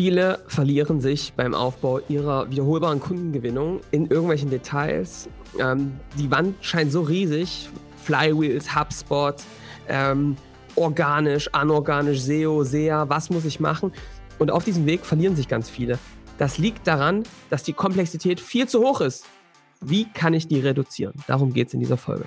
Viele 0.00 0.38
verlieren 0.46 1.02
sich 1.02 1.34
beim 1.34 1.52
Aufbau 1.52 2.00
ihrer 2.08 2.50
wiederholbaren 2.50 3.00
Kundengewinnung 3.00 3.80
in 3.90 4.06
irgendwelchen 4.06 4.48
Details. 4.48 5.28
Ähm, 5.58 5.92
die 6.18 6.30
Wand 6.30 6.54
scheint 6.62 6.90
so 6.90 7.02
riesig. 7.02 7.68
Flywheels, 8.02 8.74
HubSpot, 8.74 9.34
ähm, 9.88 10.36
organisch, 10.74 11.52
anorganisch, 11.52 12.22
SEO, 12.22 12.64
SEA, 12.64 13.10
was 13.10 13.28
muss 13.28 13.44
ich 13.44 13.60
machen? 13.60 13.92
Und 14.38 14.50
auf 14.50 14.64
diesem 14.64 14.86
Weg 14.86 15.04
verlieren 15.04 15.36
sich 15.36 15.48
ganz 15.48 15.68
viele. 15.68 15.98
Das 16.38 16.56
liegt 16.56 16.86
daran, 16.86 17.24
dass 17.50 17.62
die 17.62 17.74
Komplexität 17.74 18.40
viel 18.40 18.66
zu 18.66 18.80
hoch 18.80 19.02
ist. 19.02 19.26
Wie 19.82 20.06
kann 20.06 20.32
ich 20.32 20.48
die 20.48 20.60
reduzieren? 20.60 21.12
Darum 21.26 21.52
geht 21.52 21.68
es 21.68 21.74
in 21.74 21.80
dieser 21.80 21.98
Folge. 21.98 22.24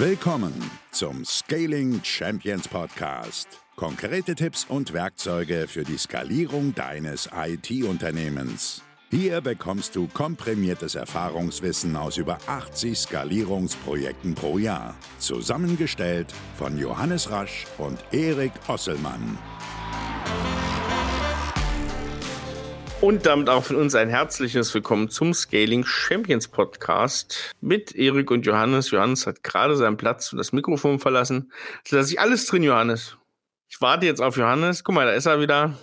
Willkommen 0.00 0.54
zum 0.92 1.24
Scaling 1.24 1.98
Champions 2.04 2.68
Podcast. 2.68 3.48
Konkrete 3.74 4.36
Tipps 4.36 4.64
und 4.68 4.92
Werkzeuge 4.92 5.66
für 5.66 5.82
die 5.82 5.98
Skalierung 5.98 6.72
deines 6.72 7.28
IT-Unternehmens. 7.34 8.84
Hier 9.10 9.40
bekommst 9.40 9.96
du 9.96 10.06
komprimiertes 10.06 10.94
Erfahrungswissen 10.94 11.96
aus 11.96 12.16
über 12.16 12.38
80 12.46 12.96
Skalierungsprojekten 12.96 14.36
pro 14.36 14.58
Jahr. 14.58 14.94
Zusammengestellt 15.18 16.32
von 16.56 16.78
Johannes 16.78 17.32
Rasch 17.32 17.66
und 17.76 17.98
Erik 18.12 18.52
Osselmann. 18.68 19.36
Und 23.00 23.26
damit 23.26 23.48
auch 23.48 23.62
von 23.62 23.76
uns 23.76 23.94
ein 23.94 24.08
herzliches 24.08 24.74
Willkommen 24.74 25.08
zum 25.08 25.32
Scaling 25.32 25.84
Champions 25.84 26.48
Podcast 26.48 27.54
mit 27.60 27.94
Erik 27.94 28.28
und 28.32 28.44
Johannes. 28.44 28.90
Johannes 28.90 29.24
hat 29.24 29.44
gerade 29.44 29.76
seinen 29.76 29.96
Platz 29.96 30.32
und 30.32 30.38
das 30.38 30.52
Mikrofon 30.52 30.98
verlassen. 30.98 31.52
Da 31.88 31.98
lasse 31.98 32.14
ich 32.14 32.20
alles 32.20 32.46
drin, 32.46 32.64
Johannes. 32.64 33.16
Ich 33.68 33.80
warte 33.80 34.06
jetzt 34.06 34.20
auf 34.20 34.36
Johannes. 34.36 34.82
Guck 34.82 34.96
mal, 34.96 35.06
da 35.06 35.12
ist 35.12 35.26
er 35.26 35.40
wieder. 35.40 35.78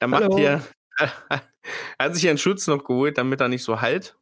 Er 0.00 0.08
macht 0.08 0.24
Hallo. 0.24 0.36
hier. 0.36 0.62
er 0.98 1.42
hat 2.00 2.16
sich 2.16 2.28
einen 2.28 2.38
Schutz 2.38 2.66
noch 2.66 2.82
geholt, 2.82 3.18
damit 3.18 3.40
er 3.40 3.46
nicht 3.46 3.62
so 3.62 3.80
halt. 3.80 4.16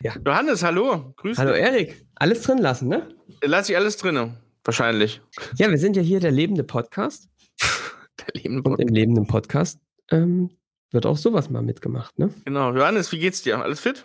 Ja. 0.00 0.14
Johannes, 0.24 0.62
hallo. 0.62 1.12
Grüß 1.16 1.38
Hallo. 1.38 1.52
Erik. 1.52 2.06
Alles 2.14 2.42
drin 2.42 2.58
lassen, 2.58 2.86
ne? 2.86 3.08
Lass 3.42 3.68
ich 3.68 3.76
alles 3.76 3.96
drin. 3.96 4.36
Wahrscheinlich. 4.62 5.20
Ja, 5.56 5.68
wir 5.68 5.78
sind 5.78 5.96
ja 5.96 6.02
hier 6.02 6.20
der 6.20 6.30
lebende 6.30 6.62
Podcast. 6.62 7.28
der 8.20 8.28
lebende 8.34 8.62
Podcast. 8.62 8.80
Und 8.80 8.88
im 8.88 8.94
lebenden 8.94 9.26
Podcast 9.26 9.80
ähm, 10.12 10.50
wird 10.92 11.06
auch 11.06 11.16
sowas 11.16 11.50
mal 11.50 11.62
mitgemacht, 11.62 12.18
ne? 12.18 12.30
Genau. 12.44 12.72
Johannes, 12.74 13.12
wie 13.12 13.18
geht's 13.18 13.42
dir? 13.42 13.60
Alles 13.60 13.80
fit? 13.80 14.04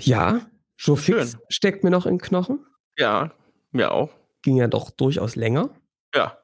Ja, 0.00 0.40
so 0.76 0.96
fix 0.96 1.32
Schön. 1.32 1.40
steckt 1.48 1.84
mir 1.84 1.90
noch 1.90 2.06
in 2.06 2.18
Knochen. 2.18 2.64
Ja, 2.96 3.32
mir 3.72 3.92
auch. 3.92 4.10
Ging 4.42 4.56
ja 4.56 4.68
doch 4.68 4.90
durchaus 4.90 5.36
länger. 5.36 5.70
Ja. 6.14 6.38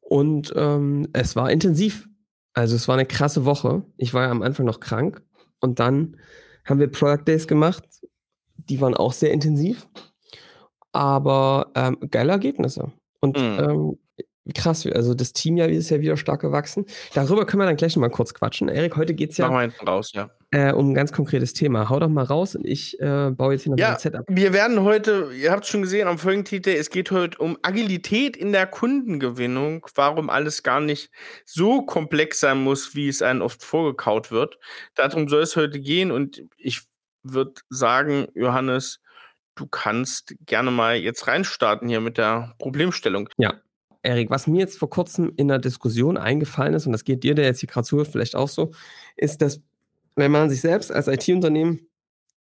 Und 0.00 0.52
ähm, 0.56 1.08
es 1.12 1.36
war 1.36 1.50
intensiv. 1.50 2.08
Also 2.52 2.74
es 2.74 2.88
war 2.88 2.94
eine 2.94 3.06
krasse 3.06 3.44
Woche. 3.44 3.84
Ich 3.96 4.14
war 4.14 4.24
ja 4.24 4.30
am 4.30 4.42
Anfang 4.42 4.66
noch 4.66 4.80
krank 4.80 5.22
und 5.60 5.78
dann 5.78 6.16
haben 6.64 6.80
wir 6.80 6.90
Product 6.90 7.24
Days 7.26 7.46
gemacht. 7.46 7.84
Die 8.56 8.80
waren 8.80 8.94
auch 8.94 9.12
sehr 9.12 9.32
intensiv, 9.32 9.86
aber 10.92 11.70
ähm, 11.74 11.98
geile 12.10 12.32
Ergebnisse. 12.32 12.92
Und 13.20 13.36
mhm. 13.36 13.58
ähm, 13.58 13.98
krass, 14.54 14.86
also 14.86 15.14
das 15.14 15.32
Team 15.32 15.56
ja 15.56 15.66
ist 15.66 15.90
ja 15.90 16.00
wieder 16.00 16.16
stark 16.16 16.40
gewachsen. 16.40 16.86
Darüber 17.14 17.46
können 17.46 17.62
wir 17.62 17.66
dann 17.66 17.76
gleich 17.76 17.96
noch 17.96 18.00
mal 18.00 18.10
kurz 18.10 18.34
quatschen. 18.34 18.68
Erik, 18.68 18.96
heute 18.96 19.14
geht 19.14 19.32
es 19.32 19.38
ja, 19.38 19.48
raus, 19.86 20.12
ja. 20.14 20.30
Äh, 20.52 20.72
um 20.72 20.90
ein 20.90 20.94
ganz 20.94 21.12
konkretes 21.12 21.52
Thema. 21.52 21.88
Hau 21.88 21.98
doch 21.98 22.08
mal 22.08 22.24
raus 22.24 22.54
und 22.54 22.64
ich 22.64 23.00
äh, 23.00 23.30
baue 23.30 23.54
jetzt 23.54 23.62
hier 23.62 23.72
noch 23.72 23.78
ja, 23.78 23.94
ein 23.94 23.98
Setup. 23.98 24.24
Wir 24.28 24.52
werden 24.52 24.82
heute, 24.82 25.30
ihr 25.36 25.50
habt 25.50 25.64
es 25.64 25.70
schon 25.70 25.82
gesehen 25.82 26.06
am 26.06 26.18
Folgentitel, 26.18 26.70
es 26.70 26.90
geht 26.90 27.10
heute 27.10 27.38
um 27.38 27.58
Agilität 27.62 28.36
in 28.36 28.52
der 28.52 28.66
Kundengewinnung, 28.66 29.86
warum 29.94 30.30
alles 30.30 30.62
gar 30.62 30.80
nicht 30.80 31.10
so 31.44 31.82
komplex 31.82 32.40
sein 32.40 32.62
muss, 32.62 32.94
wie 32.94 33.08
es 33.08 33.22
einem 33.22 33.42
oft 33.42 33.64
vorgekaut 33.64 34.30
wird. 34.30 34.58
Darum 34.94 35.28
soll 35.28 35.42
es 35.42 35.56
heute 35.56 35.80
gehen 35.80 36.12
und 36.12 36.42
ich 36.56 36.82
würde 37.24 37.54
sagen, 37.68 38.28
Johannes, 38.34 39.00
du 39.56 39.66
kannst 39.66 40.34
gerne 40.46 40.70
mal 40.70 40.96
jetzt 40.96 41.26
reinstarten 41.26 41.88
hier 41.88 42.00
mit 42.00 42.18
der 42.18 42.54
Problemstellung. 42.58 43.28
Ja, 43.36 43.54
Erik, 44.06 44.30
was 44.30 44.46
mir 44.46 44.60
jetzt 44.60 44.78
vor 44.78 44.88
kurzem 44.88 45.32
in 45.36 45.48
der 45.48 45.58
Diskussion 45.58 46.16
eingefallen 46.16 46.74
ist, 46.74 46.86
und 46.86 46.92
das 46.92 47.04
geht 47.04 47.24
dir, 47.24 47.34
der 47.34 47.46
jetzt 47.46 47.60
hier 47.60 47.68
gerade 47.68 47.86
zuhört, 47.86 48.08
vielleicht 48.08 48.36
auch 48.36 48.48
so, 48.48 48.70
ist, 49.16 49.42
dass 49.42 49.60
wenn 50.14 50.30
man 50.30 50.48
sich 50.48 50.60
selbst 50.60 50.92
als 50.92 51.08
IT-Unternehmen 51.08 51.80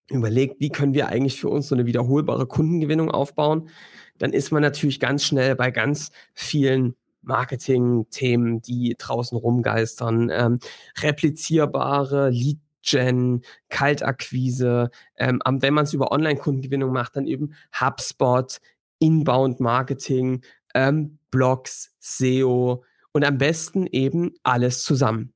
überlegt, 0.10 0.60
wie 0.60 0.70
können 0.70 0.94
wir 0.94 1.08
eigentlich 1.08 1.40
für 1.40 1.50
uns 1.50 1.68
so 1.68 1.76
eine 1.76 1.86
wiederholbare 1.86 2.46
Kundengewinnung 2.46 3.10
aufbauen, 3.10 3.70
dann 4.18 4.32
ist 4.32 4.52
man 4.52 4.62
natürlich 4.62 5.00
ganz 5.00 5.24
schnell 5.24 5.56
bei 5.56 5.72
ganz 5.72 6.12
vielen 6.34 6.96
Marketing-Themen, 7.24 8.62
die 8.62 8.96
draußen 8.98 9.38
rumgeistern, 9.38 10.30
ähm, 10.32 10.60
replizierbare 11.02 12.30
Lead 12.30 12.60
Gen, 12.88 13.42
Kaltakquise, 13.70 14.92
ähm, 15.18 15.42
wenn 15.46 15.74
man 15.74 15.86
es 15.86 15.94
über 15.94 16.12
Online-Kundengewinnung 16.12 16.94
macht, 16.94 17.16
dann 17.16 17.26
eben 17.26 17.56
HubSpot, 17.82 18.60
Inbound-Marketing, 19.00 20.44
ähm, 20.76 21.18
Blogs, 21.36 21.94
SEO 22.00 22.86
und 23.12 23.26
am 23.26 23.38
besten 23.38 23.88
eben 23.88 24.34
alles 24.42 24.84
zusammen. 24.84 25.34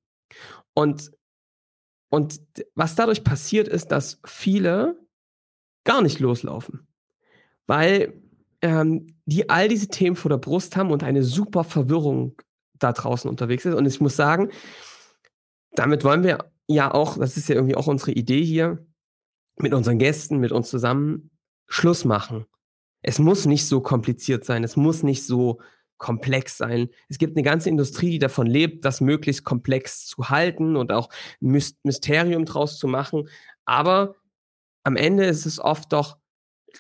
Und, 0.74 1.12
und 2.10 2.42
was 2.74 2.96
dadurch 2.96 3.26
passiert 3.26 3.68
ist, 3.68 3.88
dass 3.88 4.22
viele 4.26 4.98
gar 5.84 6.02
nicht 6.02 6.20
loslaufen, 6.20 6.88
weil 7.68 8.14
ähm, 8.62 9.08
die 9.26 9.50
all 9.50 9.68
diese 9.68 9.90
Themen 9.90 10.16
vor 10.16 10.30
der 10.30 10.38
Brust 10.38 10.78
haben 10.78 10.92
und 10.92 11.04
eine 11.04 11.24
super 11.24 11.66
Verwirrung 11.66 12.42
da 12.76 12.94
draußen 12.94 13.30
unterwegs 13.30 13.66
ist. 13.66 13.76
Und 13.76 13.86
ich 13.86 14.00
muss 14.00 14.16
sagen, 14.16 14.52
damit 15.72 16.06
wollen 16.06 16.24
wir 16.24 16.50
ja 16.68 16.94
auch, 16.94 17.18
das 17.18 17.36
ist 17.36 17.50
ja 17.50 17.56
irgendwie 17.56 17.76
auch 17.76 17.88
unsere 17.88 18.12
Idee 18.12 18.44
hier, 18.44 18.86
mit 19.58 19.74
unseren 19.74 20.00
Gästen, 20.00 20.38
mit 20.38 20.54
uns 20.54 20.70
zusammen 20.70 21.31
Schluss 21.68 22.06
machen 22.06 22.46
es 23.02 23.20
muss 23.20 23.46
nicht 23.46 23.68
so 23.68 23.81
kompliziert 23.81 24.44
sein, 24.44 24.64
es 24.64 24.76
muss 24.76 25.04
nicht 25.04 25.26
so 25.26 25.60
komplex 26.00 26.58
sein. 26.58 26.90
Es 27.10 27.20
gibt 27.20 27.38
eine 27.38 27.44
ganze 27.44 27.70
Industrie, 27.70 28.10
die 28.10 28.20
davon 28.20 28.48
lebt, 28.48 28.84
das 28.86 29.02
möglichst 29.02 29.44
komplex 29.44 30.08
zu 30.08 30.30
halten 30.30 30.76
und 30.76 30.92
auch 30.92 31.10
Mysterium 31.40 32.46
draus 32.46 32.80
zu 32.80 32.88
machen. 32.88 33.30
Aber 33.66 34.16
am 34.84 34.96
Ende 34.96 35.26
ist 35.26 35.46
es 35.46 35.60
oft 35.60 35.94
doch 35.94 36.18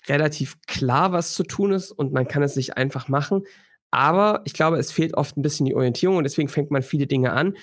relativ 0.07 0.57
klar, 0.65 1.11
was 1.11 1.33
zu 1.33 1.43
tun 1.43 1.71
ist 1.73 1.91
und 1.91 2.13
man 2.13 2.27
kann 2.27 2.41
es 2.41 2.55
sich 2.55 2.77
einfach 2.77 3.07
machen. 3.07 3.43
Aber 3.91 4.41
ich 4.45 4.53
glaube, 4.53 4.77
es 4.77 4.91
fehlt 4.91 5.15
oft 5.15 5.37
ein 5.37 5.41
bisschen 5.41 5.65
die 5.65 5.75
Orientierung 5.75 6.17
und 6.17 6.23
deswegen 6.23 6.49
fängt 6.49 6.71
man 6.71 6.81
viele 6.81 7.07
Dinge 7.07 7.33
an. 7.33 7.57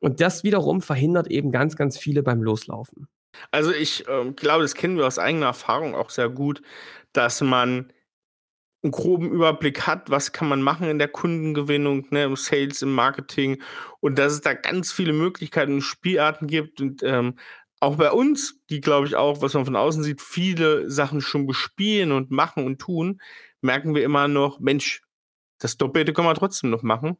Und 0.00 0.20
das 0.20 0.42
wiederum 0.42 0.80
verhindert 0.80 1.28
eben 1.28 1.52
ganz, 1.52 1.76
ganz 1.76 1.98
viele 1.98 2.22
beim 2.22 2.42
Loslaufen. 2.42 3.08
Also 3.50 3.72
ich 3.72 4.06
äh, 4.08 4.30
glaube, 4.32 4.62
das 4.62 4.74
kennen 4.74 4.96
wir 4.96 5.06
aus 5.06 5.18
eigener 5.18 5.46
Erfahrung 5.46 5.94
auch 5.94 6.10
sehr 6.10 6.28
gut, 6.28 6.62
dass 7.12 7.40
man 7.40 7.92
einen 8.82 8.92
groben 8.92 9.30
Überblick 9.30 9.86
hat, 9.86 10.10
was 10.10 10.32
kann 10.32 10.48
man 10.48 10.62
machen 10.62 10.88
in 10.88 10.98
der 10.98 11.08
Kundengewinnung, 11.08 12.06
ne, 12.10 12.24
im 12.24 12.36
Sales, 12.36 12.82
im 12.82 12.94
Marketing 12.94 13.62
und 14.00 14.18
dass 14.18 14.32
es 14.32 14.40
da 14.40 14.54
ganz 14.54 14.92
viele 14.92 15.12
Möglichkeiten 15.12 15.74
und 15.74 15.82
Spielarten 15.82 16.48
gibt 16.48 16.80
und 16.80 17.02
ähm, 17.02 17.38
auch 17.80 17.96
bei 17.96 18.12
uns, 18.12 18.60
die 18.70 18.80
glaube 18.80 19.08
ich 19.08 19.16
auch, 19.16 19.42
was 19.42 19.54
man 19.54 19.64
von 19.64 19.76
außen 19.76 20.04
sieht, 20.04 20.20
viele 20.20 20.88
Sachen 20.90 21.20
schon 21.20 21.46
bespielen 21.46 22.12
und 22.12 22.30
machen 22.30 22.64
und 22.64 22.80
tun, 22.80 23.20
merken 23.60 23.94
wir 23.94 24.04
immer 24.04 24.28
noch, 24.28 24.60
Mensch, 24.60 25.02
das 25.58 25.76
Doppelte 25.76 26.12
können 26.12 26.28
wir 26.28 26.34
trotzdem 26.34 26.70
noch 26.70 26.82
machen. 26.82 27.18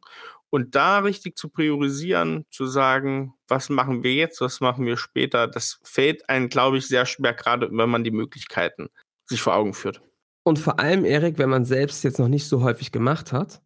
Und 0.49 0.75
da 0.75 0.99
richtig 0.99 1.37
zu 1.37 1.49
priorisieren, 1.49 2.45
zu 2.51 2.67
sagen, 2.67 3.33
was 3.47 3.69
machen 3.69 4.03
wir 4.03 4.13
jetzt, 4.13 4.39
was 4.39 4.61
machen 4.61 4.85
wir 4.85 4.97
später, 4.97 5.47
das 5.47 5.79
fällt 5.83 6.29
einem, 6.29 6.49
glaube 6.49 6.77
ich, 6.77 6.87
sehr 6.87 7.05
schwer, 7.05 7.33
gerade 7.33 7.69
wenn 7.71 7.89
man 7.89 8.03
die 8.03 8.11
Möglichkeiten 8.11 8.89
sich 9.25 9.41
vor 9.41 9.55
Augen 9.55 9.73
führt. 9.73 10.01
Und 10.43 10.59
vor 10.59 10.79
allem, 10.79 11.05
Erik, 11.05 11.37
wenn 11.37 11.49
man 11.49 11.65
selbst 11.65 12.03
jetzt 12.03 12.19
noch 12.19 12.27
nicht 12.27 12.47
so 12.47 12.61
häufig 12.61 12.91
gemacht 12.91 13.31
hat 13.31 13.61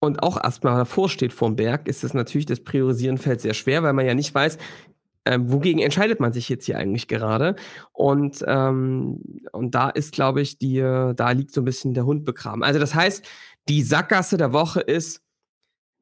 und 0.00 0.22
auch 0.22 0.42
erstmal 0.42 0.76
davor 0.76 1.08
steht 1.08 1.32
vorm 1.32 1.56
Berg, 1.56 1.88
ist 1.88 2.04
es 2.04 2.14
natürlich, 2.14 2.46
das 2.46 2.62
Priorisieren 2.62 3.18
fällt 3.18 3.40
sehr 3.40 3.54
schwer, 3.54 3.82
weil 3.82 3.92
man 3.92 4.06
ja 4.06 4.14
nicht 4.14 4.34
weiß, 4.34 4.58
äh, 5.24 5.38
wogegen 5.42 5.82
entscheidet 5.82 6.20
man 6.20 6.32
sich 6.32 6.48
jetzt 6.48 6.66
hier 6.66 6.78
eigentlich 6.78 7.08
gerade. 7.08 7.56
Und, 7.92 8.44
ähm, 8.46 9.20
und 9.52 9.74
da 9.74 9.90
ist, 9.90 10.12
glaube 10.12 10.40
ich, 10.40 10.58
die, 10.58 10.78
da 10.78 11.30
liegt 11.32 11.52
so 11.52 11.60
ein 11.60 11.64
bisschen 11.64 11.94
der 11.94 12.06
Hund 12.06 12.24
begraben. 12.24 12.62
Also 12.62 12.78
das 12.78 12.94
heißt, 12.94 13.24
die 13.68 13.82
Sackgasse 13.82 14.36
der 14.36 14.52
Woche 14.52 14.80
ist, 14.80 15.22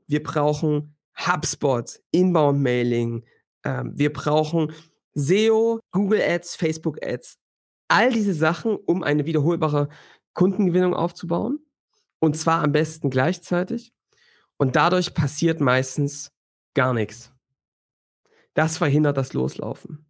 wir 0.06 0.23
brauchen 0.23 0.97
HubSpot, 1.17 2.01
Inbound-Mailing, 2.11 3.25
äh, 3.62 3.85
wir 3.87 4.12
brauchen 4.12 4.73
SEO, 5.15 5.81
Google 5.91 6.21
Ads, 6.21 6.56
Facebook 6.56 6.99
Ads, 7.05 7.39
all 7.89 8.13
diese 8.13 8.35
Sachen, 8.35 8.77
um 8.77 9.03
eine 9.03 9.27
wiederholbare 9.27 9.89
Kundengewinnung 10.33 10.95
aufzubauen. 10.95 11.61
Und 12.19 12.37
zwar 12.37 12.63
am 12.63 12.73
besten 12.73 13.11
gleichzeitig. 13.11 13.93
Und 14.57 14.77
dadurch 14.77 15.15
passiert 15.15 15.61
meistens 15.61 16.33
gar 16.75 16.95
nichts. 16.95 17.33
Das 18.55 18.79
verhindert 18.79 19.17
das 19.17 19.33
Loslaufen. 19.33 20.07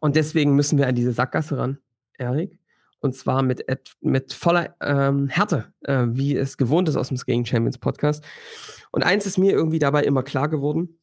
Und 0.00 0.16
deswegen 0.16 0.54
müssen 0.54 0.78
wir 0.78 0.86
an 0.86 0.94
diese 0.94 1.12
Sackgasse 1.12 1.58
ran, 1.58 1.78
Erik. 2.14 2.58
Und 3.00 3.14
zwar 3.14 3.42
mit, 3.42 3.64
mit 4.00 4.32
voller 4.32 4.74
ähm, 4.80 5.28
Härte, 5.28 5.72
äh, 5.82 6.06
wie 6.08 6.36
es 6.36 6.56
gewohnt 6.56 6.88
ist 6.88 6.96
aus 6.96 7.08
dem 7.08 7.16
Skating 7.16 7.44
Champions 7.44 7.78
Podcast. 7.78 8.24
Und 8.90 9.04
eins 9.04 9.26
ist 9.26 9.38
mir 9.38 9.52
irgendwie 9.52 9.78
dabei 9.78 10.02
immer 10.02 10.22
klar 10.22 10.48
geworden. 10.48 10.98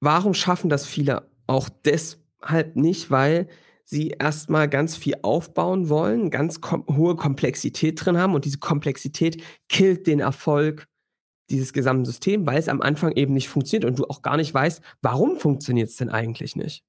Warum 0.00 0.34
schaffen 0.34 0.68
das 0.68 0.86
viele 0.86 1.30
auch 1.46 1.68
deshalb 1.68 2.74
nicht? 2.74 3.10
Weil 3.10 3.48
sie 3.86 4.08
erstmal 4.08 4.68
ganz 4.68 4.96
viel 4.96 5.14
aufbauen 5.22 5.88
wollen, 5.88 6.30
ganz 6.30 6.60
kom 6.60 6.84
hohe 6.88 7.16
Komplexität 7.16 8.04
drin 8.04 8.18
haben 8.18 8.34
und 8.34 8.44
diese 8.44 8.58
Komplexität 8.58 9.42
killt 9.68 10.06
den 10.06 10.20
Erfolg 10.20 10.88
dieses 11.48 11.72
gesamten 11.72 12.04
Systems, 12.04 12.46
weil 12.46 12.58
es 12.58 12.68
am 12.68 12.82
Anfang 12.82 13.12
eben 13.12 13.32
nicht 13.32 13.48
funktioniert 13.48 13.88
und 13.88 13.98
du 13.98 14.04
auch 14.04 14.22
gar 14.22 14.36
nicht 14.36 14.52
weißt, 14.52 14.82
warum 15.00 15.38
funktioniert 15.38 15.88
es 15.88 15.96
denn 15.96 16.10
eigentlich 16.10 16.56
nicht. 16.56 16.84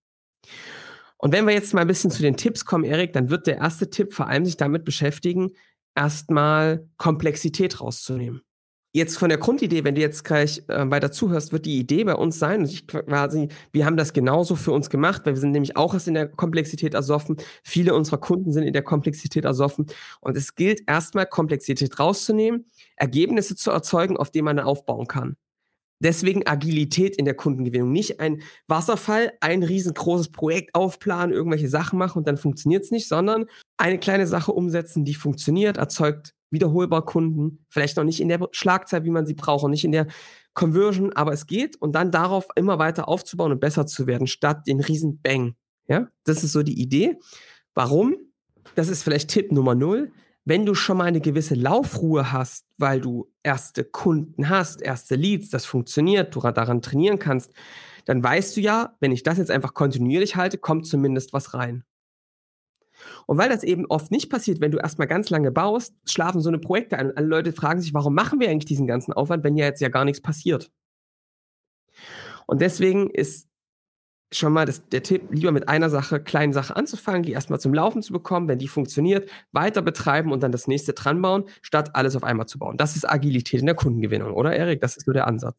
Und 1.18 1.32
wenn 1.32 1.46
wir 1.46 1.54
jetzt 1.54 1.74
mal 1.74 1.82
ein 1.82 1.88
bisschen 1.88 2.12
zu 2.12 2.24
den 2.24 2.38
Tipps 2.38 2.66
kommen, 2.66 2.84
Erik, 2.84 3.14
dann 3.14 3.30
wird 3.30 3.46
der 3.46 3.58
erste 3.58 3.90
Tipp 3.92 4.14
vor 4.14 4.28
allem 4.28 4.46
sich 4.46 4.58
damit 4.58 4.84
beschäftigen, 4.84 5.52
erstmal 5.96 6.88
Komplexität 6.98 7.80
rauszunehmen. 7.80 8.42
Jetzt 8.98 9.20
von 9.20 9.30
der 9.30 9.38
Grundidee, 9.38 9.84
wenn 9.84 9.94
du 9.94 10.02
jetzt 10.02 10.24
gleich 10.24 10.64
äh, 10.70 10.90
weiter 10.90 11.12
zuhörst, 11.12 11.52
wird 11.52 11.68
die 11.68 11.78
Idee 11.78 12.04
bei 12.04 12.16
uns 12.16 12.40
sein, 12.40 12.66
ich 12.66 12.88
quasi, 12.88 13.48
wir 13.72 13.86
haben 13.86 13.96
das 13.96 14.12
genauso 14.12 14.56
für 14.56 14.72
uns 14.72 14.90
gemacht, 14.90 15.22
weil 15.24 15.36
wir 15.36 15.40
sind 15.40 15.52
nämlich 15.52 15.78
auch 15.78 15.94
erst 15.94 16.08
in 16.08 16.16
der 16.16 16.28
Komplexität 16.28 16.96
ersoffen. 16.96 17.38
Viele 17.64 17.94
unserer 17.94 18.18
Kunden 18.18 18.52
sind 18.52 18.64
in 18.64 18.74
der 18.74 18.82
Komplexität 18.82 19.46
ersoffen. 19.46 19.86
Und 20.20 20.36
es 20.36 20.56
gilt 20.56 20.82
erstmal, 20.88 21.28
Komplexität 21.28 22.00
rauszunehmen, 22.00 22.66
Ergebnisse 22.96 23.56
zu 23.56 23.70
erzeugen, 23.70 24.18
auf 24.18 24.32
denen 24.32 24.46
man 24.46 24.60
aufbauen 24.60 25.06
kann. 25.06 25.36
Deswegen 26.00 26.48
Agilität 26.48 27.18
in 27.18 27.26
der 27.26 27.36
Kundengewinnung. 27.36 27.92
Nicht 27.92 28.20
ein 28.20 28.42
Wasserfall, 28.68 29.34
ein 29.42 29.62
riesengroßes 29.62 30.32
Projekt 30.32 30.74
aufplanen, 30.74 31.36
irgendwelche 31.36 31.70
Sachen 31.70 32.00
machen 32.00 32.18
und 32.18 32.28
dann 32.28 32.38
funktioniert 32.38 32.84
es 32.84 32.90
nicht, 32.90 33.08
sondern 33.08 33.46
eine 33.78 34.00
kleine 34.00 34.26
Sache 34.26 34.54
umsetzen, 34.54 35.06
die 35.06 35.14
funktioniert, 35.14 35.78
erzeugt 35.78 36.34
wiederholbar 36.50 37.06
Kunden. 37.06 37.66
Vielleicht 37.70 37.98
noch 37.98 38.04
nicht 38.04 38.20
in 38.20 38.30
der 38.30 38.48
Schlagzeit, 38.52 39.04
wie 39.04 39.10
man 39.10 39.26
sie 39.26 39.34
braucht, 39.34 39.64
und 39.64 39.72
nicht 39.72 39.86
in 39.86 39.92
der 39.92 40.08
Conversion, 40.54 41.14
aber 41.14 41.34
es 41.34 41.46
geht 41.46 41.76
und 41.76 41.94
dann 41.94 42.12
darauf 42.12 42.48
immer 42.56 42.80
weiter 42.80 43.08
aufzubauen 43.08 43.52
und 43.52 43.60
besser 43.60 43.86
zu 43.86 44.08
werden, 44.08 44.28
statt 44.28 44.68
den 44.68 44.80
riesen 44.80 45.22
Bang. 45.22 45.56
Ja, 45.88 46.08
das 46.24 46.44
ist 46.44 46.52
so 46.52 46.64
die 46.64 46.82
Idee. 46.82 47.18
Warum? 47.74 48.16
Das 48.76 48.90
ist 48.90 49.04
vielleicht 49.04 49.30
Tipp 49.30 49.52
Nummer 49.52 49.76
null 49.76 50.12
wenn 50.48 50.66
du 50.66 50.76
schon 50.76 50.96
mal 50.96 51.04
eine 51.04 51.20
gewisse 51.20 51.56
Laufruhe 51.56 52.32
hast, 52.32 52.66
weil 52.78 53.02
du 53.02 53.30
erste 53.44 53.84
Kunden 53.84 54.48
hast, 54.48 54.82
erste 54.82 55.16
Leads, 55.16 55.50
das 55.50 55.66
funktioniert, 55.66 56.34
du 56.34 56.40
daran 56.40 56.82
trainieren 56.82 57.20
kannst, 57.20 57.52
dann 58.06 58.24
weißt 58.24 58.56
du 58.56 58.62
ja, 58.62 58.96
wenn 59.02 59.12
ich 59.12 59.24
das 59.24 59.40
jetzt 59.40 59.52
einfach 59.52 59.74
kontinuierlich 59.74 60.38
halte, 60.38 60.58
kommt 60.58 60.88
zumindest 60.88 61.34
was 61.34 61.54
rein. 61.54 61.84
Und 63.28 63.38
weil 63.38 63.50
das 63.50 63.64
eben 63.64 63.86
oft 63.88 64.10
nicht 64.10 64.30
passiert, 64.30 64.62
wenn 64.62 64.72
du 64.72 64.78
erstmal 64.78 65.08
ganz 65.08 65.30
lange 65.30 65.52
baust, 65.52 65.94
schlafen 66.06 66.42
so 66.42 66.50
eine 66.50 66.60
Projekte 66.60 66.98
ein. 66.98 67.10
Und 67.10 67.18
alle 67.18 67.28
Leute 67.28 67.52
fragen 67.52 67.82
sich, 67.82 67.94
warum 67.94 68.16
machen 68.16 68.40
wir 68.40 68.50
eigentlich 68.50 68.66
diesen 68.66 68.88
ganzen 68.88 69.14
Aufwand, 69.14 69.44
wenn 69.44 69.58
ja 69.58 69.66
jetzt 69.66 69.82
ja 69.82 69.90
gar 69.90 70.06
nichts 70.06 70.22
passiert? 70.22 70.72
Und 72.46 72.62
deswegen 72.62 73.10
ist 73.10 73.48
schon 74.34 74.54
mal 74.54 74.66
das, 74.66 74.88
der 74.90 75.04
Tipp, 75.04 75.24
lieber 75.30 75.52
mit 75.52 75.68
einer 75.68 75.90
Sache, 75.90 76.22
kleinen 76.22 76.54
Sache 76.54 76.76
anzufangen, 76.76 77.24
die 77.24 77.34
erstmal 77.34 77.60
zum 77.60 77.74
Laufen 77.74 78.02
zu 78.02 78.14
bekommen, 78.14 78.48
wenn 78.48 78.60
die 78.60 78.68
funktioniert, 78.68 79.30
weiter 79.52 79.82
betreiben 79.82 80.32
und 80.32 80.42
dann 80.42 80.52
das 80.52 80.68
nächste 80.68 80.94
dran 80.94 81.22
bauen, 81.22 81.46
statt 81.62 81.92
alles 81.96 82.16
auf 82.16 82.24
einmal 82.24 82.46
zu 82.46 82.60
bauen. 82.60 82.78
Das 82.78 82.96
ist 82.96 83.10
Agilität 83.10 83.60
in 83.60 83.66
der 83.66 83.76
Kundengewinnung, 83.76 84.34
oder 84.34 84.54
Erik? 84.54 84.82
Das 84.82 84.98
ist 84.98 85.06
so 85.06 85.12
der 85.14 85.28
Ansatz. 85.28 85.56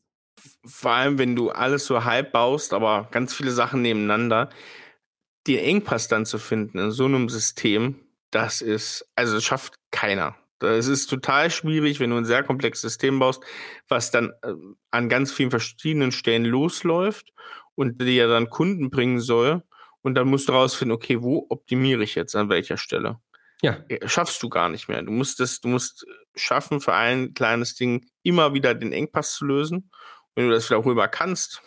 Vor 0.64 0.92
allem, 0.92 1.18
wenn 1.18 1.34
du 1.34 1.50
alles 1.50 1.86
so 1.86 2.04
halb 2.04 2.32
baust, 2.32 2.72
aber 2.72 3.08
ganz 3.10 3.34
viele 3.34 3.50
Sachen 3.50 3.82
nebeneinander, 3.82 4.50
den 5.48 5.64
Engpass 5.64 6.08
dann 6.08 6.26
zu 6.26 6.38
finden 6.38 6.78
in 6.78 6.90
so 6.90 7.06
einem 7.06 7.28
System, 7.28 7.96
das 8.30 8.60
ist, 8.60 9.10
also 9.16 9.34
das 9.34 9.44
schafft 9.44 9.74
keiner. 9.90 10.36
Das 10.58 10.88
ist 10.88 11.06
total 11.06 11.50
schwierig, 11.50 12.00
wenn 12.00 12.10
du 12.10 12.16
ein 12.16 12.24
sehr 12.24 12.42
komplexes 12.42 12.82
System 12.82 13.18
baust, 13.18 13.42
was 13.88 14.10
dann 14.10 14.32
äh, 14.42 14.52
an 14.90 15.08
ganz 15.08 15.32
vielen 15.32 15.50
verschiedenen 15.50 16.12
Stellen 16.12 16.44
losläuft 16.44 17.32
und 17.74 18.00
dir 18.02 18.26
dann 18.28 18.50
Kunden 18.50 18.90
bringen 18.90 19.20
soll. 19.20 19.62
Und 20.02 20.14
dann 20.14 20.28
musst 20.28 20.48
du 20.48 20.52
rausfinden, 20.52 20.94
okay, 20.94 21.22
wo 21.22 21.46
optimiere 21.48 22.02
ich 22.02 22.14
jetzt 22.14 22.34
an 22.34 22.48
welcher 22.48 22.76
Stelle? 22.76 23.20
Ja. 23.62 23.78
Schaffst 24.06 24.42
du 24.42 24.48
gar 24.48 24.68
nicht 24.68 24.88
mehr. 24.88 25.02
Du 25.02 25.10
musst 25.10 25.40
es, 25.40 25.60
du 25.60 25.68
musst 25.68 26.06
schaffen, 26.34 26.80
für 26.80 26.94
ein 26.94 27.34
kleines 27.34 27.74
Ding 27.74 28.06
immer 28.22 28.54
wieder 28.54 28.74
den 28.74 28.92
Engpass 28.92 29.34
zu 29.34 29.44
lösen. 29.44 29.90
Wenn 30.34 30.48
du 30.48 30.54
das 30.54 30.70
wiederholbar 30.70 31.08
kannst, 31.08 31.62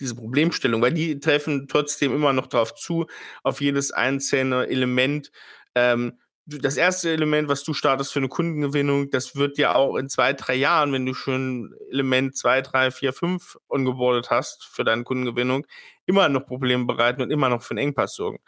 diese 0.00 0.14
Problemstellung, 0.14 0.82
weil 0.82 0.92
die 0.94 1.20
treffen 1.20 1.68
trotzdem 1.68 2.14
immer 2.14 2.32
noch 2.32 2.46
darauf 2.46 2.74
zu, 2.74 3.06
auf 3.42 3.60
jedes 3.60 3.92
einzelne 3.92 4.66
Element. 4.66 5.30
Ähm, 5.74 6.18
das 6.46 6.76
erste 6.76 7.10
Element, 7.10 7.48
was 7.48 7.62
du 7.62 7.74
startest 7.74 8.12
für 8.12 8.18
eine 8.18 8.28
Kundengewinnung, 8.28 9.10
das 9.10 9.36
wird 9.36 9.58
ja 9.58 9.74
auch 9.74 9.96
in 9.96 10.08
zwei, 10.08 10.32
drei 10.32 10.54
Jahren, 10.54 10.92
wenn 10.92 11.06
du 11.06 11.14
schon 11.14 11.74
Element 11.90 12.36
zwei, 12.36 12.60
drei, 12.60 12.90
vier, 12.90 13.12
fünf 13.12 13.56
ongeboardet 13.68 14.30
hast 14.30 14.64
für 14.64 14.82
deine 14.82 15.04
Kundengewinnung, 15.04 15.66
immer 16.06 16.28
noch 16.28 16.46
Probleme 16.46 16.86
bereiten 16.86 17.22
und 17.22 17.30
immer 17.30 17.48
noch 17.48 17.62
für 17.62 17.72
einen 17.72 17.78
Engpass 17.78 18.14
sorgen. 18.14 18.40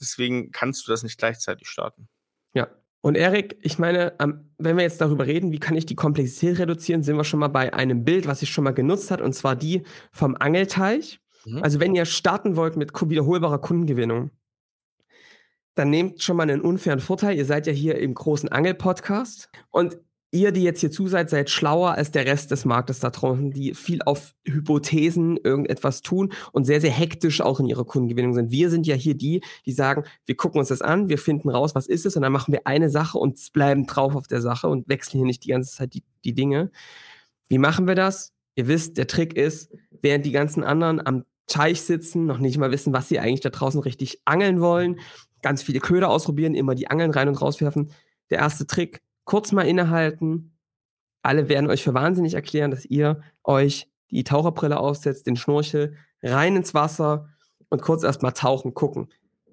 Deswegen 0.00 0.52
kannst 0.52 0.86
du 0.86 0.92
das 0.92 1.02
nicht 1.02 1.18
gleichzeitig 1.18 1.68
starten. 1.68 2.08
Ja. 2.54 2.68
Und 3.00 3.16
Erik, 3.16 3.58
ich 3.62 3.78
meine, 3.78 4.14
wenn 4.58 4.76
wir 4.76 4.82
jetzt 4.82 5.00
darüber 5.00 5.26
reden, 5.26 5.52
wie 5.52 5.60
kann 5.60 5.76
ich 5.76 5.86
die 5.86 5.94
Komplexität 5.94 6.58
reduzieren, 6.58 7.02
sind 7.02 7.16
wir 7.16 7.24
schon 7.24 7.40
mal 7.40 7.48
bei 7.48 7.72
einem 7.72 8.04
Bild, 8.04 8.26
was 8.26 8.42
ich 8.42 8.50
schon 8.50 8.64
mal 8.64 8.72
genutzt 8.74 9.10
hat, 9.10 9.20
und 9.20 9.32
zwar 9.34 9.54
die 9.54 9.82
vom 10.10 10.36
Angelteich. 10.36 11.20
Mhm. 11.44 11.62
Also 11.62 11.78
wenn 11.80 11.94
ihr 11.94 12.06
starten 12.06 12.56
wollt 12.56 12.76
mit 12.76 12.92
wiederholbarer 13.00 13.60
Kundengewinnung, 13.60 14.30
dann 15.76 15.90
nehmt 15.90 16.22
schon 16.24 16.36
mal 16.36 16.42
einen 16.42 16.60
unfairen 16.60 16.98
Vorteil. 16.98 17.36
Ihr 17.36 17.44
seid 17.44 17.68
ja 17.68 17.72
hier 17.72 17.98
im 17.98 18.14
großen 18.14 18.48
Angel-Podcast 18.48 19.48
und 19.70 19.98
ihr, 20.30 20.52
die 20.52 20.62
jetzt 20.62 20.80
hier 20.80 20.90
zu 20.90 21.06
seid, 21.06 21.30
seid 21.30 21.48
schlauer 21.50 21.92
als 21.92 22.10
der 22.10 22.26
Rest 22.26 22.50
des 22.50 22.64
Marktes 22.64 23.00
da 23.00 23.10
draußen, 23.10 23.50
die 23.50 23.74
viel 23.74 24.02
auf 24.02 24.34
Hypothesen 24.44 25.38
irgendetwas 25.42 26.02
tun 26.02 26.32
und 26.52 26.64
sehr, 26.64 26.80
sehr 26.80 26.90
hektisch 26.90 27.40
auch 27.40 27.60
in 27.60 27.66
ihrer 27.66 27.84
Kundengewinnung 27.84 28.34
sind. 28.34 28.50
Wir 28.50 28.68
sind 28.70 28.86
ja 28.86 28.94
hier 28.94 29.14
die, 29.14 29.42
die 29.64 29.72
sagen, 29.72 30.04
wir 30.26 30.36
gucken 30.36 30.58
uns 30.58 30.68
das 30.68 30.82
an, 30.82 31.08
wir 31.08 31.18
finden 31.18 31.48
raus, 31.48 31.74
was 31.74 31.86
ist 31.86 32.04
es 32.04 32.16
und 32.16 32.22
dann 32.22 32.32
machen 32.32 32.52
wir 32.52 32.66
eine 32.66 32.90
Sache 32.90 33.18
und 33.18 33.38
bleiben 33.52 33.86
drauf 33.86 34.14
auf 34.14 34.26
der 34.26 34.42
Sache 34.42 34.68
und 34.68 34.88
wechseln 34.88 35.18
hier 35.18 35.26
nicht 35.26 35.44
die 35.44 35.50
ganze 35.50 35.74
Zeit 35.74 35.94
die, 35.94 36.02
die 36.24 36.34
Dinge. 36.34 36.70
Wie 37.48 37.58
machen 37.58 37.86
wir 37.86 37.94
das? 37.94 38.32
Ihr 38.54 38.68
wisst, 38.68 38.98
der 38.98 39.06
Trick 39.06 39.34
ist, 39.34 39.72
während 40.02 40.26
die 40.26 40.32
ganzen 40.32 40.62
anderen 40.62 41.04
am 41.04 41.24
Teich 41.46 41.80
sitzen, 41.80 42.26
noch 42.26 42.38
nicht 42.38 42.58
mal 42.58 42.70
wissen, 42.70 42.92
was 42.92 43.08
sie 43.08 43.18
eigentlich 43.18 43.40
da 43.40 43.48
draußen 43.48 43.80
richtig 43.80 44.20
angeln 44.26 44.60
wollen, 44.60 45.00
ganz 45.40 45.62
viele 45.62 45.80
Köder 45.80 46.10
ausprobieren, 46.10 46.54
immer 46.54 46.74
die 46.74 46.90
Angeln 46.90 47.10
rein 47.10 47.28
und 47.28 47.40
rauswerfen. 47.40 47.90
Der 48.30 48.38
erste 48.38 48.66
Trick, 48.66 49.00
kurz 49.28 49.52
mal 49.52 49.68
innehalten. 49.68 50.58
Alle 51.22 51.50
werden 51.50 51.68
euch 51.68 51.84
für 51.84 51.92
wahnsinnig 51.92 52.32
erklären, 52.32 52.70
dass 52.70 52.86
ihr 52.86 53.20
euch 53.44 53.86
die 54.10 54.24
Taucherbrille 54.24 54.80
aufsetzt, 54.80 55.26
den 55.26 55.36
Schnorchel, 55.36 55.96
rein 56.22 56.56
ins 56.56 56.72
Wasser 56.72 57.28
und 57.68 57.82
kurz 57.82 58.04
erstmal 58.04 58.32
tauchen, 58.32 58.72
gucken. 58.72 59.12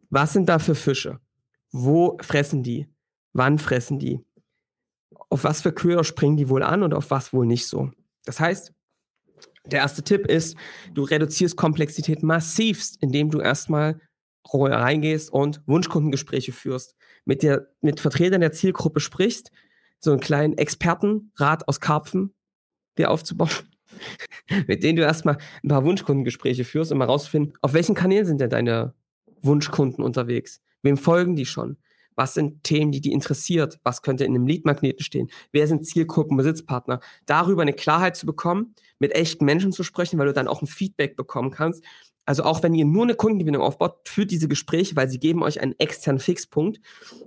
Was 0.09 0.31
sind 0.31 0.47
da 0.47 0.59
für 0.59 0.75
Fische? 0.75 1.19
Wo 1.71 2.17
fressen 2.21 2.63
die? 2.63 2.87
Wann 3.33 3.59
fressen 3.59 3.99
die? 3.99 4.21
Auf 5.29 5.43
was 5.43 5.61
für 5.61 5.73
Köder 5.73 6.05
springen 6.05 6.37
die 6.37 6.47
wohl 6.47 6.63
an 6.63 6.81
und 6.81 6.93
auf 6.93 7.11
was 7.11 7.33
wohl 7.33 7.45
nicht 7.45 7.67
so? 7.67 7.91
Das 8.23 8.39
heißt, 8.39 8.73
der 9.65 9.79
erste 9.79 10.03
Tipp 10.03 10.25
ist, 10.25 10.55
du 10.93 11.03
reduzierst 11.03 11.57
Komplexität 11.57 12.23
massivst, 12.23 12.95
indem 13.01 13.29
du 13.29 13.41
erstmal 13.41 13.99
reingehst 14.53 15.33
und 15.33 15.61
Wunschkundengespräche 15.65 16.53
führst, 16.53 16.95
mit, 17.25 17.43
der, 17.43 17.67
mit 17.81 17.99
Vertretern 17.99 18.41
der 18.41 18.51
Zielgruppe 18.51 18.99
sprichst, 18.99 19.51
so 20.05 20.11
einen 20.11 20.21
kleinen 20.21 20.57
Expertenrat 20.57 21.67
aus 21.67 21.81
Karpfen 21.81 22.33
dir 22.97 23.11
aufzubauen, 23.11 23.49
mit 24.67 24.83
denen 24.83 24.95
du 24.95 25.03
erstmal 25.03 25.37
ein 25.63 25.67
paar 25.67 25.83
Wunschkundengespräche 25.83 26.63
führst, 26.63 26.93
um 26.93 27.01
herauszufinden, 27.01 27.53
auf 27.61 27.73
welchen 27.73 27.95
Kanälen 27.95 28.25
sind 28.25 28.39
denn 28.39 28.49
deine 28.49 28.93
Wunschkunden 29.41 30.03
unterwegs? 30.03 30.61
Wem 30.81 30.97
folgen 30.97 31.35
die 31.35 31.45
schon? 31.45 31.77
Was 32.15 32.33
sind 32.33 32.63
Themen, 32.63 32.93
die 32.93 33.01
die 33.01 33.11
interessiert? 33.11 33.79
Was 33.83 34.01
könnte 34.01 34.23
in 34.23 34.33
einem 34.33 34.47
Leadmagneten 34.47 35.03
stehen? 35.03 35.29
Wer 35.51 35.67
sind 35.67 35.85
Zielgruppen, 35.85 36.37
Besitzpartner? 36.37 37.01
Darüber 37.25 37.61
eine 37.61 37.73
Klarheit 37.73 38.15
zu 38.15 38.25
bekommen, 38.25 38.73
mit 38.99 39.13
echten 39.13 39.43
Menschen 39.43 39.73
zu 39.73 39.83
sprechen, 39.83 40.17
weil 40.17 40.27
du 40.27 40.33
dann 40.33 40.47
auch 40.47 40.61
ein 40.61 40.67
Feedback 40.67 41.17
bekommen 41.17 41.51
kannst 41.51 41.83
also 42.25 42.43
auch 42.43 42.63
wenn 42.63 42.73
ihr 42.73 42.85
nur 42.85 43.03
eine 43.03 43.15
Kundengewinnung 43.15 43.61
aufbaut, 43.61 44.07
führt 44.07 44.31
diese 44.31 44.47
Gespräche, 44.47 44.95
weil 44.95 45.09
sie 45.09 45.19
geben 45.19 45.43
euch 45.43 45.61
einen 45.61 45.75
externen 45.77 46.19
Fixpunkt. 46.19 46.79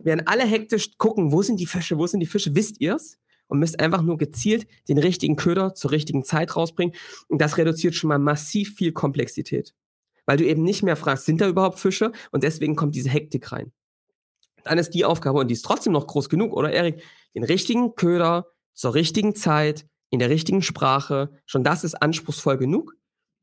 Werden 0.03 0.27
alle 0.27 0.45
hektisch 0.45 0.99
gucken, 0.99 1.33
wo 1.33 1.43
sind 1.43 1.61
die 1.61 1.67
Fische, 1.67 1.99
wo 1.99 2.07
sind 2.07 2.21
die 2.21 2.27
Fische, 2.27 2.55
wisst 2.55 2.81
ihr's? 2.81 3.19
Und 3.47 3.61
müsst 3.61 3.81
einfach 3.81 4.03
nur 4.03 4.19
gezielt 4.19 4.67
den 4.89 4.99
richtigen 4.99 5.37
Köder 5.37 5.73
zur 5.73 5.91
richtigen 5.91 6.23
Zeit 6.23 6.55
rausbringen. 6.55 6.95
Und 7.29 7.41
das 7.41 7.57
reduziert 7.57 7.95
schon 7.95 8.09
mal 8.09 8.19
massiv 8.19 8.75
viel 8.75 8.93
Komplexität. 8.93 9.75
Weil 10.27 10.37
du 10.37 10.45
eben 10.45 10.63
nicht 10.63 10.83
mehr 10.83 10.97
fragst, 10.97 11.25
sind 11.25 11.41
da 11.41 11.49
überhaupt 11.49 11.79
Fische? 11.79 12.13
Und 12.31 12.43
deswegen 12.43 12.77
kommt 12.77 12.95
diese 12.95 13.09
Hektik 13.09 13.51
rein. 13.51 13.73
Dann 14.65 14.77
ist 14.77 14.91
die 14.91 15.07
Aufgabe, 15.07 15.39
und 15.39 15.49
die 15.49 15.55
ist 15.55 15.65
trotzdem 15.65 15.95
noch 15.95 16.07
groß 16.07 16.29
genug, 16.29 16.53
oder 16.53 16.71
Erik? 16.71 17.03
Den 17.35 17.45
richtigen 17.45 17.95
Köder 17.95 18.49
zur 18.75 18.95
richtigen 18.95 19.35
Zeit, 19.35 19.87
in 20.11 20.19
der 20.19 20.29
richtigen 20.29 20.61
Sprache. 20.61 21.31
Schon 21.47 21.65
das 21.65 21.85
ist 21.85 21.95
anspruchsvoll 21.95 22.59
genug. 22.59 22.97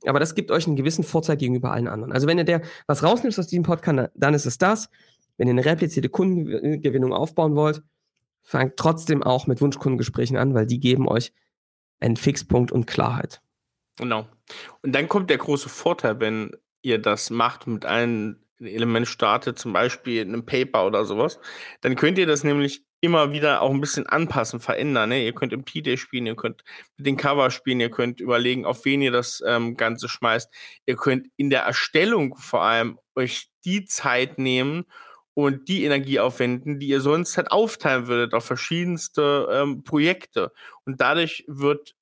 Aber 0.08 0.20
das 0.20 0.36
gibt 0.36 0.52
euch 0.52 0.68
einen 0.68 0.76
gewissen 0.76 1.04
Vorteil 1.04 1.38
gegenüber 1.38 1.72
allen 1.72 1.88
anderen. 1.88 2.12
Also 2.12 2.28
wenn 2.28 2.38
ihr 2.38 2.44
der 2.44 2.62
was 2.88 3.04
rausnimmt 3.04 3.38
aus 3.38 3.48
diesem 3.48 3.64
Podcast, 3.64 4.12
dann 4.16 4.34
ist 4.34 4.46
es 4.46 4.58
das. 4.58 4.90
wenn 5.38 5.48
ihr 5.48 5.52
eine 5.52 5.66
replizierte 5.66 6.10
Kundengewinnung 6.10 7.14
aufbauen 7.14 7.56
wollt, 7.56 7.84
fangt 8.42 8.78
trotzdem 8.78 9.24
auch 9.24 9.48
mit 9.48 9.60
Wunschkundengesprächen 9.62 10.38
an, 10.38 10.54
weil 10.54 10.66
die 10.66 10.80
geben 10.80 11.08
euch 11.08 11.34
einen 12.00 12.16
Fixpunkt 12.16 12.72
und 12.72 12.86
Klarheit. 12.86 13.42
Genau. 13.98 14.28
Und 14.82 14.94
dann 14.94 15.08
kommt 15.08 15.30
der 15.30 15.38
große 15.38 15.70
Vorteil, 15.70 16.20
wenn 16.20 16.52
ihr 16.82 17.00
das 17.00 17.30
macht 17.30 17.68
mit 17.68 17.86
einem 18.60 18.70
Element 18.70 19.08
startet, 19.08 19.60
zum 19.60 19.74
Beispiel 19.74 20.22
in 20.22 20.30
einem 20.30 20.46
Paper 20.46 20.86
oder 20.86 21.06
sowas, 21.06 21.40
dann 21.82 21.96
könnt 21.96 22.18
ihr 22.18 22.28
das 22.28 22.44
nämlich 22.44 22.84
immer 23.02 23.32
wieder 23.32 23.62
auch 23.62 23.72
ein 23.72 23.82
bisschen 23.82 24.08
anpassen, 24.08 24.60
verändern. 24.60 25.10
Ne? 25.10 25.24
Ihr 25.24 25.34
könnt 25.34 25.54
im 25.54 25.64
P-Day 25.64 25.98
spielen, 25.98 26.26
ihr 26.26 26.36
könnt 26.36 26.64
mit 26.98 27.06
den 27.06 27.18
Cover 27.18 27.52
spielen, 27.52 27.80
ihr 27.80 27.92
könnt 27.92 28.20
überlegen, 28.20 28.66
auf 28.66 28.84
wen 28.86 29.02
ihr 29.02 29.12
das 29.12 29.44
ähm, 29.46 29.78
Ganze 29.78 30.10
schmeißt. 30.10 30.52
Ihr 30.86 30.96
könnt 30.96 31.28
in 31.38 31.50
der 31.50 31.62
Erstellung 31.62 32.36
vor 32.36 32.64
allem 32.64 32.98
euch 33.16 33.50
die 33.64 33.86
Zeit 33.86 34.40
nehmen 34.40 34.86
und 35.36 35.68
die 35.68 35.84
Energie 35.84 36.20
aufwenden, 36.20 36.80
die 36.80 36.88
ihr 36.88 37.02
sonst 37.02 37.38
halt 37.38 37.52
aufteilen 37.52 38.08
würdet 38.08 38.34
auf 38.34 38.46
verschiedenste 38.46 39.50
ähm, 39.52 39.84
Projekte. 39.84 40.52
Und 40.86 41.02
dadurch 41.02 41.44
wird 41.48 41.96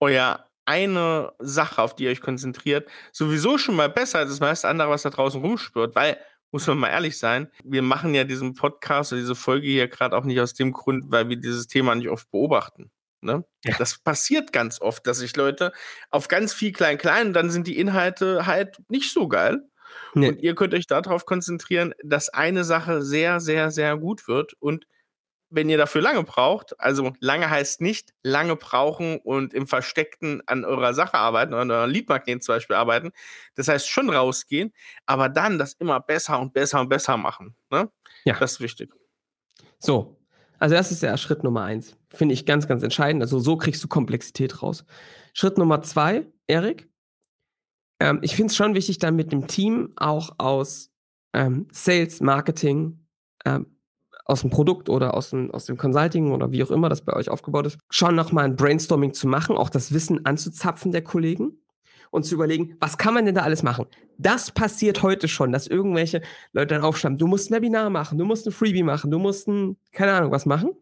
euer 0.00 0.44
eine 0.64 1.32
Sache, 1.38 1.82
auf 1.82 1.96
die 1.96 2.04
ihr 2.04 2.10
euch 2.10 2.20
konzentriert, 2.20 2.88
sowieso 3.12 3.58
schon 3.58 3.76
mal 3.76 3.88
besser 3.88 4.20
als 4.20 4.30
das 4.30 4.40
meiste 4.40 4.68
andere, 4.68 4.90
was 4.90 5.02
da 5.02 5.10
draußen 5.10 5.40
rumspürt, 5.40 5.94
weil 5.94 6.18
muss 6.52 6.66
man 6.66 6.78
mal 6.78 6.88
ehrlich 6.88 7.18
sein, 7.18 7.50
wir 7.64 7.82
machen 7.82 8.14
ja 8.14 8.24
diesen 8.24 8.54
Podcast 8.54 9.12
oder 9.12 9.20
diese 9.20 9.34
Folge 9.34 9.66
hier 9.66 9.88
gerade 9.88 10.16
auch 10.16 10.24
nicht 10.24 10.38
aus 10.38 10.52
dem 10.52 10.72
Grund, 10.72 11.06
weil 11.08 11.28
wir 11.28 11.36
dieses 11.36 11.66
Thema 11.66 11.94
nicht 11.94 12.10
oft 12.10 12.30
beobachten. 12.30 12.90
Ne? 13.22 13.44
Ja. 13.64 13.76
Das 13.78 13.98
passiert 13.98 14.52
ganz 14.52 14.80
oft, 14.80 15.06
dass 15.06 15.18
sich 15.18 15.34
Leute 15.36 15.72
auf 16.10 16.28
ganz 16.28 16.52
viel 16.52 16.72
klein 16.72 16.98
klein, 16.98 17.32
dann 17.32 17.50
sind 17.50 17.66
die 17.66 17.78
Inhalte 17.78 18.46
halt 18.46 18.78
nicht 18.88 19.12
so 19.12 19.28
geil. 19.28 19.62
Nee. 20.14 20.28
Und 20.28 20.42
ihr 20.42 20.54
könnt 20.54 20.74
euch 20.74 20.86
darauf 20.86 21.24
konzentrieren, 21.24 21.94
dass 22.02 22.28
eine 22.28 22.64
Sache 22.64 23.02
sehr, 23.02 23.40
sehr, 23.40 23.70
sehr 23.70 23.96
gut 23.96 24.28
wird 24.28 24.54
und 24.54 24.86
wenn 25.52 25.68
ihr 25.68 25.78
dafür 25.78 26.02
lange 26.02 26.22
braucht, 26.24 26.78
also 26.80 27.12
lange 27.20 27.48
heißt 27.48 27.80
nicht 27.80 28.12
lange 28.22 28.56
brauchen 28.56 29.18
und 29.18 29.54
im 29.54 29.66
Versteckten 29.66 30.42
an 30.46 30.64
eurer 30.64 30.94
Sache 30.94 31.14
arbeiten, 31.14 31.54
an 31.54 31.70
eurer 31.70 31.86
Leadmagnet 31.86 32.42
zum 32.42 32.54
Beispiel 32.54 32.76
arbeiten. 32.76 33.12
Das 33.54 33.68
heißt 33.68 33.88
schon 33.88 34.10
rausgehen, 34.10 34.72
aber 35.06 35.28
dann 35.28 35.58
das 35.58 35.74
immer 35.74 36.00
besser 36.00 36.40
und 36.40 36.52
besser 36.52 36.80
und 36.80 36.88
besser 36.88 37.16
machen. 37.16 37.54
Ne? 37.70 37.90
Ja. 38.24 38.38
Das 38.38 38.52
ist 38.52 38.60
wichtig. 38.60 38.92
So. 39.78 40.18
Also 40.58 40.76
das 40.76 40.92
ist 40.92 41.02
ja 41.02 41.16
Schritt 41.16 41.42
Nummer 41.42 41.64
eins. 41.64 41.96
Finde 42.10 42.34
ich 42.34 42.46
ganz, 42.46 42.68
ganz 42.68 42.84
entscheidend. 42.84 43.20
Also 43.20 43.40
so 43.40 43.56
kriegst 43.56 43.82
du 43.82 43.88
Komplexität 43.88 44.62
raus. 44.62 44.84
Schritt 45.34 45.58
Nummer 45.58 45.82
zwei, 45.82 46.26
Erik. 46.46 46.88
Ähm, 47.98 48.20
ich 48.22 48.36
finde 48.36 48.52
es 48.52 48.56
schon 48.56 48.74
wichtig, 48.74 48.98
dann 48.98 49.16
mit 49.16 49.32
dem 49.32 49.48
Team 49.48 49.92
auch 49.96 50.30
aus 50.38 50.92
ähm, 51.32 51.66
Sales, 51.72 52.20
Marketing, 52.20 53.06
ähm, 53.44 53.71
aus 54.24 54.42
dem 54.42 54.50
Produkt 54.50 54.88
oder 54.88 55.14
aus 55.14 55.30
dem, 55.30 55.50
aus 55.50 55.66
dem 55.66 55.76
Consulting 55.76 56.32
oder 56.32 56.52
wie 56.52 56.62
auch 56.62 56.70
immer 56.70 56.88
das 56.88 57.02
bei 57.02 57.14
euch 57.14 57.28
aufgebaut 57.28 57.66
ist, 57.66 57.78
schon 57.90 58.14
nochmal 58.14 58.44
ein 58.44 58.56
Brainstorming 58.56 59.14
zu 59.14 59.26
machen, 59.26 59.56
auch 59.56 59.70
das 59.70 59.92
Wissen 59.92 60.24
anzuzapfen 60.24 60.92
der 60.92 61.02
Kollegen 61.02 61.58
und 62.10 62.24
zu 62.24 62.34
überlegen, 62.34 62.76
was 62.78 62.98
kann 62.98 63.14
man 63.14 63.26
denn 63.26 63.34
da 63.34 63.42
alles 63.42 63.62
machen? 63.62 63.86
Das 64.18 64.52
passiert 64.52 65.02
heute 65.02 65.28
schon, 65.28 65.50
dass 65.50 65.66
irgendwelche 65.66 66.22
Leute 66.52 66.74
dann 66.74 66.84
aufschreiben, 66.84 67.18
du 67.18 67.26
musst 67.26 67.50
ein 67.50 67.54
Webinar 67.54 67.90
machen, 67.90 68.18
du 68.18 68.24
musst 68.24 68.46
ein 68.46 68.52
Freebie 68.52 68.82
machen, 68.82 69.10
du 69.10 69.18
musst 69.18 69.48
ein, 69.48 69.76
keine 69.92 70.12
Ahnung, 70.12 70.30
was 70.30 70.46
machen. 70.46 70.72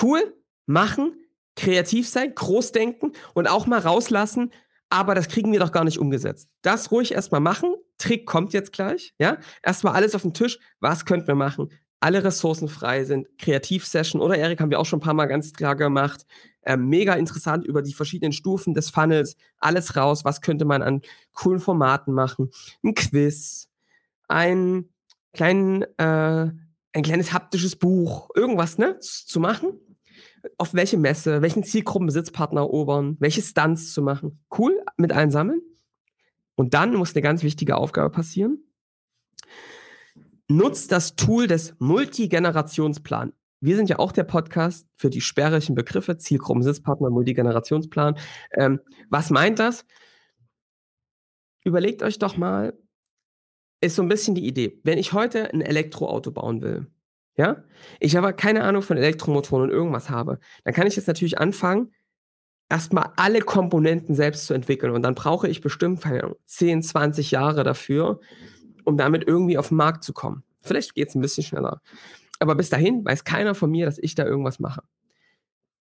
Cool, 0.00 0.34
machen, 0.66 1.14
kreativ 1.56 2.08
sein, 2.08 2.34
groß 2.34 2.72
denken 2.72 3.12
und 3.34 3.48
auch 3.48 3.66
mal 3.66 3.80
rauslassen, 3.80 4.52
aber 4.88 5.14
das 5.14 5.28
kriegen 5.28 5.52
wir 5.52 5.60
doch 5.60 5.72
gar 5.72 5.84
nicht 5.84 5.98
umgesetzt. 5.98 6.48
Das 6.62 6.90
ruhig 6.90 7.12
erstmal 7.12 7.40
machen. 7.40 7.74
Trick 8.00 8.26
kommt 8.26 8.52
jetzt 8.52 8.72
gleich, 8.72 9.14
ja? 9.18 9.38
Erstmal 9.62 9.94
alles 9.94 10.14
auf 10.14 10.22
den 10.22 10.34
Tisch. 10.34 10.58
Was 10.80 11.04
könnten 11.04 11.28
wir 11.28 11.34
machen? 11.34 11.70
Alle 12.00 12.24
Ressourcen 12.24 12.68
frei 12.68 13.04
sind. 13.04 13.28
Kreativsession 13.38 14.22
oder 14.22 14.36
Erik 14.36 14.60
haben 14.60 14.70
wir 14.70 14.80
auch 14.80 14.86
schon 14.86 14.98
ein 14.98 15.02
paar 15.02 15.14
Mal 15.14 15.26
ganz 15.26 15.52
klar 15.52 15.76
gemacht. 15.76 16.24
Äh, 16.62 16.76
mega 16.76 17.14
interessant 17.14 17.66
über 17.66 17.82
die 17.82 17.92
verschiedenen 17.92 18.32
Stufen 18.32 18.74
des 18.74 18.90
Funnels. 18.90 19.36
Alles 19.58 19.96
raus. 19.96 20.24
Was 20.24 20.40
könnte 20.40 20.64
man 20.64 20.82
an 20.82 21.02
coolen 21.32 21.60
Formaten 21.60 22.14
machen? 22.14 22.50
Ein 22.82 22.94
Quiz, 22.94 23.68
ein 24.28 24.88
kleinen, 25.34 25.82
äh, 25.98 26.50
ein 26.92 27.02
kleines 27.02 27.32
haptisches 27.32 27.76
Buch, 27.76 28.30
irgendwas, 28.34 28.78
ne, 28.78 28.98
zu 28.98 29.38
machen 29.38 29.78
auf 30.58 30.74
welche 30.74 30.96
Messe, 30.96 31.42
welchen 31.42 31.64
Zielgruppenbesitzpartner 31.64 32.60
erobern, 32.60 33.16
welche 33.18 33.42
Stunts 33.42 33.92
zu 33.92 34.02
machen. 34.02 34.40
Cool, 34.56 34.80
mit 34.96 35.12
allen 35.12 35.30
sammeln. 35.30 35.60
Und 36.60 36.74
dann 36.74 36.94
muss 36.94 37.14
eine 37.14 37.22
ganz 37.22 37.42
wichtige 37.42 37.78
Aufgabe 37.78 38.10
passieren. 38.10 38.62
Nutzt 40.46 40.92
das 40.92 41.16
Tool 41.16 41.46
des 41.46 41.74
Multigenerationsplan. 41.78 43.32
Wir 43.60 43.76
sind 43.76 43.88
ja 43.88 43.98
auch 43.98 44.12
der 44.12 44.24
Podcast 44.24 44.86
für 44.94 45.08
die 45.08 45.22
sperrigen 45.22 45.74
Begriffe, 45.74 46.18
Zielgruppenbesitzpartner, 46.18 47.08
Multiggenerationsplan. 47.08 48.18
Ähm, 48.52 48.80
was 49.08 49.30
meint 49.30 49.58
das? 49.58 49.86
Überlegt 51.64 52.02
euch 52.02 52.18
doch 52.18 52.36
mal, 52.36 52.78
ist 53.80 53.96
so 53.96 54.02
ein 54.02 54.08
bisschen 54.08 54.34
die 54.34 54.46
Idee. 54.46 54.78
Wenn 54.84 54.98
ich 54.98 55.14
heute 55.14 55.50
ein 55.54 55.62
Elektroauto 55.62 56.30
bauen 56.30 56.60
will, 56.60 56.88
ja? 57.38 57.64
Ich 58.00 58.18
aber 58.18 58.34
keine 58.34 58.64
Ahnung 58.64 58.82
von 58.82 58.98
Elektromotoren 58.98 59.62
und 59.62 59.70
irgendwas 59.70 60.10
habe. 60.10 60.40
Dann 60.64 60.74
kann 60.74 60.86
ich 60.86 60.96
jetzt 60.96 61.08
natürlich 61.08 61.38
anfangen, 61.38 61.90
erstmal 62.70 63.12
alle 63.16 63.40
Komponenten 63.40 64.14
selbst 64.14 64.46
zu 64.46 64.54
entwickeln. 64.54 64.92
Und 64.92 65.02
dann 65.02 65.14
brauche 65.14 65.48
ich 65.48 65.60
bestimmt, 65.60 66.00
keine 66.00 66.22
Ahnung, 66.22 66.36
10, 66.46 66.82
20 66.82 67.32
Jahre 67.32 67.64
dafür, 67.64 68.20
um 68.84 68.96
damit 68.96 69.26
irgendwie 69.26 69.58
auf 69.58 69.68
den 69.68 69.76
Markt 69.76 70.04
zu 70.04 70.14
kommen. 70.14 70.44
Vielleicht 70.62 70.94
geht 70.94 71.08
es 71.08 71.14
ein 71.14 71.20
bisschen 71.20 71.44
schneller. 71.44 71.82
Aber 72.38 72.54
bis 72.54 72.70
dahin 72.70 73.04
weiß 73.04 73.24
keiner 73.24 73.54
von 73.54 73.70
mir, 73.70 73.84
dass 73.84 73.98
ich 73.98 74.14
da 74.14 74.24
irgendwas 74.24 74.60
mache. 74.60 74.82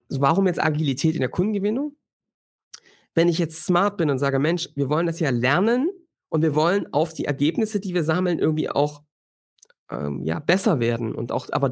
Also 0.09 0.21
warum 0.21 0.47
jetzt 0.47 0.61
Agilität 0.61 1.13
in 1.13 1.21
der 1.21 1.29
Kundengewinnung? 1.29 1.95
Wenn 3.13 3.29
ich 3.29 3.37
jetzt 3.37 3.63
smart 3.63 3.97
bin 3.97 4.09
und 4.09 4.17
sage, 4.17 4.39
Mensch, 4.39 4.69
wir 4.75 4.89
wollen 4.89 5.05
das 5.05 5.19
ja 5.19 5.29
lernen 5.29 5.89
und 6.29 6.41
wir 6.41 6.55
wollen 6.55 6.91
auf 6.91 7.13
die 7.13 7.25
Ergebnisse, 7.25 7.79
die 7.79 7.93
wir 7.93 8.03
sammeln, 8.03 8.39
irgendwie 8.39 8.69
auch 8.69 9.03
ähm, 9.91 10.23
ja, 10.23 10.39
besser 10.39 10.79
werden 10.79 11.13
und 11.13 11.31
auch 11.31 11.47
aber 11.51 11.69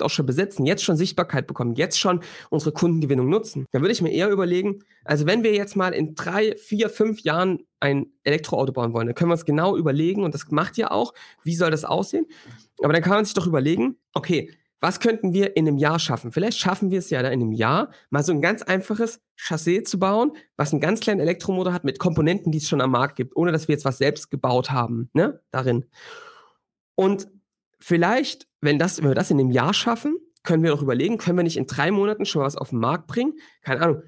auch 0.00 0.10
schon 0.10 0.26
besetzen, 0.26 0.66
jetzt 0.66 0.84
schon 0.84 0.96
Sichtbarkeit 0.96 1.46
bekommen, 1.46 1.74
jetzt 1.74 1.98
schon 1.98 2.20
unsere 2.50 2.72
Kundengewinnung 2.72 3.28
nutzen, 3.28 3.66
dann 3.72 3.82
würde 3.82 3.92
ich 3.92 4.02
mir 4.02 4.12
eher 4.12 4.30
überlegen, 4.30 4.80
also 5.04 5.26
wenn 5.26 5.42
wir 5.42 5.54
jetzt 5.54 5.76
mal 5.76 5.92
in 5.92 6.14
drei, 6.14 6.56
vier, 6.56 6.90
fünf 6.90 7.20
Jahren 7.20 7.60
ein 7.80 8.06
Elektroauto 8.22 8.72
bauen 8.72 8.92
wollen, 8.92 9.06
dann 9.06 9.14
können 9.14 9.30
wir 9.30 9.34
uns 9.34 9.44
genau 9.44 9.76
überlegen, 9.76 10.24
und 10.24 10.34
das 10.34 10.50
macht 10.50 10.78
ihr 10.78 10.92
auch, 10.92 11.12
wie 11.42 11.54
soll 11.54 11.70
das 11.70 11.84
aussehen? 11.84 12.26
Aber 12.82 12.92
dann 12.92 13.02
kann 13.02 13.14
man 13.14 13.24
sich 13.24 13.34
doch 13.34 13.46
überlegen, 13.46 13.96
okay, 14.14 14.50
was 14.80 15.00
könnten 15.00 15.32
wir 15.32 15.56
in 15.56 15.66
einem 15.66 15.78
Jahr 15.78 15.98
schaffen? 15.98 16.30
Vielleicht 16.30 16.58
schaffen 16.58 16.90
wir 16.90 16.98
es 16.98 17.08
ja 17.08 17.20
in 17.20 17.26
einem 17.26 17.52
Jahr, 17.52 17.90
mal 18.10 18.22
so 18.22 18.32
ein 18.32 18.42
ganz 18.42 18.60
einfaches 18.60 19.18
Chassis 19.34 19.84
zu 19.84 19.98
bauen, 19.98 20.32
was 20.58 20.72
einen 20.72 20.82
ganz 20.82 21.00
kleinen 21.00 21.20
Elektromotor 21.20 21.72
hat 21.72 21.84
mit 21.84 21.98
Komponenten, 21.98 22.52
die 22.52 22.58
es 22.58 22.68
schon 22.68 22.82
am 22.82 22.90
Markt 22.90 23.16
gibt, 23.16 23.34
ohne 23.34 23.50
dass 23.50 23.66
wir 23.66 23.74
jetzt 23.74 23.86
was 23.86 23.96
selbst 23.96 24.30
gebaut 24.30 24.70
haben, 24.70 25.08
ne, 25.14 25.40
darin. 25.50 25.86
Und 26.96 27.28
vielleicht, 27.78 28.46
wenn, 28.60 28.78
das, 28.78 28.98
wenn 28.98 29.10
wir 29.10 29.14
das 29.14 29.30
in 29.30 29.40
einem 29.40 29.50
Jahr 29.50 29.74
schaffen, 29.74 30.16
können 30.42 30.62
wir 30.62 30.70
doch 30.70 30.82
überlegen, 30.82 31.18
können 31.18 31.38
wir 31.38 31.44
nicht 31.44 31.56
in 31.56 31.66
drei 31.66 31.90
Monaten 31.90 32.26
schon 32.26 32.40
mal 32.40 32.46
was 32.46 32.56
auf 32.56 32.70
den 32.70 32.78
Markt 32.78 33.06
bringen? 33.06 33.34
Keine 33.62 33.80
Ahnung, 33.80 34.02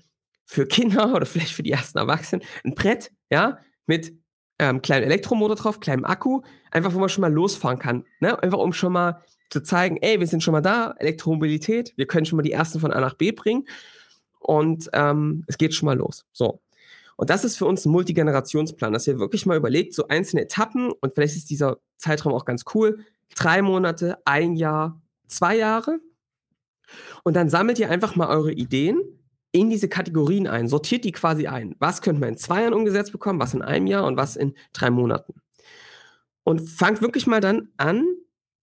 für 0.44 0.66
Kinder 0.66 1.14
oder 1.16 1.26
vielleicht 1.26 1.52
für 1.52 1.62
die 1.62 1.72
ersten 1.72 1.98
Erwachsenen, 1.98 2.44
ein 2.64 2.74
Brett, 2.74 3.10
ja, 3.30 3.58
mit 3.86 4.12
ähm, 4.58 4.80
kleinem 4.80 5.04
Elektromotor 5.04 5.56
drauf, 5.56 5.80
kleinem 5.80 6.04
Akku, 6.04 6.42
einfach 6.70 6.94
wo 6.94 6.98
man 6.98 7.08
schon 7.08 7.22
mal 7.22 7.32
losfahren 7.32 7.78
kann. 7.78 8.04
Ne? 8.20 8.42
Einfach 8.42 8.58
um 8.58 8.72
schon 8.72 8.92
mal 8.92 9.22
zu 9.50 9.62
zeigen, 9.62 9.98
ey, 9.98 10.18
wir 10.18 10.26
sind 10.26 10.42
schon 10.42 10.52
mal 10.52 10.60
da, 10.60 10.94
Elektromobilität, 10.98 11.92
wir 11.96 12.06
können 12.06 12.26
schon 12.26 12.36
mal 12.36 12.42
die 12.42 12.52
ersten 12.52 12.80
von 12.80 12.92
A 12.92 13.00
nach 13.00 13.14
B 13.14 13.32
bringen 13.32 13.68
und 14.40 14.88
ähm, 14.92 15.44
es 15.46 15.58
geht 15.58 15.74
schon 15.74 15.86
mal 15.86 15.96
los. 15.96 16.24
So. 16.32 16.60
Und 17.16 17.30
das 17.30 17.44
ist 17.44 17.56
für 17.56 17.66
uns 17.66 17.84
ein 17.84 17.92
Multigenerationsplan, 17.92 18.92
dass 18.92 19.06
ihr 19.06 19.18
wirklich 19.18 19.46
mal 19.46 19.56
überlegt, 19.56 19.94
so 19.94 20.08
einzelne 20.08 20.42
Etappen 20.42 20.92
und 20.92 21.14
vielleicht 21.14 21.36
ist 21.36 21.50
dieser 21.50 21.78
Zeitraum 21.96 22.34
auch 22.34 22.44
ganz 22.44 22.64
cool, 22.74 23.04
drei 23.34 23.62
Monate, 23.62 24.18
ein 24.24 24.54
Jahr, 24.54 25.00
zwei 25.26 25.56
Jahre. 25.56 25.98
Und 27.24 27.34
dann 27.34 27.48
sammelt 27.48 27.78
ihr 27.78 27.90
einfach 27.90 28.16
mal 28.16 28.28
eure 28.28 28.52
Ideen 28.52 29.00
in 29.52 29.70
diese 29.70 29.88
Kategorien 29.88 30.46
ein, 30.46 30.68
sortiert 30.68 31.04
die 31.04 31.12
quasi 31.12 31.46
ein. 31.46 31.74
Was 31.78 32.02
könnte 32.02 32.20
man 32.20 32.30
in 32.30 32.36
zwei 32.36 32.62
Jahren 32.62 32.74
umgesetzt 32.74 33.12
bekommen, 33.12 33.40
was 33.40 33.54
in 33.54 33.62
einem 33.62 33.86
Jahr 33.86 34.04
und 34.04 34.16
was 34.16 34.36
in 34.36 34.54
drei 34.72 34.90
Monaten. 34.90 35.34
Und 36.44 36.60
fangt 36.68 37.00
wirklich 37.00 37.26
mal 37.26 37.40
dann 37.40 37.70
an, 37.76 38.04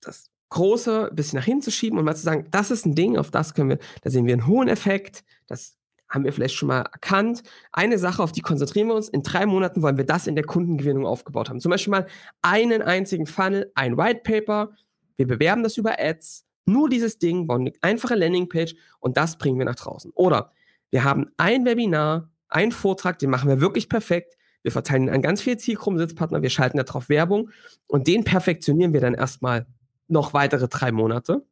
das 0.01 0.29
Große 0.49 1.09
ein 1.09 1.15
bisschen 1.15 1.39
nach 1.39 1.45
hinten 1.45 1.63
zu 1.63 1.71
schieben 1.71 1.97
und 1.97 2.05
mal 2.05 2.15
zu 2.15 2.21
sagen, 2.21 2.47
das 2.51 2.69
ist 2.69 2.85
ein 2.85 2.95
Ding, 2.95 3.17
auf 3.17 3.31
das 3.31 3.55
können 3.55 3.69
wir, 3.69 3.79
da 4.03 4.09
sehen 4.09 4.25
wir 4.25 4.33
einen 4.33 4.45
hohen 4.45 4.67
Effekt, 4.67 5.23
das 5.47 5.77
haben 6.13 6.23
wir 6.23 6.31
vielleicht 6.31 6.53
schon 6.53 6.67
mal 6.67 6.81
erkannt. 6.81 7.41
Eine 7.71 7.97
Sache, 7.97 8.21
auf 8.21 8.31
die 8.31 8.41
konzentrieren 8.41 8.87
wir 8.87 8.95
uns. 8.95 9.09
In 9.09 9.23
drei 9.23 9.45
Monaten 9.45 9.81
wollen 9.81 9.97
wir 9.97 10.05
das 10.05 10.27
in 10.27 10.35
der 10.35 10.45
Kundengewinnung 10.45 11.07
aufgebaut 11.07 11.49
haben. 11.49 11.59
Zum 11.59 11.71
Beispiel 11.71 11.91
mal 11.91 12.07
einen 12.43 12.83
einzigen 12.83 13.25
Funnel, 13.25 13.71
ein 13.73 13.97
White 13.97 14.21
Paper. 14.23 14.69
Wir 15.17 15.25
bewerben 15.25 15.63
das 15.63 15.75
über 15.77 15.99
Ads. 15.99 16.45
Nur 16.65 16.87
dieses 16.87 17.17
Ding, 17.17 17.47
bauen 17.47 17.61
eine 17.61 17.73
einfache 17.81 18.15
Landingpage 18.15 18.75
und 18.99 19.17
das 19.17 19.37
bringen 19.37 19.57
wir 19.57 19.65
nach 19.65 19.75
draußen. 19.75 20.11
Oder 20.13 20.51
wir 20.91 21.03
haben 21.03 21.31
ein 21.37 21.65
Webinar, 21.65 22.29
einen 22.47 22.71
Vortrag, 22.71 23.17
den 23.17 23.31
machen 23.31 23.49
wir 23.49 23.59
wirklich 23.59 23.89
perfekt. 23.89 24.37
Wir 24.61 24.71
verteilen 24.71 25.09
an 25.09 25.21
ganz 25.21 25.41
viele 25.41 25.57
Zielgruppensitzpartner, 25.57 26.41
wir 26.41 26.49
schalten 26.49 26.77
darauf 26.77 27.09
Werbung 27.09 27.49
und 27.87 28.07
den 28.07 28.23
perfektionieren 28.23 28.93
wir 28.93 29.01
dann 29.01 29.13
erstmal 29.15 29.65
noch 30.07 30.33
weitere 30.33 30.67
drei 30.67 30.91
Monate. 30.91 31.45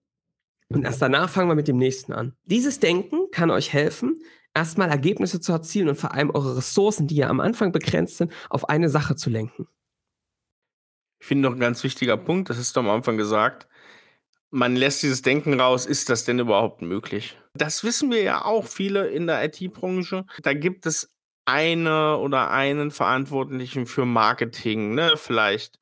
Und 0.70 0.86
erst 0.86 1.02
danach 1.02 1.30
fangen 1.30 1.50
wir 1.50 1.56
mit 1.56 1.68
dem 1.68 1.78
nächsten 1.78 2.14
an. 2.14 2.34
Dieses 2.46 2.80
Denken 2.80 3.30
kann 3.32 3.52
euch 3.52 3.74
helfen, 3.74 4.22
erstmal 4.54 4.90
Ergebnisse 4.90 5.40
zu 5.40 5.52
erzielen 5.52 5.90
und 5.90 5.96
vor 5.96 6.14
allem 6.14 6.30
eure 6.30 6.58
Ressourcen, 6.58 7.08
die 7.08 7.16
ja 7.16 7.30
am 7.30 7.40
Anfang 7.40 7.72
begrenzt 7.72 8.18
sind, 8.18 8.32
auf 8.50 8.70
eine 8.70 8.90
Sache 8.90 9.16
zu 9.16 9.30
lenken. 9.30 9.68
Ich 11.20 11.28
finde 11.28 11.48
noch 11.48 11.56
ein 11.56 11.60
ganz 11.60 11.84
wichtiger 11.84 12.18
Punkt, 12.18 12.50
das 12.50 12.58
ist 12.58 12.78
am 12.78 12.90
Anfang 12.90 13.18
gesagt, 13.18 13.68
man 14.50 14.76
lässt 14.76 15.02
dieses 15.04 15.22
Denken 15.22 15.60
raus, 15.60 15.86
ist 15.86 16.10
das 16.10 16.26
denn 16.26 16.40
überhaupt 16.40 16.82
möglich? 16.82 17.38
Das 17.54 17.84
wissen 17.84 18.12
wir 18.12 18.22
ja 18.22 18.44
auch, 18.44 18.66
viele 18.66 19.08
in 19.08 19.28
der 19.28 19.44
IT-Branche. 19.46 20.26
Da 20.42 20.54
gibt 20.54 20.86
es 20.86 21.10
eine 21.46 22.18
oder 22.18 22.52
einen 22.52 22.92
Verantwortlichen 22.92 23.86
für 23.86 24.06
Marketing, 24.06 24.94
ne, 24.94 25.14
vielleicht. 25.16 25.80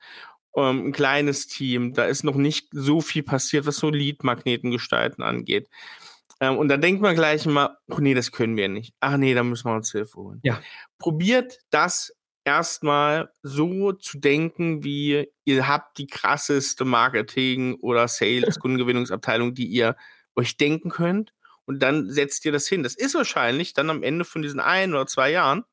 Ähm, 0.55 0.87
ein 0.87 0.91
kleines 0.91 1.47
Team, 1.47 1.93
da 1.93 2.05
ist 2.05 2.23
noch 2.23 2.35
nicht 2.35 2.69
so 2.71 3.01
viel 3.01 3.23
passiert, 3.23 3.65
was 3.65 3.77
so 3.77 3.89
Lead-Magneten 3.89 4.71
gestalten 4.71 5.21
angeht. 5.21 5.69
Ähm, 6.39 6.57
und 6.57 6.69
da 6.69 6.77
denkt 6.77 7.01
man 7.01 7.15
gleich 7.15 7.45
immer, 7.45 7.77
oh 7.89 7.99
nee, 7.99 8.13
das 8.13 8.31
können 8.31 8.55
wir 8.55 8.69
nicht. 8.69 8.93
Ach 8.99 9.17
nee, 9.17 9.33
da 9.33 9.43
müssen 9.43 9.69
wir 9.69 9.75
uns 9.75 9.91
Hilfe 9.91 10.17
holen. 10.17 10.39
Ja. 10.43 10.59
Probiert 10.97 11.59
das 11.69 12.15
erstmal 12.45 13.31
so 13.43 13.91
zu 13.93 14.19
denken, 14.19 14.83
wie 14.83 15.27
ihr 15.45 15.67
habt 15.67 15.97
die 15.97 16.07
krasseste 16.07 16.85
Marketing- 16.85 17.75
oder 17.81 18.07
Sales-Kundengewinnungsabteilung, 18.07 19.53
die 19.53 19.67
ihr 19.67 19.95
euch 20.35 20.57
denken 20.57 20.89
könnt. 20.89 21.33
Und 21.65 21.83
dann 21.83 22.09
setzt 22.09 22.45
ihr 22.45 22.51
das 22.51 22.67
hin. 22.67 22.81
Das 22.81 22.95
ist 22.95 23.13
wahrscheinlich 23.13 23.73
dann 23.73 23.89
am 23.89 24.01
Ende 24.01 24.25
von 24.25 24.41
diesen 24.41 24.59
ein 24.59 24.93
oder 24.93 25.05
zwei 25.05 25.29
Jahren. 25.29 25.65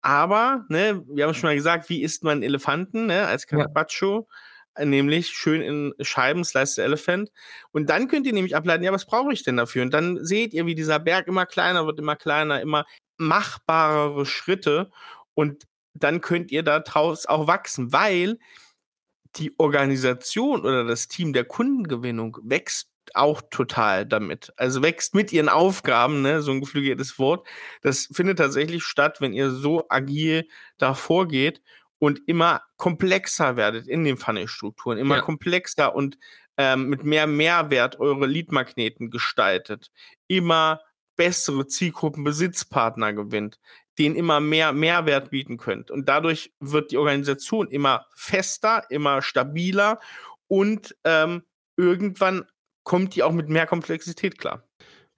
Aber, 0.00 0.64
ne, 0.68 1.02
wir 1.08 1.24
haben 1.24 1.34
schon 1.34 1.48
mal 1.48 1.56
gesagt, 1.56 1.88
wie 1.88 2.02
isst 2.02 2.22
man 2.22 2.44
Elefanten, 2.44 3.06
ne, 3.06 3.26
als 3.26 3.48
Carpaccio? 3.48 4.28
Ja. 4.30 4.36
Nämlich 4.82 5.28
schön 5.28 5.62
in 5.62 5.94
Scheiben, 6.00 6.44
Slice 6.44 6.74
the 6.74 6.82
Elephant. 6.82 7.30
Und 7.72 7.90
dann 7.90 8.08
könnt 8.08 8.26
ihr 8.26 8.32
nämlich 8.32 8.56
ableiten, 8.56 8.84
ja, 8.84 8.92
was 8.92 9.06
brauche 9.06 9.32
ich 9.32 9.42
denn 9.42 9.56
dafür? 9.56 9.82
Und 9.82 9.94
dann 9.94 10.24
seht 10.24 10.52
ihr, 10.54 10.66
wie 10.66 10.74
dieser 10.74 10.98
Berg 10.98 11.28
immer 11.28 11.46
kleiner 11.46 11.86
wird, 11.86 11.98
immer 11.98 12.16
kleiner, 12.16 12.60
immer 12.60 12.84
machbarere 13.16 14.26
Schritte. 14.26 14.90
Und 15.34 15.64
dann 15.94 16.20
könnt 16.20 16.50
ihr 16.50 16.62
daraus 16.62 17.26
auch 17.26 17.46
wachsen, 17.46 17.92
weil 17.92 18.38
die 19.36 19.54
Organisation 19.58 20.60
oder 20.60 20.84
das 20.84 21.08
Team 21.08 21.32
der 21.32 21.44
Kundengewinnung 21.44 22.38
wächst 22.42 22.88
auch 23.14 23.42
total 23.50 24.06
damit. 24.06 24.52
Also 24.56 24.82
wächst 24.82 25.14
mit 25.14 25.32
ihren 25.32 25.48
Aufgaben, 25.48 26.22
ne, 26.22 26.42
so 26.42 26.52
ein 26.52 26.60
geflügeltes 26.60 27.18
Wort. 27.18 27.46
Das 27.82 28.08
findet 28.12 28.38
tatsächlich 28.38 28.84
statt, 28.84 29.20
wenn 29.20 29.32
ihr 29.32 29.50
so 29.50 29.86
agil 29.88 30.48
da 30.78 30.94
vorgeht 30.94 31.62
und 31.98 32.20
immer 32.26 32.62
komplexer 32.76 33.56
werdet 33.56 33.86
in 33.86 34.04
den 34.04 34.16
Funnel-Strukturen, 34.16 34.98
immer 34.98 35.16
ja. 35.16 35.22
komplexer 35.22 35.94
und 35.94 36.18
ähm, 36.56 36.88
mit 36.88 37.04
mehr 37.04 37.26
Mehrwert 37.26 38.00
eure 38.00 38.26
Lead-Magneten 38.26 39.10
gestaltet, 39.10 39.90
immer 40.26 40.80
bessere 41.16 41.66
Zielgruppenbesitzpartner 41.66 43.12
gewinnt, 43.12 43.58
denen 43.98 44.16
immer 44.16 44.40
mehr 44.40 44.72
Mehrwert 44.72 45.30
bieten 45.30 45.56
könnt. 45.56 45.90
Und 45.90 46.08
dadurch 46.08 46.52
wird 46.60 46.90
die 46.90 46.98
Organisation 46.98 47.68
immer 47.68 48.06
fester, 48.14 48.84
immer 48.90 49.22
stabiler 49.22 50.00
und 50.48 50.94
ähm, 51.04 51.42
irgendwann 51.76 52.44
kommt 52.84 53.14
die 53.16 53.22
auch 53.22 53.32
mit 53.32 53.48
mehr 53.48 53.66
Komplexität 53.66 54.38
klar. 54.38 54.62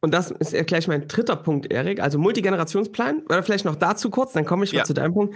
Und 0.00 0.14
das 0.14 0.30
ist 0.30 0.52
ja 0.52 0.62
gleich 0.62 0.86
mein 0.86 1.08
dritter 1.08 1.36
Punkt, 1.36 1.72
Erik. 1.72 2.00
Also 2.00 2.18
Multigenerationsplan, 2.18 3.24
oder 3.28 3.42
vielleicht 3.42 3.64
noch 3.64 3.74
dazu 3.74 4.10
kurz, 4.10 4.32
dann 4.32 4.44
komme 4.44 4.64
ich 4.64 4.72
ja. 4.72 4.84
zu 4.84 4.94
deinem 4.94 5.12
Punkt. 5.12 5.34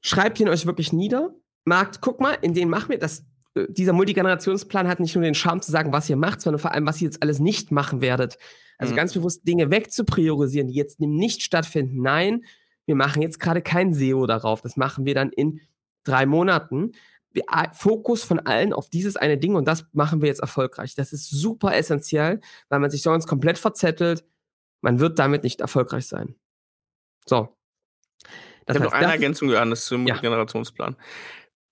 Schreibt 0.00 0.40
ihn 0.40 0.48
euch 0.48 0.66
wirklich 0.66 0.92
nieder. 0.92 1.34
Markt, 1.64 2.00
guck 2.00 2.20
mal, 2.20 2.36
in 2.42 2.54
den 2.54 2.68
machen 2.68 2.90
wir 2.90 2.98
das. 2.98 3.24
Äh, 3.54 3.66
dieser 3.68 3.92
Multigenerationsplan 3.92 4.88
hat 4.88 5.00
nicht 5.00 5.14
nur 5.14 5.24
den 5.24 5.34
Charme 5.34 5.62
zu 5.62 5.72
sagen, 5.72 5.92
was 5.92 6.08
ihr 6.08 6.16
macht, 6.16 6.40
sondern 6.40 6.60
vor 6.60 6.72
allem, 6.72 6.86
was 6.86 7.00
ihr 7.00 7.06
jetzt 7.06 7.22
alles 7.22 7.40
nicht 7.40 7.72
machen 7.72 8.00
werdet. 8.00 8.38
Also 8.78 8.92
mhm. 8.92 8.96
ganz 8.96 9.14
bewusst 9.14 9.46
Dinge 9.46 9.70
wegzupriorisieren, 9.70 10.68
die 10.68 10.74
jetzt 10.74 11.00
nicht 11.00 11.42
stattfinden. 11.42 12.02
Nein, 12.02 12.44
wir 12.86 12.94
machen 12.94 13.22
jetzt 13.22 13.40
gerade 13.40 13.62
kein 13.62 13.92
SEO 13.92 14.26
darauf. 14.26 14.62
Das 14.62 14.76
machen 14.76 15.04
wir 15.04 15.14
dann 15.14 15.30
in 15.30 15.60
drei 16.04 16.26
Monaten. 16.26 16.92
Fokus 17.72 18.24
von 18.24 18.38
allen 18.38 18.72
auf 18.72 18.88
dieses 18.88 19.16
eine 19.16 19.36
Ding 19.36 19.56
und 19.56 19.68
das 19.68 19.84
machen 19.92 20.22
wir 20.22 20.28
jetzt 20.28 20.40
erfolgreich. 20.40 20.94
Das 20.94 21.12
ist 21.12 21.28
super 21.28 21.76
essentiell, 21.76 22.40
weil 22.70 22.80
man 22.80 22.90
sich 22.90 23.02
sonst 23.02 23.26
komplett 23.26 23.58
verzettelt. 23.58 24.24
Man 24.80 25.00
wird 25.00 25.18
damit 25.18 25.42
nicht 25.42 25.60
erfolgreich 25.60 26.06
sein. 26.06 26.36
So. 27.26 27.56
Das 28.66 28.76
ich 28.76 28.82
habe 28.82 28.90
noch 28.90 28.98
eine 28.98 29.12
Ergänzung, 29.12 29.48
Johannes, 29.48 29.86
zum 29.86 30.06
ja. 30.06 30.16
Generationsplan. 30.18 30.96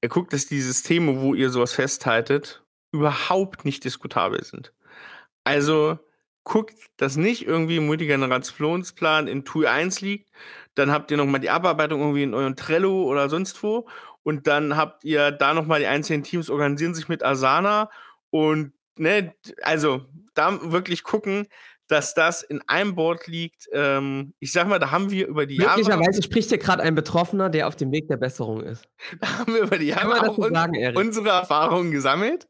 Er 0.01 0.09
guckt, 0.09 0.33
dass 0.33 0.47
die 0.47 0.61
Systeme, 0.61 1.21
wo 1.21 1.35
ihr 1.35 1.51
sowas 1.51 1.73
festhaltet, 1.73 2.65
überhaupt 2.93 3.65
nicht 3.65 3.85
diskutabel 3.85 4.43
sind. 4.45 4.73
Also 5.43 5.99
guckt, 6.45 6.75
dass 6.97 7.17
nicht 7.17 7.47
irgendwie 7.47 7.79
ein 7.79 7.87
Multigenerationsplan 7.87 9.29
in 9.29 9.45
Tool 9.45 9.67
1 9.67 10.01
liegt, 10.03 10.31
dann 10.75 10.93
habt 10.93 11.11
ihr 11.11 11.17
nochmal 11.17 11.41
die 11.41 11.51
Abarbeitung 11.51 12.01
irgendwie 12.01 12.23
in 12.23 12.35
eurem 12.35 12.57
Trello 12.57 13.05
oder 13.05 13.29
sonst 13.29 13.63
wo 13.63 13.89
und 14.23 14.47
dann 14.47 14.77
habt 14.77 15.05
ihr 15.05 15.31
da 15.33 15.55
nochmal 15.55 15.81
die 15.81 15.87
einzelnen 15.87 16.23
Teams 16.23 16.51
organisieren 16.51 16.95
sich 16.95 17.09
mit 17.09 17.23
Asana 17.23 17.91
und 18.31 18.73
ne, 18.97 19.35
also 19.63 20.07
da 20.35 20.71
wirklich 20.71 21.03
gucken, 21.03 21.47
dass 21.89 22.15
das 22.15 22.43
in 22.43 22.63
einem 22.67 22.95
Board 22.95 23.27
liegt. 23.27 23.69
Ähm, 23.73 24.35
ich 24.39 24.53
sag 24.53 24.69
mal, 24.69 24.79
da 24.79 24.91
haben 24.91 25.11
wir 25.11 25.27
über 25.27 25.47
die 25.47 25.57
Jahre. 25.57 25.79
Möglicherweise 25.79 26.23
spricht 26.23 26.49
hier 26.49 26.59
gerade 26.59 26.83
ein 26.83 26.95
Betroffener, 26.95 27.51
der 27.51 27.69
auf 27.69 27.77
dem 27.77 27.93
Weg 27.93 28.09
der 28.09 28.17
Besserung 28.17 28.63
ist. 28.63 28.89
Da 29.21 29.39
haben 29.39 29.55
wir 29.55 29.63
über 29.63 29.79
die 29.79 29.87
Jahre 29.87 30.29
auch 30.29 30.39
sagen, 30.49 30.97
unsere 30.97 31.29
Erfahrungen 31.29 31.91
gesammelt. 31.91 32.49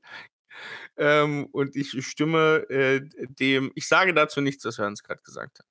Ähm, 0.96 1.48
und 1.50 1.74
ich 1.74 1.90
stimme 2.06 2.64
äh, 2.70 3.00
dem, 3.40 3.72
ich 3.74 3.88
sage 3.88 4.14
dazu 4.14 4.40
nichts, 4.40 4.64
was 4.64 4.78
Hans 4.78 5.02
gerade 5.02 5.22
gesagt 5.22 5.58
hat. 5.58 5.66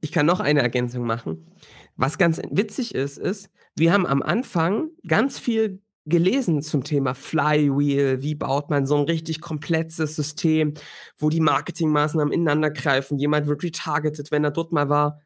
Ich 0.00 0.12
kann 0.12 0.26
noch 0.26 0.40
eine 0.40 0.62
Ergänzung 0.62 1.04
machen. 1.04 1.52
Was 1.96 2.16
ganz 2.16 2.40
witzig 2.50 2.94
ist, 2.94 3.18
ist, 3.18 3.50
wir 3.76 3.92
haben 3.92 4.06
am 4.06 4.22
Anfang 4.22 4.90
ganz 5.06 5.38
viel 5.38 5.82
gelesen 6.10 6.60
zum 6.60 6.84
Thema 6.84 7.14
Flywheel, 7.14 8.22
wie 8.22 8.34
baut 8.34 8.68
man 8.68 8.86
so 8.86 8.96
ein 8.96 9.04
richtig 9.04 9.40
komplexes 9.40 10.16
System, 10.16 10.74
wo 11.16 11.30
die 11.30 11.40
Marketingmaßnahmen 11.40 12.32
ineinander 12.32 12.70
greifen, 12.70 13.18
jemand 13.18 13.46
wird 13.46 13.62
retargeted, 13.62 14.30
wenn 14.30 14.44
er 14.44 14.50
dort 14.50 14.72
mal 14.72 14.90
war. 14.90 15.22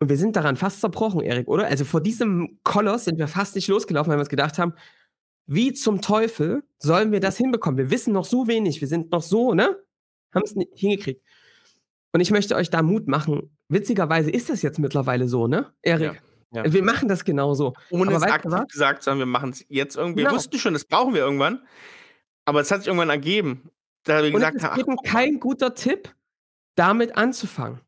Und 0.00 0.08
wir 0.08 0.16
sind 0.16 0.36
daran 0.36 0.54
fast 0.54 0.80
zerbrochen, 0.80 1.20
Erik, 1.20 1.48
oder? 1.48 1.66
Also 1.66 1.84
vor 1.84 2.00
diesem 2.00 2.60
Koloss 2.62 3.06
sind 3.06 3.18
wir 3.18 3.26
fast 3.26 3.56
nicht 3.56 3.66
losgelaufen, 3.66 4.10
weil 4.10 4.18
wir 4.18 4.20
uns 4.20 4.28
gedacht 4.28 4.58
haben, 4.58 4.74
wie 5.46 5.72
zum 5.72 6.00
Teufel 6.00 6.62
sollen 6.78 7.10
wir 7.10 7.20
das 7.20 7.36
hinbekommen? 7.36 7.78
Wir 7.78 7.90
wissen 7.90 8.12
noch 8.12 8.26
so 8.26 8.46
wenig, 8.46 8.80
wir 8.80 8.88
sind 8.88 9.10
noch 9.10 9.22
so, 9.22 9.54
ne? 9.54 9.76
Haben 10.32 10.44
es 10.44 10.54
nicht 10.54 10.70
hingekriegt. 10.74 11.22
Und 12.12 12.20
ich 12.20 12.30
möchte 12.30 12.54
euch 12.54 12.70
da 12.70 12.82
Mut 12.82 13.08
machen. 13.08 13.50
Witzigerweise 13.68 14.30
ist 14.30 14.50
das 14.50 14.62
jetzt 14.62 14.78
mittlerweile 14.78 15.28
so, 15.28 15.46
ne, 15.46 15.72
Erik? 15.82 16.14
Ja, 16.14 16.20
ja. 16.52 16.72
Wir 16.72 16.82
machen 16.82 17.08
das 17.08 17.24
genauso. 17.24 17.74
Ohne 17.90 18.14
aber 18.14 18.26
es 18.26 18.32
aktiv 18.32 18.52
was? 18.52 18.68
gesagt 18.68 19.02
zu 19.02 19.10
haben, 19.10 19.18
wir 19.18 19.26
machen 19.26 19.50
es 19.50 19.64
jetzt 19.68 19.96
irgendwie. 19.96 20.22
Genau. 20.22 20.30
Wir 20.30 20.36
wussten 20.36 20.58
schon, 20.58 20.72
das 20.72 20.84
brauchen 20.84 21.14
wir 21.14 21.20
irgendwann. 21.20 21.66
Aber 22.44 22.60
es 22.60 22.70
hat 22.70 22.80
sich 22.80 22.88
irgendwann 22.88 23.10
ergeben. 23.10 23.70
Da 24.04 24.22
wir 24.22 24.30
gesagt, 24.30 24.56
es 24.56 24.62
ist 24.62 24.78
eben 24.78 24.96
kein 25.04 25.38
guter 25.38 25.74
Tipp, 25.74 26.14
damit 26.74 27.16
anzufangen. 27.16 27.80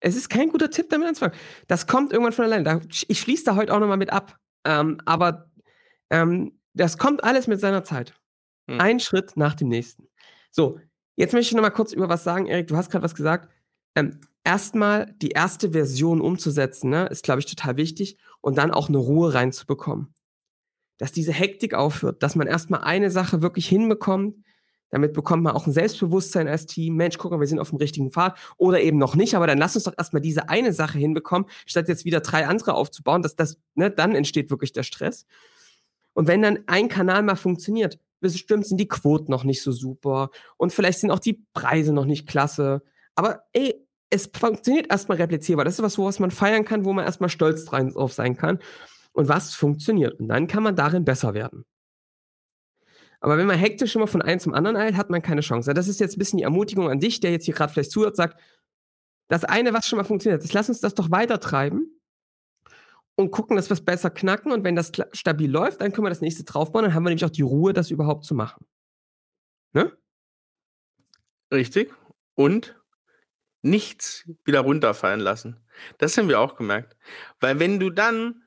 Es 0.00 0.16
ist 0.16 0.28
kein 0.28 0.50
guter 0.50 0.70
Tipp, 0.70 0.90
damit 0.90 1.08
anzufangen. 1.08 1.38
Das 1.68 1.86
kommt 1.86 2.12
irgendwann 2.12 2.32
von 2.32 2.44
alleine. 2.44 2.82
ich 3.08 3.20
schließe 3.20 3.44
da 3.44 3.56
heute 3.56 3.72
auch 3.72 3.80
nochmal 3.80 3.96
mit 3.96 4.10
ab. 4.10 4.36
Ähm, 4.64 5.00
aber 5.06 5.50
ähm, 6.10 6.60
das 6.74 6.98
kommt 6.98 7.24
alles 7.24 7.46
mit 7.46 7.60
seiner 7.60 7.84
Zeit. 7.84 8.14
Hm. 8.68 8.80
Ein 8.80 9.00
Schritt 9.00 9.36
nach 9.36 9.54
dem 9.54 9.68
nächsten. 9.68 10.08
So, 10.50 10.78
jetzt 11.16 11.32
möchte 11.32 11.48
ich 11.48 11.54
noch 11.54 11.62
mal 11.62 11.70
kurz 11.70 11.92
über 11.92 12.08
was 12.08 12.24
sagen, 12.24 12.46
Erik. 12.46 12.66
Du 12.66 12.76
hast 12.76 12.90
gerade 12.90 13.04
was 13.04 13.14
gesagt. 13.14 13.48
Ähm, 13.94 14.20
Erstmal 14.44 15.14
die 15.22 15.30
erste 15.30 15.70
Version 15.70 16.20
umzusetzen, 16.20 16.90
ne, 16.90 17.06
ist, 17.06 17.22
glaube 17.22 17.38
ich, 17.40 17.46
total 17.46 17.76
wichtig. 17.76 18.16
Und 18.40 18.58
dann 18.58 18.72
auch 18.72 18.88
eine 18.88 18.98
Ruhe 18.98 19.34
reinzubekommen. 19.34 20.12
Dass 20.98 21.12
diese 21.12 21.32
Hektik 21.32 21.74
aufhört, 21.74 22.22
dass 22.22 22.34
man 22.34 22.48
erstmal 22.48 22.80
eine 22.80 23.10
Sache 23.10 23.40
wirklich 23.40 23.68
hinbekommt. 23.68 24.36
Damit 24.90 25.12
bekommt 25.12 25.44
man 25.44 25.54
auch 25.54 25.66
ein 25.66 25.72
Selbstbewusstsein 25.72 26.48
als 26.48 26.66
Team. 26.66 26.96
Mensch, 26.96 27.18
guck 27.18 27.30
mal, 27.30 27.38
wir 27.38 27.46
sind 27.46 27.60
auf 27.60 27.70
dem 27.70 27.78
richtigen 27.78 28.10
Pfad. 28.10 28.36
Oder 28.56 28.80
eben 28.80 28.98
noch 28.98 29.14
nicht, 29.14 29.36
aber 29.36 29.46
dann 29.46 29.58
lass 29.58 29.76
uns 29.76 29.84
doch 29.84 29.94
erstmal 29.96 30.20
diese 30.20 30.48
eine 30.48 30.72
Sache 30.72 30.98
hinbekommen, 30.98 31.48
statt 31.64 31.88
jetzt 31.88 32.04
wieder 32.04 32.20
drei 32.20 32.46
andere 32.46 32.74
aufzubauen. 32.74 33.22
Dass 33.22 33.36
das, 33.36 33.58
ne, 33.74 33.92
dann 33.92 34.16
entsteht 34.16 34.50
wirklich 34.50 34.72
der 34.72 34.82
Stress. 34.82 35.24
Und 36.14 36.26
wenn 36.26 36.42
dann 36.42 36.58
ein 36.66 36.88
Kanal 36.88 37.22
mal 37.22 37.36
funktioniert, 37.36 38.00
bestimmt 38.20 38.66
sind 38.66 38.78
die 38.78 38.88
Quoten 38.88 39.30
noch 39.30 39.44
nicht 39.44 39.62
so 39.62 39.72
super 39.72 40.30
und 40.56 40.72
vielleicht 40.72 40.98
sind 40.98 41.10
auch 41.10 41.18
die 41.18 41.44
Preise 41.54 41.92
noch 41.92 42.04
nicht 42.04 42.28
klasse. 42.28 42.82
Aber 43.14 43.44
ey, 43.52 43.86
es 44.10 44.30
funktioniert 44.34 44.90
erstmal 44.90 45.18
replizierbar. 45.18 45.64
Das 45.64 45.74
ist 45.74 45.82
was, 45.82 45.98
was 45.98 46.18
man 46.18 46.30
feiern 46.30 46.64
kann, 46.64 46.84
wo 46.84 46.92
man 46.92 47.04
erstmal 47.04 47.30
stolz 47.30 47.64
drauf 47.64 48.12
sein 48.12 48.36
kann. 48.36 48.58
Und 49.12 49.28
was 49.28 49.54
funktioniert. 49.54 50.18
Und 50.20 50.28
dann 50.28 50.46
kann 50.46 50.62
man 50.62 50.74
darin 50.76 51.04
besser 51.04 51.34
werden. 51.34 51.64
Aber 53.20 53.38
wenn 53.38 53.46
man 53.46 53.58
hektisch 53.58 53.94
immer 53.94 54.06
von 54.06 54.20
einem 54.20 54.40
zum 54.40 54.52
anderen 54.52 54.76
eilt, 54.76 54.96
hat 54.96 55.10
man 55.10 55.22
keine 55.22 55.42
Chance. 55.42 55.74
Das 55.74 55.86
ist 55.86 56.00
jetzt 56.00 56.16
ein 56.16 56.18
bisschen 56.18 56.38
die 56.38 56.42
Ermutigung 56.42 56.90
an 56.90 56.98
dich, 56.98 57.20
der 57.20 57.30
jetzt 57.30 57.44
hier 57.44 57.54
gerade 57.54 57.72
vielleicht 57.72 57.92
zuhört, 57.92 58.16
sagt, 58.16 58.40
das 59.28 59.44
eine, 59.44 59.72
was 59.72 59.86
schon 59.86 59.96
mal 59.96 60.04
funktioniert, 60.04 60.42
das 60.42 60.52
lass 60.52 60.68
uns 60.68 60.80
das 60.80 60.94
doch 60.94 61.10
weiter 61.10 61.38
treiben 61.38 62.00
und 63.14 63.30
gucken, 63.30 63.56
dass 63.56 63.70
wir 63.70 63.74
es 63.74 63.84
besser 63.84 64.10
knacken. 64.10 64.50
Und 64.50 64.64
wenn 64.64 64.74
das 64.74 64.90
stabil 65.12 65.50
läuft, 65.50 65.80
dann 65.80 65.92
können 65.92 66.04
wir 66.04 66.10
das 66.10 66.20
nächste 66.20 66.44
draufbauen. 66.44 66.84
Dann 66.84 66.94
haben 66.94 67.04
wir 67.04 67.10
nämlich 67.10 67.24
auch 67.24 67.30
die 67.30 67.42
Ruhe, 67.42 67.72
das 67.72 67.90
überhaupt 67.90 68.24
zu 68.24 68.34
machen. 68.34 68.66
Ne? 69.72 69.96
Richtig. 71.52 71.94
Und 72.34 72.81
nichts 73.62 74.28
wieder 74.44 74.60
runterfallen 74.60 75.20
lassen. 75.20 75.60
Das 75.98 76.18
haben 76.18 76.28
wir 76.28 76.40
auch 76.40 76.56
gemerkt. 76.56 76.96
Weil 77.40 77.58
wenn 77.58 77.80
du 77.80 77.90
dann 77.90 78.42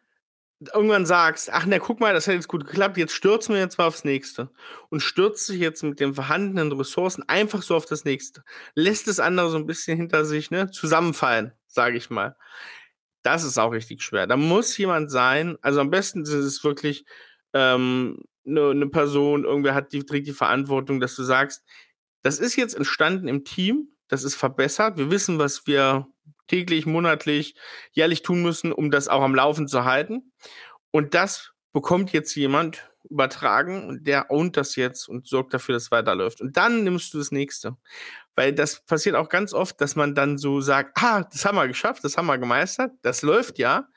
irgendwann 0.74 1.06
sagst, 1.06 1.52
ach 1.52 1.66
na, 1.66 1.80
guck 1.80 2.00
mal, 2.00 2.14
das 2.14 2.28
hat 2.28 2.36
jetzt 2.36 2.48
gut 2.48 2.66
geklappt, 2.66 2.98
jetzt 2.98 3.14
stürzen 3.14 3.56
wir 3.56 3.62
jetzt 3.62 3.78
mal 3.78 3.88
aufs 3.88 4.04
nächste 4.06 4.50
und 4.90 5.02
stürzt 5.02 5.46
sich 5.46 5.60
jetzt 5.60 5.84
mit 5.84 6.00
den 6.00 6.14
vorhandenen 6.14 6.72
Ressourcen 6.72 7.24
einfach 7.28 7.62
so 7.62 7.76
auf 7.76 7.86
das 7.86 8.06
nächste, 8.06 8.44
lässt 8.74 9.08
das 9.08 9.20
andere 9.20 9.50
so 9.50 9.58
ein 9.58 9.66
bisschen 9.66 9.98
hinter 9.98 10.26
sich 10.26 10.52
ne, 10.52 10.72
zusammenfallen, 10.72 11.52
sage 11.68 11.98
ich 11.98 12.10
mal. 12.10 12.36
Das 13.22 13.44
ist 13.44 13.58
auch 13.58 13.72
richtig 13.72 14.02
schwer. 14.02 14.28
Da 14.28 14.38
muss 14.38 14.78
jemand 14.78 15.12
sein, 15.12 15.58
also 15.62 15.82
am 15.82 15.90
besten 15.90 16.22
ist 16.24 16.30
es 16.30 16.64
wirklich 16.64 17.06
ähm, 17.54 18.24
eine, 18.46 18.70
eine 18.70 18.88
Person, 18.88 19.44
irgendwer 19.44 19.74
hat 19.74 19.92
die, 19.92 20.06
trägt 20.06 20.28
die 20.28 20.34
Verantwortung, 20.34 21.00
dass 21.00 21.16
du 21.16 21.24
sagst, 21.24 21.64
das 22.22 22.40
ist 22.40 22.56
jetzt 22.56 22.76
entstanden 22.76 23.28
im 23.28 23.44
Team, 23.44 23.90
das 24.08 24.24
ist 24.24 24.36
verbessert, 24.36 24.98
wir 24.98 25.12
wissen, 25.12 25.40
was 25.40 25.66
wir 25.68 26.08
täglich, 26.48 26.86
monatlich, 26.86 27.56
jährlich 27.92 28.22
tun 28.22 28.42
müssen, 28.42 28.72
um 28.72 28.92
das 28.92 29.08
auch 29.08 29.24
am 29.24 29.36
Laufen 29.36 29.68
zu 29.68 29.86
halten. 29.86 30.32
Und 30.92 31.14
das 31.14 31.52
bekommt 31.74 32.14
jetzt 32.14 32.36
jemand 32.36 32.90
übertragen 33.10 33.88
und 33.88 34.08
der 34.08 34.32
ownt 34.32 34.58
das 34.58 34.76
jetzt 34.76 35.08
und 35.08 35.28
sorgt 35.28 35.54
dafür, 35.54 35.74
dass 35.74 35.84
es 35.84 35.92
weiterläuft. 35.92 36.42
Und 36.42 36.58
dann 36.58 36.84
nimmst 36.84 37.14
du 37.14 37.18
das 37.18 37.32
nächste. 37.32 37.78
Weil 38.36 38.54
das 38.54 38.86
passiert 38.86 39.16
auch 39.16 39.30
ganz 39.30 39.54
oft, 39.54 39.80
dass 39.82 39.96
man 39.96 40.16
dann 40.16 40.38
so 40.38 40.62
sagt, 40.62 40.98
ah, 41.02 41.24
das 41.24 41.46
haben 41.46 41.56
wir 41.56 41.68
geschafft, 41.68 42.04
das 42.04 42.18
haben 42.18 42.28
wir 42.28 42.38
gemeistert, 42.38 42.92
das 43.02 43.22
läuft 43.22 43.60
ja. 43.60 43.88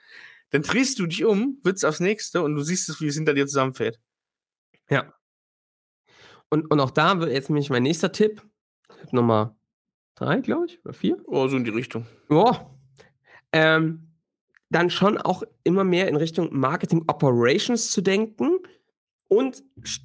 Dann 0.51 0.63
drehst 0.63 0.99
du 0.99 1.07
dich 1.07 1.25
um, 1.25 1.59
wird's 1.63 1.85
aufs 1.85 2.01
nächste 2.01 2.43
und 2.43 2.55
du 2.55 2.63
siehst 2.63 2.89
es, 2.89 3.01
wie 3.01 3.09
es 3.09 3.17
hinter 3.17 3.35
dir 3.35 3.47
zusammenfällt. 3.47 3.99
Ja. 4.89 5.13
Und, 6.51 6.71
und 6.71 6.81
auch 6.81 6.91
da 6.91 7.21
wird 7.21 7.31
jetzt 7.31 7.51
nämlich 7.51 7.69
mein 7.69 7.83
nächster 7.83 8.13
Tipp, 8.13 8.43
Tipp 9.01 9.13
Nummer 9.13 9.58
drei, 10.19 10.41
glaube 10.41 10.67
ich, 10.67 10.85
oder 10.85 10.95
vier. 10.95 11.17
Oh, 11.27 11.47
so 11.49 11.57
in 11.57 11.65
die 11.65 11.71
Richtung. 11.71 12.07
Ja. 12.31 12.71
Ähm, 13.53 14.09
dann 14.71 14.91
schon 14.91 15.19
auch 15.19 15.43
immer 15.65 15.85
mehr 15.85 16.09
in 16.09 16.17
Richtung 16.17 16.49
Marketing 16.53 17.05
Operations 17.07 17.91
zu 17.91 18.03
denken 18.03 18.59
und 19.29 19.63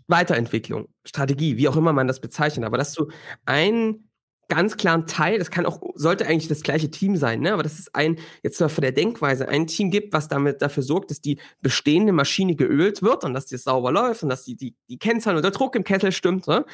Weiterentwicklung, 0.07 0.87
Strategie, 1.05 1.57
wie 1.57 1.67
auch 1.67 1.75
immer 1.75 1.93
man 1.93 2.07
das 2.07 2.21
bezeichnet. 2.21 2.65
Aber 2.65 2.77
dass 2.77 2.93
du 2.93 3.09
einen 3.45 4.09
ganz 4.49 4.77
klaren 4.77 5.07
Teil, 5.07 5.39
das 5.39 5.49
kann 5.49 5.65
auch, 5.65 5.81
sollte 5.95 6.27
eigentlich 6.27 6.47
das 6.47 6.61
gleiche 6.61 6.91
Team 6.91 7.15
sein, 7.15 7.39
ne? 7.39 7.53
aber 7.53 7.63
das 7.63 7.79
ist 7.79 7.95
ein, 7.95 8.19
jetzt 8.43 8.57
zwar 8.57 8.69
von 8.69 8.81
der 8.81 8.91
Denkweise, 8.91 9.47
ein 9.47 9.67
Team 9.67 9.89
gibt, 9.89 10.13
was 10.13 10.27
damit 10.27 10.61
dafür 10.61 10.83
sorgt, 10.83 11.11
dass 11.11 11.21
die 11.21 11.39
bestehende 11.61 12.11
Maschine 12.11 12.55
geölt 12.55 13.01
wird 13.01 13.23
und 13.23 13.33
dass 13.33 13.45
die 13.45 13.57
sauber 13.57 13.91
läuft 13.91 14.21
und 14.23 14.29
dass 14.29 14.43
die, 14.43 14.55
die, 14.55 14.75
die 14.89 14.99
Kennzahlen 14.99 15.37
und 15.37 15.43
der 15.43 15.51
Druck 15.51 15.75
im 15.75 15.83
Kessel 15.83 16.11
stimmt. 16.11 16.47
Ne? 16.47 16.65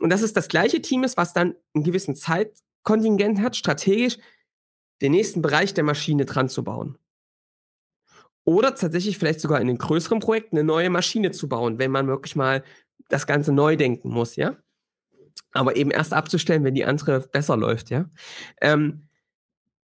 Und 0.00 0.10
dass 0.10 0.22
es 0.22 0.32
das 0.32 0.48
gleiche 0.48 0.82
Team 0.82 1.04
ist, 1.04 1.16
was 1.16 1.32
dann 1.32 1.54
einen 1.72 1.84
gewissen 1.84 2.16
Zeit, 2.16 2.58
Kontingent 2.84 3.40
hat, 3.40 3.56
strategisch 3.56 4.18
den 5.02 5.12
nächsten 5.12 5.42
Bereich 5.42 5.74
der 5.74 5.84
Maschine 5.84 6.24
dran 6.24 6.48
zu 6.48 6.62
bauen. 6.62 6.96
Oder 8.44 8.74
tatsächlich 8.74 9.18
vielleicht 9.18 9.40
sogar 9.40 9.60
in 9.60 9.66
den 9.66 9.78
größeren 9.78 10.20
Projekten 10.20 10.56
eine 10.56 10.64
neue 10.64 10.90
Maschine 10.90 11.30
zu 11.30 11.48
bauen, 11.48 11.78
wenn 11.78 11.90
man 11.90 12.06
wirklich 12.06 12.36
mal 12.36 12.62
das 13.08 13.26
Ganze 13.26 13.52
neu 13.52 13.76
denken 13.76 14.10
muss, 14.10 14.36
ja. 14.36 14.56
Aber 15.52 15.76
eben 15.76 15.90
erst 15.90 16.12
abzustellen, 16.12 16.64
wenn 16.64 16.74
die 16.74 16.84
andere 16.84 17.20
besser 17.20 17.56
läuft, 17.56 17.90
ja. 17.90 18.08
Ähm, 18.60 19.08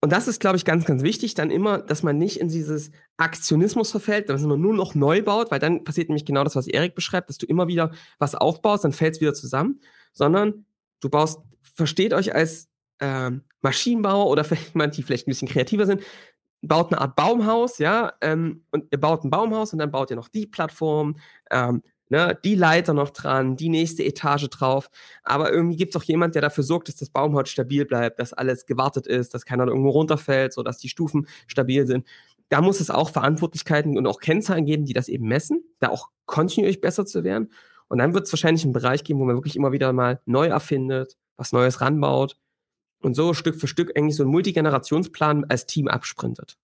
und 0.02 0.14
das 0.14 0.28
ist, 0.30 0.40
glaube 0.40 0.56
ich, 0.56 0.64
ganz, 0.64 0.86
ganz 0.86 1.04
wichtig, 1.04 1.34
dann 1.34 1.52
immer, 1.52 1.80
dass 1.80 2.04
man 2.04 2.18
nicht 2.18 2.40
in 2.40 2.48
dieses 2.48 2.92
Aktionismus 3.18 3.92
verfällt, 3.92 4.30
dass 4.30 4.42
man 4.44 4.62
nur 4.62 4.74
noch 4.74 4.96
neu 4.96 5.22
baut, 5.22 5.52
weil 5.52 5.60
dann 5.60 5.84
passiert 5.84 6.08
nämlich 6.08 6.26
genau 6.26 6.44
das, 6.46 6.56
was 6.56 6.68
Erik 6.68 6.96
beschreibt, 6.96 7.30
dass 7.30 7.38
du 7.38 7.46
immer 7.46 7.68
wieder 7.68 7.92
was 8.18 8.34
aufbaust, 8.34 8.86
dann 8.86 8.94
fällt 8.94 9.16
es 9.16 9.22
wieder 9.22 9.34
zusammen, 9.34 9.82
sondern 10.14 10.66
du 11.02 11.10
baust, 11.10 11.42
versteht 11.62 12.14
euch 12.14 12.34
als 12.34 12.69
ähm, 13.00 13.44
Maschinenbauer 13.62 14.28
oder 14.28 14.44
vielleicht 14.46 14.74
jemand, 14.74 14.98
die 14.98 15.04
vielleicht 15.04 15.28
ein 15.28 15.32
bisschen 15.32 15.48
kreativer 15.48 15.86
sind, 15.86 16.02
baut 16.62 16.92
eine 16.92 17.02
Art 17.02 17.16
Baumhaus, 17.16 17.78
ja, 17.78 18.14
ähm, 18.22 18.64
und 18.72 18.86
ihr 18.92 19.00
baut 19.00 19.24
ein 19.24 19.30
Baumhaus 19.30 19.74
und 19.74 19.80
dann 19.80 19.92
baut 19.92 20.10
ihr 20.10 20.16
noch 20.16 20.28
die 20.28 20.46
Plattform, 20.46 21.16
ähm, 21.52 21.82
ne, 22.10 22.38
die 22.44 22.56
Leiter 22.56 22.94
noch 22.94 23.12
dran, 23.12 23.56
die 23.56 23.70
nächste 23.70 24.04
Etage 24.04 24.50
drauf. 24.50 24.90
Aber 25.24 25.52
irgendwie 25.52 25.78
gibt 25.78 25.96
es 25.96 26.02
auch 26.02 26.06
jemand, 26.06 26.36
der 26.36 26.42
dafür 26.42 26.64
sorgt, 26.64 26.90
dass 26.90 26.98
das 26.98 27.10
Baumhaus 27.10 27.50
stabil 27.50 27.86
bleibt, 27.86 28.20
dass 28.20 28.34
alles 28.34 28.66
gewartet 28.66 29.08
ist, 29.08 29.34
dass 29.34 29.46
keiner 29.46 29.68
irgendwo 29.68 29.90
runterfällt, 29.90 30.54
so 30.54 30.64
dass 30.64 30.78
die 30.78 30.90
Stufen 30.90 31.28
stabil 31.48 31.86
sind. 31.88 32.06
Da 32.50 32.62
muss 32.62 32.80
es 32.80 32.90
auch 32.90 33.12
Verantwortlichkeiten 33.12 33.98
und 33.98 34.08
auch 34.08 34.20
Kennzahlen 34.20 34.66
geben, 34.66 34.86
die 34.86 34.94
das 34.94 35.08
eben 35.08 35.28
messen, 35.28 35.64
da 35.80 35.90
auch 35.90 36.10
kontinuierlich 36.26 36.82
besser 36.82 37.06
zu 37.06 37.24
werden. 37.24 37.52
Und 37.88 38.00
dann 38.00 38.14
wird 38.14 38.26
es 38.26 38.34
wahrscheinlich 38.34 38.64
einen 38.64 38.74
Bereich 38.74 39.04
geben, 39.04 39.20
wo 39.20 39.26
man 39.26 39.36
wirklich 39.36 39.56
immer 39.56 39.72
wieder 39.72 39.94
mal 39.94 40.20
neu 40.26 40.48
erfindet, 40.48 41.16
was 41.38 41.54
Neues 41.54 41.80
ranbaut 41.80 42.38
und 43.02 43.16
so 43.16 43.34
Stück 43.34 43.60
für 43.60 43.68
Stück 43.68 43.96
eigentlich 43.96 44.16
so 44.16 44.24
einen 44.24 44.32
Multigenerationsplan 44.32 45.46
als 45.46 45.66
Team 45.66 45.88
absprintet. 45.88 46.58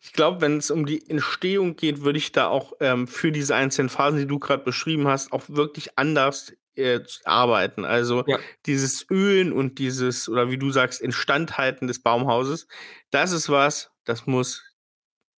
Ich 0.00 0.12
glaube, 0.12 0.42
wenn 0.42 0.58
es 0.58 0.70
um 0.70 0.84
die 0.84 1.08
Entstehung 1.08 1.76
geht, 1.76 2.02
würde 2.02 2.18
ich 2.18 2.30
da 2.32 2.48
auch 2.48 2.74
ähm, 2.80 3.06
für 3.06 3.32
diese 3.32 3.54
einzelnen 3.54 3.88
Phasen, 3.88 4.18
die 4.18 4.26
du 4.26 4.38
gerade 4.38 4.62
beschrieben 4.62 5.08
hast, 5.08 5.32
auch 5.32 5.44
wirklich 5.48 5.98
anders 5.98 6.52
äh, 6.76 7.00
arbeiten. 7.24 7.86
Also 7.86 8.24
ja. 8.26 8.38
dieses 8.66 9.06
Ölen 9.10 9.52
und 9.52 9.78
dieses, 9.78 10.28
oder 10.28 10.50
wie 10.50 10.58
du 10.58 10.70
sagst, 10.70 11.00
Instandhalten 11.00 11.88
des 11.88 12.02
Baumhauses, 12.02 12.66
das 13.10 13.32
ist 13.32 13.48
was, 13.48 13.92
das 14.04 14.26
muss 14.26 14.62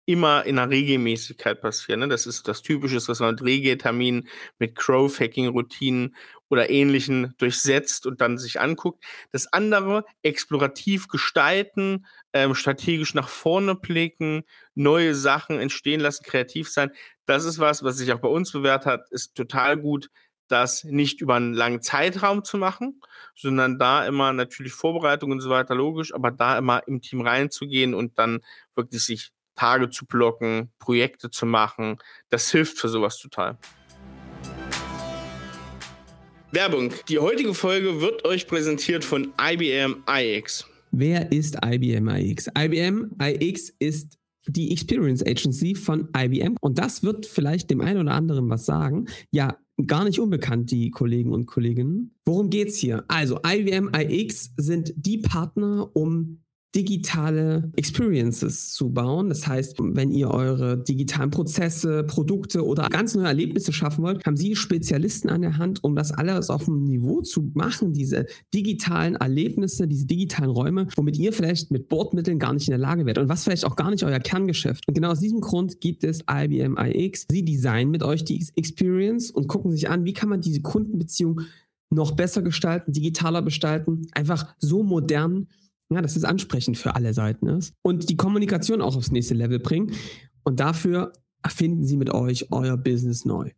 immer 0.07 0.45
in 0.45 0.59
einer 0.59 0.71
Regelmäßigkeit 0.71 1.61
passieren. 1.61 2.01
Ne? 2.01 2.09
Das 2.09 2.27
ist 2.27 2.47
das 2.49 2.63
Typische, 2.63 2.97
was 3.09 3.21
man 3.21 3.35
mit 3.35 3.43
Regelterminen, 3.43 4.29
mit 4.59 4.77
Crow-Hacking-Routinen 4.77 6.15
oder 6.49 6.71
ähnlichen 6.71 7.35
durchsetzt 7.39 8.07
und 8.07 8.21
dann 8.21 8.39
sich 8.39 8.61
anguckt. 8.61 9.05
Das 9.33 9.53
andere, 9.53 10.05
explorativ 10.23 11.09
gestalten, 11.09 12.07
ähm, 12.33 12.55
strategisch 12.55 13.15
nach 13.15 13.29
vorne 13.29 13.75
blicken, 13.75 14.45
neue 14.75 15.15
Sachen 15.15 15.59
entstehen 15.59 16.01
lassen, 16.01 16.25
kreativ 16.25 16.69
sein. 16.69 16.91
Das 17.25 17.45
ist 17.45 17.59
was, 17.59 17.83
was 17.83 17.97
sich 17.97 18.13
auch 18.13 18.21
bei 18.21 18.29
uns 18.29 18.53
bewährt 18.53 18.87
hat, 18.87 19.11
ist 19.11 19.35
total 19.35 19.77
gut, 19.77 20.11
das 20.49 20.85
nicht 20.85 21.21
über 21.21 21.35
einen 21.35 21.55
langen 21.55 21.83
Zeitraum 21.83 22.45
zu 22.45 22.57
machen, 22.57 23.01
sondern 23.35 23.79
da 23.79 24.07
immer 24.07 24.33
natürlich 24.33 24.73
Vorbereitung 24.73 25.33
und 25.33 25.41
so 25.41 25.51
weiter 25.51 25.75
logisch, 25.75 26.15
aber 26.15 26.31
da 26.31 26.57
immer 26.59 26.87
im 26.87 27.01
Team 27.01 27.21
reinzugehen 27.21 27.95
und 27.95 28.19
dann 28.19 28.41
wirklich 28.75 29.03
sich 29.05 29.33
Tage 29.57 29.91
zu 29.91 30.07
blocken, 30.07 30.71
Projekte 30.79 31.31
zu 31.31 31.47
machen. 31.47 31.99
Das 32.29 32.51
hilft 32.51 32.79
für 32.79 32.89
sowas 32.89 33.19
total. 33.19 33.59
Werbung. 36.57 36.91
Die 37.11 37.19
heutige 37.19 37.53
Folge 37.53 38.01
wird 38.01 38.25
euch 38.25 38.47
präsentiert 38.47 39.05
von 39.05 39.35
IBM 39.39 40.05
iX. 40.09 40.67
Wer 40.91 41.31
ist 41.31 41.59
IBM 41.63 42.09
iX? 42.09 42.47
IBM 42.59 43.11
iX 43.21 43.75
ist 43.79 44.17
die 44.47 44.73
Experience 44.73 45.23
Agency 45.23 45.75
von 45.75 46.09
IBM 46.17 46.57
und 46.63 46.79
das 46.79 47.03
wird 47.03 47.27
vielleicht 47.27 47.69
dem 47.69 47.83
einen 47.83 48.01
oder 48.01 48.13
anderen 48.13 48.49
was 48.49 48.65
sagen. 48.65 49.05
Ja, 49.31 49.59
gar 49.87 50.05
nicht 50.05 50.19
unbekannt, 50.19 50.71
die 50.71 50.91
Kollegen 50.91 51.35
und 51.35 51.45
Kolleginnen. 51.45 52.17
Worum 52.25 52.49
geht's 52.49 52.79
hier? 52.79 53.05
Also 53.09 53.39
IBM 53.47 53.91
iX 53.95 54.53
sind 54.57 54.95
die 54.97 55.19
Partner, 55.19 55.95
um 55.95 56.41
digitale 56.75 57.71
Experiences 57.77 58.73
zu 58.73 58.91
bauen. 58.91 59.29
Das 59.29 59.47
heißt, 59.47 59.77
wenn 59.79 60.11
ihr 60.11 60.31
eure 60.31 60.83
digitalen 60.83 61.31
Prozesse, 61.31 62.05
Produkte 62.05 62.65
oder 62.65 62.89
ganz 62.89 63.15
neue 63.15 63.27
Erlebnisse 63.27 63.73
schaffen 63.73 64.05
wollt, 64.05 64.25
haben 64.27 64.37
Sie 64.37 64.57
Spezialisten 64.57 65.31
an 65.31 65.41
der 65.41 65.57
Hand, 65.57 65.83
um 65.85 65.97
das 65.97 66.13
alles 66.13 66.51
auf 66.51 66.69
einem 66.69 66.85
Niveau 66.85 67.23
zu 67.23 67.51
machen, 67.55 67.93
diese 67.93 68.27
digitalen 68.53 69.17
Erlebnisse, 69.17 69.89
diese 69.89 70.07
digitalen 70.07 70.51
Räume, 70.51 70.89
womit 70.97 71.17
ihr 71.19 71.33
vielleicht 71.33 71.71
mit 71.71 71.89
Bordmitteln 71.89 72.39
gar 72.39 72.53
nicht 72.53 72.69
in 72.69 72.73
der 72.73 72.79
Lage 72.79 73.07
werdet 73.07 73.23
und 73.23 73.29
was 73.31 73.45
vielleicht 73.45 73.65
auch 73.65 73.77
gar 73.77 73.91
nicht 73.91 74.05
euer 74.05 74.21
Kerngeschäft. 74.21 74.85
Und 74.87 74.95
genau 74.95 75.11
aus 75.11 75.21
diesem 75.21 75.41
Grund 75.41 75.81
gibt 75.81 76.05
es 76.05 76.21
IBM 76.31 76.77
iX. 76.77 77.27
Sie 77.31 77.45
designen 77.45 77.91
mit 77.91 78.03
euch 78.03 78.25
die 78.25 78.45
Experience 78.57 79.31
und 79.31 79.49
gucken 79.49 79.71
sich 79.71 79.89
an, 79.89 80.05
wie 80.05 80.13
kann 80.13 80.29
man 80.29 80.41
diese 80.41 80.61
Kundenbeziehung 80.61 81.41
noch 81.91 82.13
besser 82.13 82.43
gestalten, 82.43 82.93
digitaler 82.93 83.43
gestalten, 83.43 84.09
einfach 84.13 84.55
so 84.59 84.83
modern, 84.83 85.49
ja, 85.91 86.03
dass 86.03 86.17
es 86.17 86.25
ansprechend 86.25 86.79
für 86.79 86.95
alle 86.95 87.15
Seiten 87.15 87.47
ist 87.47 87.73
und 87.83 88.09
die 88.09 88.17
Kommunikation 88.17 88.81
auch 88.81 88.97
aufs 88.97 89.13
nächste 89.13 89.35
Level 89.35 89.59
bringen. 89.59 89.93
Und 90.45 90.61
dafür 90.61 91.13
erfinden 91.43 91.85
sie 91.85 91.97
mit 91.97 92.11
euch 92.13 92.51
euer 92.51 92.77
Business 92.77 93.25
neu. 93.25 93.51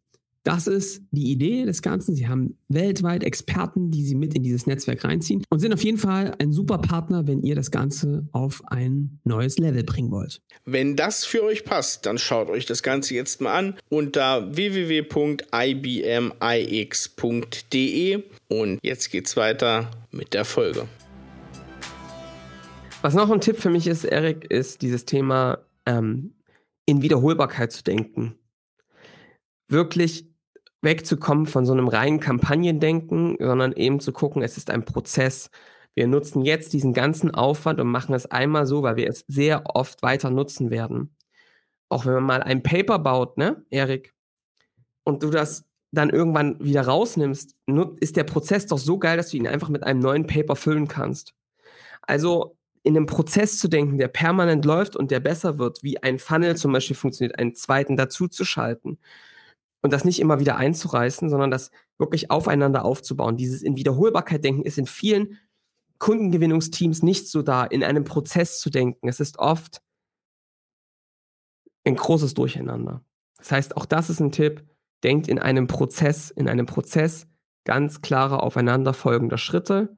Das 0.44 0.66
ist 0.66 1.02
die 1.10 1.30
Idee 1.30 1.66
des 1.66 1.82
Ganzen. 1.82 2.14
Sie 2.14 2.26
haben 2.26 2.56
weltweit 2.68 3.22
Experten, 3.22 3.90
die 3.90 4.02
sie 4.02 4.14
mit 4.14 4.32
in 4.34 4.42
dieses 4.42 4.66
Netzwerk 4.66 5.04
reinziehen 5.04 5.44
und 5.50 5.58
sind 5.58 5.74
auf 5.74 5.84
jeden 5.84 5.98
Fall 5.98 6.34
ein 6.38 6.52
super 6.52 6.78
Partner, 6.78 7.26
wenn 7.26 7.42
ihr 7.42 7.54
das 7.54 7.70
Ganze 7.70 8.26
auf 8.32 8.62
ein 8.68 9.20
neues 9.24 9.58
Level 9.58 9.84
bringen 9.84 10.10
wollt. 10.10 10.40
Wenn 10.64 10.96
das 10.96 11.26
für 11.26 11.42
euch 11.44 11.66
passt, 11.66 12.06
dann 12.06 12.16
schaut 12.16 12.48
euch 12.48 12.64
das 12.64 12.82
Ganze 12.82 13.14
jetzt 13.14 13.42
mal 13.42 13.52
an 13.52 13.74
unter 13.90 14.56
www.ibmix.de 14.56 15.02
und 18.48 18.78
jetzt 18.82 19.10
geht's 19.10 19.36
weiter 19.36 19.90
mit 20.12 20.32
der 20.32 20.46
Folge. 20.46 20.88
Was 23.00 23.14
noch 23.14 23.30
ein 23.30 23.40
Tipp 23.40 23.58
für 23.58 23.70
mich 23.70 23.86
ist, 23.86 24.04
Erik, 24.04 24.50
ist 24.50 24.82
dieses 24.82 25.04
Thema 25.04 25.58
ähm, 25.86 26.34
in 26.84 27.00
Wiederholbarkeit 27.00 27.70
zu 27.70 27.84
denken. 27.84 28.36
Wirklich 29.68 30.28
wegzukommen 30.82 31.46
von 31.46 31.64
so 31.64 31.72
einem 31.72 31.86
reinen 31.86 32.18
Kampagnendenken, 32.18 33.36
sondern 33.38 33.72
eben 33.72 34.00
zu 34.00 34.12
gucken, 34.12 34.42
es 34.42 34.56
ist 34.56 34.70
ein 34.70 34.84
Prozess. 34.84 35.50
Wir 35.94 36.08
nutzen 36.08 36.42
jetzt 36.42 36.72
diesen 36.72 36.92
ganzen 36.92 37.32
Aufwand 37.32 37.80
und 37.80 37.86
machen 37.86 38.16
es 38.16 38.26
einmal 38.26 38.66
so, 38.66 38.82
weil 38.82 38.96
wir 38.96 39.08
es 39.08 39.24
sehr 39.28 39.62
oft 39.76 40.02
weiter 40.02 40.30
nutzen 40.30 40.70
werden. 40.70 41.14
Auch 41.88 42.04
wenn 42.04 42.14
man 42.14 42.24
mal 42.24 42.42
ein 42.42 42.64
Paper 42.64 42.98
baut, 42.98 43.38
ne, 43.38 43.64
Erik, 43.70 44.12
und 45.04 45.22
du 45.22 45.30
das 45.30 45.64
dann 45.92 46.10
irgendwann 46.10 46.58
wieder 46.58 46.82
rausnimmst, 46.82 47.54
ist 48.00 48.16
der 48.16 48.24
Prozess 48.24 48.66
doch 48.66 48.78
so 48.78 48.98
geil, 48.98 49.16
dass 49.16 49.30
du 49.30 49.36
ihn 49.36 49.46
einfach 49.46 49.68
mit 49.68 49.84
einem 49.84 50.00
neuen 50.00 50.26
Paper 50.26 50.56
füllen 50.56 50.88
kannst. 50.88 51.34
Also 52.02 52.57
in 52.82 52.96
einem 52.96 53.06
Prozess 53.06 53.58
zu 53.58 53.68
denken, 53.68 53.98
der 53.98 54.08
permanent 54.08 54.64
läuft 54.64 54.96
und 54.96 55.10
der 55.10 55.20
besser 55.20 55.58
wird, 55.58 55.82
wie 55.82 56.02
ein 56.02 56.18
Funnel 56.18 56.56
zum 56.56 56.72
Beispiel 56.72 56.96
funktioniert, 56.96 57.38
einen 57.38 57.54
zweiten 57.54 57.96
dazuzuschalten 57.96 58.98
und 59.82 59.92
das 59.92 60.04
nicht 60.04 60.20
immer 60.20 60.40
wieder 60.40 60.56
einzureißen, 60.56 61.28
sondern 61.28 61.50
das 61.50 61.70
wirklich 61.98 62.30
aufeinander 62.30 62.84
aufzubauen. 62.84 63.36
Dieses 63.36 63.62
in 63.62 63.76
Wiederholbarkeit 63.76 64.44
denken 64.44 64.62
ist 64.62 64.78
in 64.78 64.86
vielen 64.86 65.38
Kundengewinnungsteams 65.98 67.02
nicht 67.02 67.28
so 67.28 67.42
da, 67.42 67.64
in 67.64 67.82
einem 67.82 68.04
Prozess 68.04 68.60
zu 68.60 68.70
denken. 68.70 69.08
Es 69.08 69.20
ist 69.20 69.38
oft 69.38 69.82
ein 71.84 71.96
großes 71.96 72.34
Durcheinander. 72.34 73.02
Das 73.38 73.52
heißt, 73.52 73.76
auch 73.76 73.86
das 73.86 74.10
ist 74.10 74.20
ein 74.20 74.32
Tipp. 74.32 74.64
Denkt 75.04 75.28
in 75.28 75.38
einem 75.38 75.66
Prozess, 75.66 76.30
in 76.30 76.48
einem 76.48 76.66
Prozess 76.66 77.26
ganz 77.64 78.00
klare 78.00 78.42
aufeinanderfolgende 78.42 79.38
Schritte. 79.38 79.97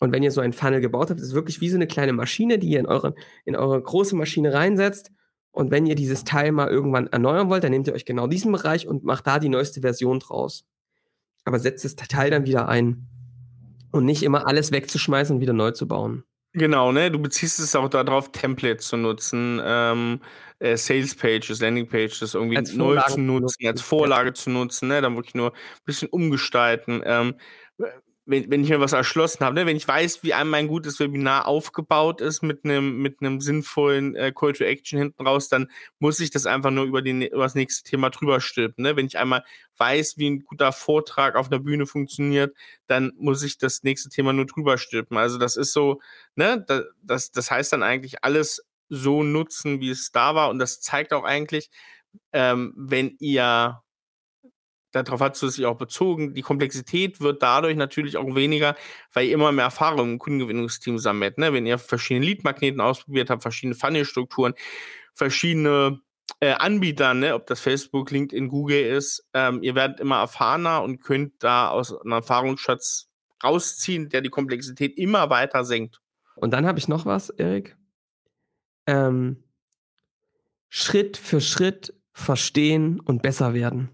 Und 0.00 0.12
wenn 0.12 0.22
ihr 0.22 0.30
so 0.30 0.40
ein 0.40 0.52
Funnel 0.52 0.80
gebaut 0.80 1.10
habt, 1.10 1.20
ist 1.20 1.26
es 1.26 1.34
wirklich 1.34 1.60
wie 1.60 1.70
so 1.70 1.76
eine 1.76 1.86
kleine 1.86 2.12
Maschine, 2.12 2.58
die 2.58 2.68
ihr 2.68 2.80
in 2.80 2.86
eure, 2.86 3.14
in 3.44 3.56
eure 3.56 3.82
große 3.82 4.14
Maschine 4.14 4.52
reinsetzt 4.52 5.10
und 5.58 5.72
wenn 5.72 5.86
ihr 5.86 5.96
dieses 5.96 6.22
Teil 6.22 6.52
mal 6.52 6.68
irgendwann 6.68 7.08
erneuern 7.08 7.48
wollt, 7.48 7.64
dann 7.64 7.72
nehmt 7.72 7.88
ihr 7.88 7.94
euch 7.94 8.04
genau 8.04 8.28
diesen 8.28 8.52
Bereich 8.52 8.86
und 8.86 9.02
macht 9.02 9.26
da 9.26 9.40
die 9.40 9.48
neueste 9.48 9.80
Version 9.80 10.20
draus. 10.20 10.64
Aber 11.44 11.58
setzt 11.58 11.84
das 11.84 11.96
Teil 11.96 12.30
dann 12.30 12.46
wieder 12.46 12.68
ein. 12.68 13.08
Und 13.90 14.04
nicht 14.04 14.22
immer 14.22 14.46
alles 14.46 14.70
wegzuschmeißen 14.70 15.34
und 15.34 15.40
wieder 15.40 15.54
neu 15.54 15.72
zu 15.72 15.88
bauen. 15.88 16.22
Genau, 16.52 16.92
ne? 16.92 17.10
Du 17.10 17.18
beziehst 17.18 17.58
es 17.58 17.74
auch 17.74 17.88
darauf, 17.88 18.30
Templates 18.30 18.86
zu 18.86 18.96
nutzen, 18.96 19.60
ähm, 19.64 20.20
äh, 20.60 20.76
Sales 20.76 21.16
Pages, 21.16 21.60
Landing 21.60 21.88
Pages 21.88 22.34
irgendwie 22.34 22.60
neu 22.76 23.00
zu 23.08 23.18
nutzen, 23.18 23.66
als 23.66 23.80
Vorlage 23.80 24.28
ja. 24.28 24.34
zu 24.34 24.50
nutzen, 24.50 24.86
ne? 24.88 25.00
Dann 25.00 25.16
wirklich 25.16 25.34
nur 25.34 25.52
ein 25.52 25.84
bisschen 25.86 26.08
umgestalten. 26.08 27.02
Ähm, 27.04 27.34
wenn, 28.28 28.50
wenn 28.50 28.62
ich 28.62 28.68
mir 28.68 28.78
was 28.78 28.92
erschlossen 28.92 29.44
habe, 29.44 29.54
ne? 29.54 29.66
wenn 29.66 29.76
ich 29.76 29.88
weiß, 29.88 30.22
wie 30.22 30.34
einem 30.34 30.50
mein 30.50 30.68
gutes 30.68 31.00
Webinar 31.00 31.48
aufgebaut 31.48 32.20
ist 32.20 32.42
mit 32.42 32.64
einem 32.64 32.98
mit 33.00 33.20
einem 33.20 33.40
sinnvollen 33.40 34.14
äh, 34.16 34.32
Call 34.32 34.52
to 34.52 34.64
Action 34.64 34.98
hinten 34.98 35.26
raus, 35.26 35.48
dann 35.48 35.70
muss 35.98 36.20
ich 36.20 36.30
das 36.30 36.44
einfach 36.44 36.70
nur 36.70 36.84
über, 36.84 37.00
den, 37.00 37.22
über 37.22 37.44
das 37.44 37.54
nächste 37.54 37.88
Thema 37.88 38.10
drüber 38.10 38.40
stülpen. 38.40 38.84
Ne? 38.84 38.96
Wenn 38.96 39.06
ich 39.06 39.16
einmal 39.16 39.44
weiß, 39.78 40.18
wie 40.18 40.28
ein 40.28 40.40
guter 40.44 40.72
Vortrag 40.72 41.36
auf 41.36 41.48
der 41.48 41.58
Bühne 41.58 41.86
funktioniert, 41.86 42.54
dann 42.86 43.12
muss 43.16 43.42
ich 43.42 43.56
das 43.56 43.82
nächste 43.82 44.10
Thema 44.10 44.34
nur 44.34 44.46
drüber 44.46 44.76
stülpen. 44.76 45.16
Also 45.16 45.38
das 45.38 45.56
ist 45.56 45.72
so, 45.72 46.00
ne, 46.34 46.64
das, 47.02 47.30
das 47.30 47.50
heißt 47.50 47.72
dann 47.72 47.82
eigentlich 47.82 48.24
alles 48.24 48.62
so 48.90 49.22
nutzen, 49.22 49.80
wie 49.80 49.90
es 49.90 50.12
da 50.12 50.34
war. 50.34 50.50
Und 50.50 50.58
das 50.58 50.80
zeigt 50.80 51.14
auch 51.14 51.24
eigentlich, 51.24 51.70
ähm, 52.32 52.74
wenn 52.76 53.16
ihr 53.20 53.82
darauf 55.02 55.20
hat 55.20 55.40
es 55.40 55.54
sich 55.54 55.66
auch 55.66 55.76
bezogen. 55.76 56.34
Die 56.34 56.42
Komplexität 56.42 57.20
wird 57.20 57.42
dadurch 57.42 57.76
natürlich 57.76 58.16
auch 58.16 58.34
weniger, 58.34 58.76
weil 59.12 59.26
ihr 59.26 59.34
immer 59.34 59.52
mehr 59.52 59.66
Erfahrung 59.66 60.12
im 60.12 60.18
Kundengewinnungsteam 60.18 60.98
sammelt. 60.98 61.38
Ne? 61.38 61.52
Wenn 61.52 61.66
ihr 61.66 61.78
verschiedene 61.78 62.26
Lead-Magneten 62.26 62.80
ausprobiert 62.80 63.30
habt, 63.30 63.42
verschiedene 63.42 63.74
Funnel-Strukturen, 63.74 64.54
verschiedene 65.14 66.00
äh, 66.40 66.52
Anbieter, 66.52 67.14
ne? 67.14 67.34
ob 67.34 67.46
das 67.46 67.60
Facebook, 67.60 68.10
LinkedIn, 68.10 68.48
Google 68.48 68.80
ist, 68.80 69.26
ähm, 69.34 69.62
ihr 69.62 69.74
werdet 69.74 70.00
immer 70.00 70.20
erfahrener 70.20 70.82
und 70.82 71.02
könnt 71.02 71.34
da 71.42 71.68
aus 71.68 71.94
einem 71.94 72.12
Erfahrungsschatz 72.12 73.08
rausziehen, 73.42 74.08
der 74.08 74.20
die 74.20 74.30
Komplexität 74.30 74.96
immer 74.98 75.30
weiter 75.30 75.64
senkt. 75.64 76.00
Und 76.36 76.52
dann 76.52 76.66
habe 76.66 76.78
ich 76.78 76.88
noch 76.88 77.06
was, 77.06 77.30
Erik. 77.30 77.76
Ähm, 78.86 79.42
Schritt 80.68 81.16
für 81.16 81.40
Schritt 81.40 81.94
verstehen 82.12 83.00
und 83.00 83.22
besser 83.22 83.54
werden 83.54 83.90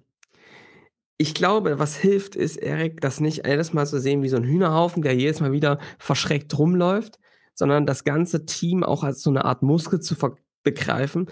ich 1.17 1.35
glaube, 1.35 1.79
was 1.79 1.97
hilft, 1.97 2.35
ist, 2.35 2.57
Erik, 2.57 3.01
das 3.01 3.21
nicht 3.21 3.47
jedes 3.47 3.73
Mal 3.73 3.87
zu 3.87 4.01
sehen 4.01 4.23
wie 4.23 4.29
so 4.29 4.37
ein 4.37 4.45
Hühnerhaufen, 4.45 5.03
der 5.03 5.15
jedes 5.15 5.41
Mal 5.41 5.53
wieder 5.53 5.79
verschreckt 5.99 6.59
rumläuft, 6.59 7.19
sondern 7.55 7.87
das 7.87 8.05
ganze 8.05 8.47
Team 8.47 8.83
auch 8.83 9.05
als 9.05 9.23
so 9.23 9.31
eine 9.31 9.45
Art 9.45 9.63
Muskel 9.63 10.01
zu 10.01 10.17
begreifen, 10.65 11.27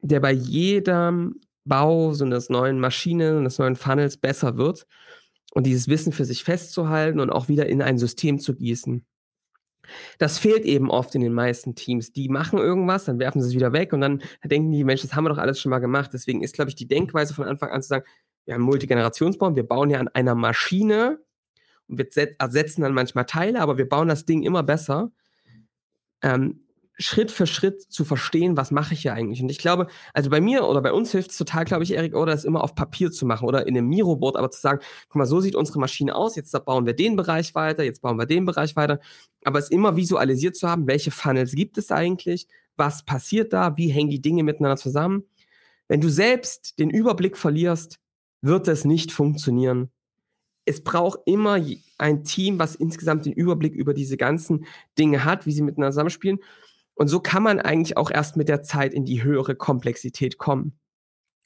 der 0.00 0.20
bei 0.20 0.32
jedem 0.32 1.40
Bau 1.64 2.12
so 2.14 2.24
eines 2.24 2.48
neuen 2.48 2.80
Maschinen, 2.80 3.38
eines 3.38 3.58
neuen 3.58 3.76
Funnels 3.76 4.16
besser 4.16 4.56
wird 4.56 4.86
und 5.52 5.66
dieses 5.66 5.86
Wissen 5.88 6.12
für 6.12 6.24
sich 6.24 6.42
festzuhalten 6.42 7.20
und 7.20 7.30
auch 7.30 7.48
wieder 7.48 7.66
in 7.66 7.82
ein 7.82 7.98
System 7.98 8.40
zu 8.40 8.54
gießen. 8.54 9.04
Das 10.18 10.38
fehlt 10.38 10.64
eben 10.64 10.90
oft 10.90 11.14
in 11.14 11.20
den 11.20 11.32
meisten 11.32 11.74
Teams. 11.74 12.12
Die 12.12 12.28
machen 12.28 12.58
irgendwas, 12.58 13.04
dann 13.04 13.18
werfen 13.18 13.40
sie 13.40 13.48
es 13.48 13.54
wieder 13.54 13.72
weg 13.72 13.92
und 13.92 14.00
dann 14.00 14.22
denken 14.44 14.70
die, 14.72 14.84
Mensch, 14.84 15.02
das 15.02 15.14
haben 15.14 15.24
wir 15.24 15.30
doch 15.30 15.38
alles 15.38 15.60
schon 15.60 15.70
mal 15.70 15.78
gemacht. 15.78 16.10
Deswegen 16.12 16.42
ist, 16.42 16.54
glaube 16.54 16.70
ich, 16.70 16.74
die 16.74 16.88
Denkweise 16.88 17.34
von 17.34 17.44
Anfang 17.44 17.70
an 17.70 17.82
zu 17.82 17.88
sagen, 17.88 18.04
wir 18.48 18.54
haben 18.54 18.62
Multigenerationsbau, 18.62 19.54
wir 19.54 19.68
bauen 19.68 19.90
ja 19.90 20.00
an 20.00 20.08
einer 20.08 20.34
Maschine 20.34 21.20
und 21.86 21.98
wir 21.98 22.08
ersetzen 22.38 22.80
dann 22.80 22.94
manchmal 22.94 23.26
Teile, 23.26 23.60
aber 23.60 23.76
wir 23.76 23.86
bauen 23.86 24.08
das 24.08 24.24
Ding 24.24 24.42
immer 24.42 24.62
besser. 24.62 25.12
Ähm, 26.22 26.64
Schritt 26.96 27.30
für 27.30 27.46
Schritt 27.46 27.82
zu 27.82 28.06
verstehen, 28.06 28.56
was 28.56 28.70
mache 28.70 28.94
ich 28.94 29.02
hier 29.02 29.12
eigentlich. 29.12 29.42
Und 29.42 29.50
ich 29.50 29.58
glaube, 29.58 29.86
also 30.14 30.30
bei 30.30 30.40
mir 30.40 30.66
oder 30.66 30.80
bei 30.80 30.94
uns 30.94 31.12
hilft 31.12 31.32
es 31.32 31.36
total, 31.36 31.66
glaube 31.66 31.84
ich, 31.84 31.92
Erik, 31.92 32.16
oder 32.16 32.32
das 32.32 32.46
immer 32.46 32.64
auf 32.64 32.74
Papier 32.74 33.12
zu 33.12 33.26
machen 33.26 33.46
oder 33.46 33.66
in 33.66 33.76
einem 33.76 33.86
Miro-Board, 33.86 34.38
aber 34.38 34.50
zu 34.50 34.62
sagen, 34.62 34.80
guck 35.10 35.16
mal, 35.16 35.26
so 35.26 35.40
sieht 35.40 35.54
unsere 35.54 35.78
Maschine 35.78 36.14
aus, 36.14 36.34
jetzt 36.34 36.50
bauen 36.64 36.86
wir 36.86 36.94
den 36.94 37.16
Bereich 37.16 37.54
weiter, 37.54 37.84
jetzt 37.84 38.00
bauen 38.00 38.16
wir 38.16 38.24
den 38.24 38.46
Bereich 38.46 38.76
weiter. 38.76 38.98
Aber 39.44 39.58
es 39.58 39.68
immer 39.68 39.94
visualisiert 39.94 40.56
zu 40.56 40.70
haben, 40.70 40.86
welche 40.86 41.10
Funnels 41.10 41.52
gibt 41.52 41.76
es 41.76 41.92
eigentlich, 41.92 42.48
was 42.76 43.04
passiert 43.04 43.52
da, 43.52 43.76
wie 43.76 43.88
hängen 43.88 44.08
die 44.08 44.22
Dinge 44.22 44.42
miteinander 44.42 44.78
zusammen. 44.78 45.24
Wenn 45.86 46.00
du 46.00 46.08
selbst 46.08 46.78
den 46.78 46.88
Überblick 46.88 47.36
verlierst, 47.36 48.00
wird 48.40 48.68
es 48.68 48.84
nicht 48.84 49.12
funktionieren. 49.12 49.90
Es 50.64 50.82
braucht 50.82 51.20
immer 51.24 51.58
ein 51.98 52.24
Team, 52.24 52.58
was 52.58 52.74
insgesamt 52.74 53.26
den 53.26 53.32
Überblick 53.32 53.74
über 53.74 53.94
diese 53.94 54.16
ganzen 54.16 54.66
Dinge 54.98 55.24
hat, 55.24 55.46
wie 55.46 55.52
sie 55.52 55.62
miteinander 55.62 55.92
zusammenspielen. 55.92 56.38
Und 56.94 57.08
so 57.08 57.20
kann 57.20 57.42
man 57.42 57.60
eigentlich 57.60 57.96
auch 57.96 58.10
erst 58.10 58.36
mit 58.36 58.48
der 58.48 58.62
Zeit 58.62 58.92
in 58.92 59.04
die 59.04 59.22
höhere 59.22 59.54
Komplexität 59.54 60.36
kommen. 60.36 60.78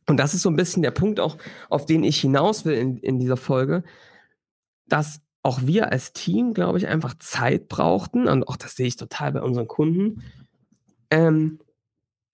Und 0.08 0.16
das 0.16 0.34
ist 0.34 0.42
so 0.42 0.50
ein 0.50 0.56
bisschen 0.56 0.82
der 0.82 0.90
Punkt 0.90 1.20
auch, 1.20 1.38
auf 1.68 1.86
den 1.86 2.02
ich 2.04 2.20
hinaus 2.20 2.64
will 2.64 2.74
in, 2.74 2.96
in 2.98 3.18
dieser 3.18 3.36
Folge, 3.36 3.84
dass 4.86 5.20
auch 5.42 5.62
wir 5.62 5.90
als 5.90 6.12
Team, 6.12 6.54
glaube 6.54 6.78
ich, 6.78 6.86
einfach 6.86 7.14
Zeit 7.18 7.68
brauchten, 7.68 8.28
und 8.28 8.48
auch 8.48 8.56
das 8.56 8.76
sehe 8.76 8.86
ich 8.86 8.96
total 8.96 9.32
bei 9.32 9.42
unseren 9.42 9.68
Kunden, 9.68 10.22
ähm, 11.10 11.58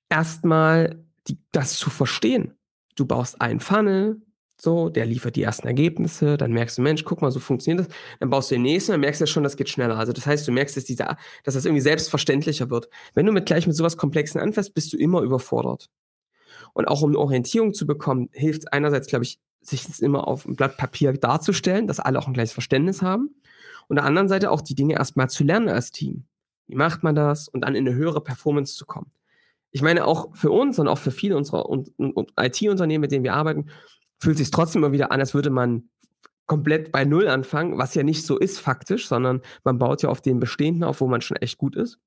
erstmal 0.09 1.05
das 1.53 1.75
zu 1.75 1.91
verstehen. 1.91 2.55
Du 2.95 3.07
baust 3.07 3.41
einen 3.41 3.61
Funnel, 3.61 4.23
so, 4.61 4.89
der 4.89 5.07
liefert 5.07 5.37
die 5.37 5.43
ersten 5.43 5.69
Ergebnisse, 5.69 6.37
dann 6.37 6.53
merkst 6.53 6.79
du, 6.79 6.83
Mensch, 6.83 7.05
guck 7.05 7.23
mal, 7.23 7.31
so 7.31 7.39
funktioniert 7.39 7.87
das. 7.87 7.97
Dann 8.19 8.31
baust 8.31 8.51
du 8.51 8.57
den 8.57 8.63
nächsten, 8.63 8.93
dann 8.93 9.01
merkst 9.01 9.21
du 9.21 9.23
ja 9.23 9.27
schon, 9.27 9.45
das 9.45 9.57
geht 9.57 9.69
schneller. 9.69 9.97
Also 9.97 10.13
das 10.13 10.27
heißt, 10.27 10.47
du 10.49 10.53
merkst, 10.53 10.77
dass, 10.77 10.85
dieser, 10.85 11.17
dass 11.45 11.55
das 11.55 11.65
irgendwie 11.65 11.81
selbstverständlicher 11.81 12.69
wird. 12.69 12.89
Wenn 13.15 13.27
du 13.27 13.33
mit 13.33 13.47
gleich 13.47 13.67
mit 13.67 13.77
sowas 13.77 13.97
Komplexen 13.97 14.41
anfängst, 14.41 14.75
bist 14.75 14.93
du 14.93 14.97
immer 14.97 15.23
überfordert. 15.23 15.89
Und 16.73 16.89
auch 16.89 17.03
um 17.03 17.11
eine 17.11 17.19
Orientierung 17.19 17.73
zu 17.73 17.87
bekommen, 17.87 18.29
hilft 18.33 18.63
es 18.63 18.67
einerseits, 18.67 19.07
glaube 19.07 19.25
ich, 19.25 19.39
sich 19.61 19.87
das 19.87 20.01
immer 20.01 20.27
auf 20.27 20.45
ein 20.45 20.57
Blatt 20.57 20.77
Papier 20.77 21.13
darzustellen, 21.13 21.87
dass 21.87 22.01
alle 22.01 22.19
auch 22.19 22.27
ein 22.27 22.35
gleiches 22.35 22.53
Verständnis 22.53 23.01
haben. 23.03 23.35
Und 23.89 23.97
der 23.97 24.05
anderen 24.05 24.29
Seite 24.29 24.51
auch 24.51 24.61
die 24.61 24.75
Dinge 24.75 24.95
erstmal 24.95 25.31
zu 25.31 25.45
lernen 25.45 25.69
als 25.69 25.93
Team. 25.93 26.25
Wie 26.67 26.77
macht 26.77 27.03
man 27.03 27.15
das? 27.15 27.49
Und 27.49 27.63
dann 27.63 27.75
in 27.75 27.87
eine 27.87 27.97
höhere 27.97 28.23
Performance 28.23 28.75
zu 28.75 28.87
kommen. 28.87 29.11
Ich 29.71 29.83
meine, 29.83 30.07
auch 30.07 30.35
für 30.35 30.51
uns 30.51 30.79
und 30.79 30.89
auch 30.89 30.99
für 30.99 31.11
viele 31.11 31.37
unserer 31.37 31.65
IT-Unternehmen, 32.39 33.03
mit 33.03 33.13
denen 33.13 33.25
wir 33.25 33.35
arbeiten, 33.35 33.67
fühlt 34.19 34.39
sich 34.39 34.51
trotzdem 34.51 34.83
immer 34.83 34.93
wieder 34.93 35.13
an, 35.13 35.21
als 35.21 35.35
würde 35.35 35.51
man 35.51 35.89
komplett 36.47 36.91
bei 36.91 37.05
Null 37.05 37.29
anfangen, 37.29 37.79
was 37.79 37.95
ja 37.95 38.03
nicht 38.03 38.25
so 38.25 38.39
ist 38.39 38.59
faktisch, 38.59 39.07
sondern 39.07 39.43
man 39.65 39.79
baut 39.79 40.03
ja 40.03 40.09
auf 40.09 40.23
den 40.23 40.41
Bestehenden 40.41 40.83
auf, 40.83 41.01
wo 41.01 41.07
man 41.07 41.21
schon 41.21 41.37
echt 41.37 41.59
gut 41.59 41.77
ist. 41.77 42.01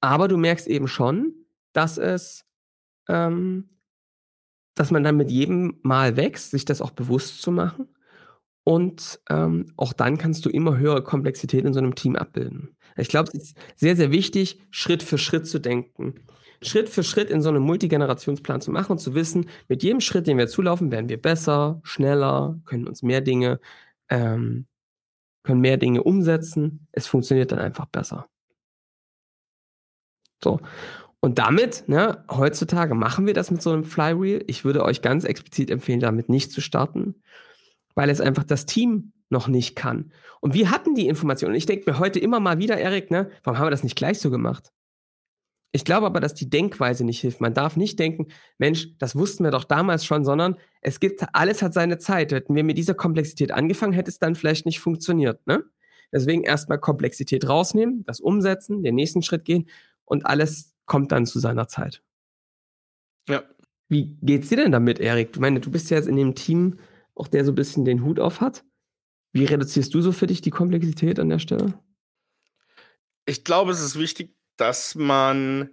Aber 0.00 0.28
du 0.28 0.36
merkst 0.36 0.66
eben 0.68 0.88
schon, 0.88 1.34
dass 1.72 1.98
es, 1.98 2.44
ähm, 3.08 3.68
dass 4.74 4.90
man 4.90 5.02
dann 5.04 5.16
mit 5.16 5.30
jedem 5.30 5.78
Mal 5.82 6.16
wächst, 6.16 6.52
sich 6.52 6.64
das 6.64 6.80
auch 6.80 6.90
bewusst 6.90 7.42
zu 7.42 7.50
machen. 7.50 7.88
Und 8.64 9.20
ähm, 9.28 9.72
auch 9.76 9.92
dann 9.92 10.18
kannst 10.18 10.44
du 10.44 10.50
immer 10.50 10.78
höhere 10.78 11.02
Komplexität 11.02 11.64
in 11.64 11.72
so 11.72 11.80
einem 11.80 11.96
Team 11.96 12.14
abbilden. 12.14 12.76
Ich 12.96 13.08
glaube, 13.08 13.30
es 13.32 13.34
ist 13.34 13.56
sehr, 13.74 13.96
sehr 13.96 14.12
wichtig, 14.12 14.60
Schritt 14.70 15.02
für 15.02 15.18
Schritt 15.18 15.46
zu 15.48 15.58
denken. 15.58 16.14
Schritt 16.62 16.88
für 16.88 17.02
Schritt 17.02 17.30
in 17.30 17.42
so 17.42 17.48
einem 17.48 17.62
Multigenerationsplan 17.62 18.60
zu 18.60 18.70
machen 18.70 18.92
und 18.92 18.98
zu 18.98 19.14
wissen, 19.14 19.48
mit 19.68 19.82
jedem 19.82 20.00
Schritt, 20.00 20.26
den 20.26 20.38
wir 20.38 20.48
zulaufen, 20.48 20.90
werden 20.90 21.08
wir 21.08 21.20
besser, 21.20 21.80
schneller, 21.84 22.60
können 22.64 22.86
uns 22.86 23.02
mehr 23.02 23.20
Dinge, 23.20 23.60
ähm, 24.08 24.66
können 25.42 25.60
mehr 25.60 25.76
Dinge 25.76 26.02
umsetzen. 26.02 26.86
Es 26.92 27.06
funktioniert 27.06 27.52
dann 27.52 27.58
einfach 27.58 27.86
besser. 27.86 28.28
So. 30.42 30.60
Und 31.20 31.38
damit, 31.38 31.84
ne, 31.88 32.24
heutzutage 32.30 32.94
machen 32.94 33.26
wir 33.26 33.34
das 33.34 33.50
mit 33.50 33.62
so 33.62 33.70
einem 33.70 33.84
Flywheel. 33.84 34.44
Ich 34.48 34.64
würde 34.64 34.84
euch 34.84 35.02
ganz 35.02 35.24
explizit 35.24 35.70
empfehlen, 35.70 36.00
damit 36.00 36.28
nicht 36.28 36.50
zu 36.50 36.60
starten, 36.60 37.22
weil 37.94 38.10
es 38.10 38.20
einfach 38.20 38.44
das 38.44 38.66
Team 38.66 39.12
noch 39.30 39.48
nicht 39.48 39.76
kann. 39.76 40.12
Und 40.40 40.54
wir 40.54 40.70
hatten 40.70 40.94
die 40.94 41.06
Informationen. 41.06 41.54
Ich 41.54 41.66
denke 41.66 41.90
mir 41.90 41.98
heute 41.98 42.18
immer 42.18 42.40
mal 42.40 42.58
wieder, 42.58 42.76
Erik, 42.76 43.10
ne, 43.10 43.30
warum 43.44 43.58
haben 43.58 43.66
wir 43.66 43.70
das 43.70 43.84
nicht 43.84 43.96
gleich 43.96 44.18
so 44.18 44.30
gemacht? 44.30 44.72
Ich 45.74 45.86
glaube 45.86 46.06
aber, 46.06 46.20
dass 46.20 46.34
die 46.34 46.50
Denkweise 46.50 47.02
nicht 47.02 47.20
hilft. 47.20 47.40
Man 47.40 47.54
darf 47.54 47.76
nicht 47.76 47.98
denken, 47.98 48.28
Mensch, 48.58 48.88
das 48.98 49.16
wussten 49.16 49.42
wir 49.42 49.50
doch 49.50 49.64
damals 49.64 50.04
schon, 50.04 50.22
sondern 50.22 50.56
es 50.82 51.00
gibt, 51.00 51.24
alles 51.32 51.62
hat 51.62 51.72
seine 51.72 51.96
Zeit. 51.96 52.30
Hätten 52.30 52.54
wir 52.54 52.62
mit 52.62 52.76
dieser 52.76 52.94
Komplexität 52.94 53.52
angefangen, 53.52 53.94
hätte 53.94 54.10
es 54.10 54.18
dann 54.18 54.34
vielleicht 54.34 54.66
nicht 54.66 54.80
funktioniert. 54.80 55.46
Ne? 55.46 55.64
Deswegen 56.12 56.44
erstmal 56.44 56.78
Komplexität 56.78 57.48
rausnehmen, 57.48 58.04
das 58.04 58.20
umsetzen, 58.20 58.82
den 58.82 58.94
nächsten 58.94 59.22
Schritt 59.22 59.46
gehen 59.46 59.68
und 60.04 60.26
alles 60.26 60.74
kommt 60.84 61.10
dann 61.10 61.24
zu 61.24 61.38
seiner 61.38 61.68
Zeit. 61.68 62.02
Ja. 63.28 63.42
Wie 63.88 64.16
geht's 64.22 64.48
dir 64.50 64.56
denn 64.56 64.72
damit, 64.72 64.98
Erik? 64.98 65.30
Ich 65.32 65.40
meine, 65.40 65.60
du 65.60 65.70
bist 65.70 65.90
ja 65.90 65.96
jetzt 65.96 66.08
in 66.08 66.16
dem 66.16 66.34
Team, 66.34 66.78
auch 67.14 67.28
der 67.28 67.44
so 67.44 67.52
ein 67.52 67.54
bisschen 67.54 67.84
den 67.84 68.04
Hut 68.04 68.20
auf 68.20 68.40
hat. 68.40 68.64
Wie 69.32 69.44
reduzierst 69.44 69.92
du 69.94 70.02
so 70.02 70.12
für 70.12 70.26
dich 70.26 70.42
die 70.42 70.50
Komplexität 70.50 71.18
an 71.18 71.30
der 71.30 71.38
Stelle? 71.38 71.74
Ich 73.24 73.44
glaube, 73.44 73.72
es 73.72 73.80
ist 73.80 73.98
wichtig, 73.98 74.34
dass 74.56 74.94
man 74.94 75.70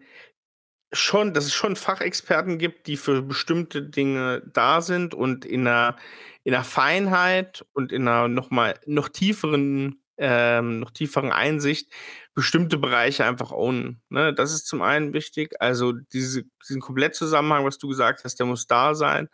schon, 0.91 1.33
dass 1.33 1.45
es 1.45 1.53
schon 1.53 1.75
Fachexperten 1.75 2.57
gibt, 2.57 2.87
die 2.87 2.97
für 2.97 3.21
bestimmte 3.21 3.83
Dinge 3.83 4.41
da 4.53 4.81
sind 4.81 5.13
und 5.13 5.45
in 5.45 5.67
einer, 5.67 5.95
in 6.43 6.53
einer 6.53 6.63
Feinheit 6.63 7.65
und 7.73 7.91
in 7.91 8.07
einer 8.07 8.27
noch 8.27 8.49
mal 8.49 8.79
noch 8.85 9.09
tieferen 9.09 10.01
ähm, 10.19 10.79
noch 10.81 10.91
tieferen 10.91 11.31
Einsicht 11.31 11.91
bestimmte 12.35 12.77
Bereiche 12.77 13.25
einfach 13.25 13.51
ownen. 13.51 14.01
Ne? 14.09 14.33
Das 14.33 14.53
ist 14.53 14.67
zum 14.67 14.81
einen 14.81 15.13
wichtig. 15.13 15.55
Also 15.59 15.93
diese, 15.93 16.43
diesen 16.67 16.81
Komplettzusammenhang, 16.81 17.65
was 17.65 17.77
du 17.77 17.87
gesagt 17.87 18.23
hast, 18.23 18.35
der 18.35 18.45
muss 18.45 18.67
da 18.67 18.95
sein. 18.95 19.29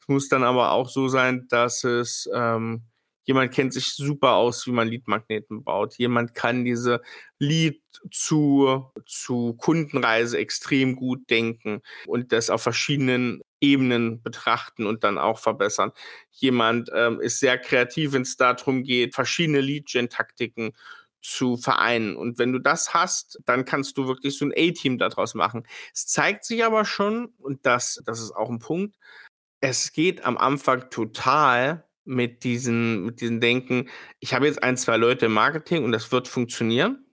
Es 0.00 0.08
muss 0.08 0.28
dann 0.28 0.42
aber 0.42 0.72
auch 0.72 0.88
so 0.88 1.08
sein, 1.08 1.46
dass 1.48 1.84
es 1.84 2.28
ähm, 2.34 2.82
Jemand 3.24 3.52
kennt 3.52 3.72
sich 3.72 3.92
super 3.92 4.34
aus, 4.34 4.66
wie 4.66 4.72
man 4.72 4.88
Leadmagneten 4.88 5.64
baut. 5.64 5.96
Jemand 5.96 6.34
kann 6.34 6.64
diese 6.64 7.00
Lead 7.38 7.82
zu, 8.10 8.84
zu 9.06 9.54
Kundenreise 9.54 10.38
extrem 10.38 10.94
gut 10.96 11.28
denken 11.30 11.80
und 12.06 12.32
das 12.32 12.50
auf 12.50 12.62
verschiedenen 12.62 13.42
Ebenen 13.60 14.22
betrachten 14.22 14.86
und 14.86 15.04
dann 15.04 15.18
auch 15.18 15.38
verbessern. 15.38 15.92
Jemand 16.30 16.90
ähm, 16.94 17.20
ist 17.20 17.40
sehr 17.40 17.58
kreativ, 17.58 18.12
wenn 18.12 18.22
es 18.22 18.36
darum 18.36 18.82
geht, 18.82 19.14
verschiedene 19.14 19.60
Lead-Gen-Taktiken 19.60 20.72
zu 21.22 21.56
vereinen. 21.56 22.16
Und 22.16 22.38
wenn 22.38 22.52
du 22.52 22.58
das 22.58 22.92
hast, 22.92 23.40
dann 23.46 23.64
kannst 23.64 23.96
du 23.96 24.06
wirklich 24.06 24.36
so 24.36 24.44
ein 24.44 24.52
A-Team 24.54 24.98
daraus 24.98 25.34
machen. 25.34 25.66
Es 25.94 26.06
zeigt 26.06 26.44
sich 26.44 26.62
aber 26.64 26.84
schon, 26.84 27.32
und 27.38 27.64
das, 27.64 28.02
das 28.04 28.20
ist 28.20 28.32
auch 28.32 28.50
ein 28.50 28.58
Punkt, 28.58 28.96
es 29.60 29.92
geht 29.92 30.24
am 30.24 30.36
Anfang 30.36 30.90
total 30.90 31.86
mit 32.04 32.44
diesen, 32.44 33.04
mit 33.06 33.20
diesen 33.20 33.40
Denken, 33.40 33.88
ich 34.20 34.34
habe 34.34 34.46
jetzt 34.46 34.62
ein, 34.62 34.76
zwei 34.76 34.96
Leute 34.96 35.26
im 35.26 35.32
Marketing 35.32 35.84
und 35.84 35.92
das 35.92 36.12
wird 36.12 36.28
funktionieren. 36.28 37.04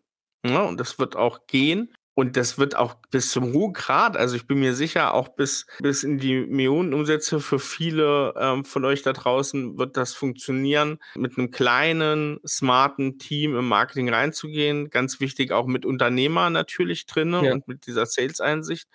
Ja, 0.46 0.64
und 0.64 0.80
das 0.80 0.98
wird 1.00 1.16
auch 1.16 1.46
gehen. 1.48 1.94
Und 2.14 2.36
das 2.36 2.58
wird 2.58 2.76
auch 2.76 2.96
bis 3.10 3.32
zum 3.32 3.52
Ruhegrad, 3.52 4.18
also 4.18 4.36
ich 4.36 4.46
bin 4.46 4.60
mir 4.60 4.76
sicher, 4.76 5.14
auch 5.14 5.30
bis, 5.30 5.66
bis 5.80 6.04
in 6.04 6.18
die 6.18 6.42
Millionenumsätze 6.42 7.40
für 7.40 7.58
viele 7.58 8.34
ähm, 8.38 8.66
von 8.66 8.84
euch 8.84 9.02
da 9.02 9.14
draußen 9.14 9.78
wird 9.78 9.96
das 9.96 10.14
funktionieren, 10.14 11.00
mit 11.16 11.38
einem 11.38 11.52
kleinen, 11.52 12.40
smarten 12.46 13.18
Team 13.18 13.56
im 13.56 13.68
Marketing 13.68 14.10
reinzugehen. 14.10 14.90
Ganz 14.90 15.22
wichtig 15.22 15.54
auch 15.54 15.68
mit 15.68 15.86
Unternehmer 15.86 16.50
natürlich 16.50 17.06
drin 17.06 17.32
ja. 17.32 17.54
und 17.54 17.68
mit 17.70 17.88
dieser 17.88 18.06
Sales-Einsicht. 18.06 18.90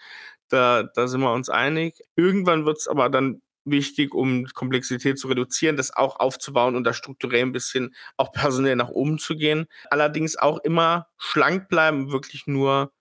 Da, 0.48 0.82
da 0.82 1.08
sind 1.08 1.22
wir 1.22 1.32
uns 1.32 1.48
einig. 1.48 2.02
Irgendwann 2.16 2.66
wird 2.66 2.78
es 2.78 2.86
aber 2.86 3.08
dann 3.08 3.40
wichtig, 3.66 4.14
um 4.14 4.46
Komplexität 4.46 5.18
zu 5.18 5.28
reduzieren, 5.28 5.76
das 5.76 5.94
auch 5.94 6.18
aufzubauen 6.18 6.76
und 6.76 6.84
da 6.84 6.92
strukturell 6.92 7.42
ein 7.42 7.52
bisschen 7.52 7.94
auch 8.16 8.32
personell 8.32 8.76
nach 8.76 8.88
oben 8.88 9.18
zu 9.18 9.36
gehen. 9.36 9.66
Allerdings 9.90 10.36
auch 10.36 10.58
immer 10.58 11.08
schlank 11.18 11.68
bleiben, 11.68 12.12
wirklich 12.12 12.46
nur 12.46 12.92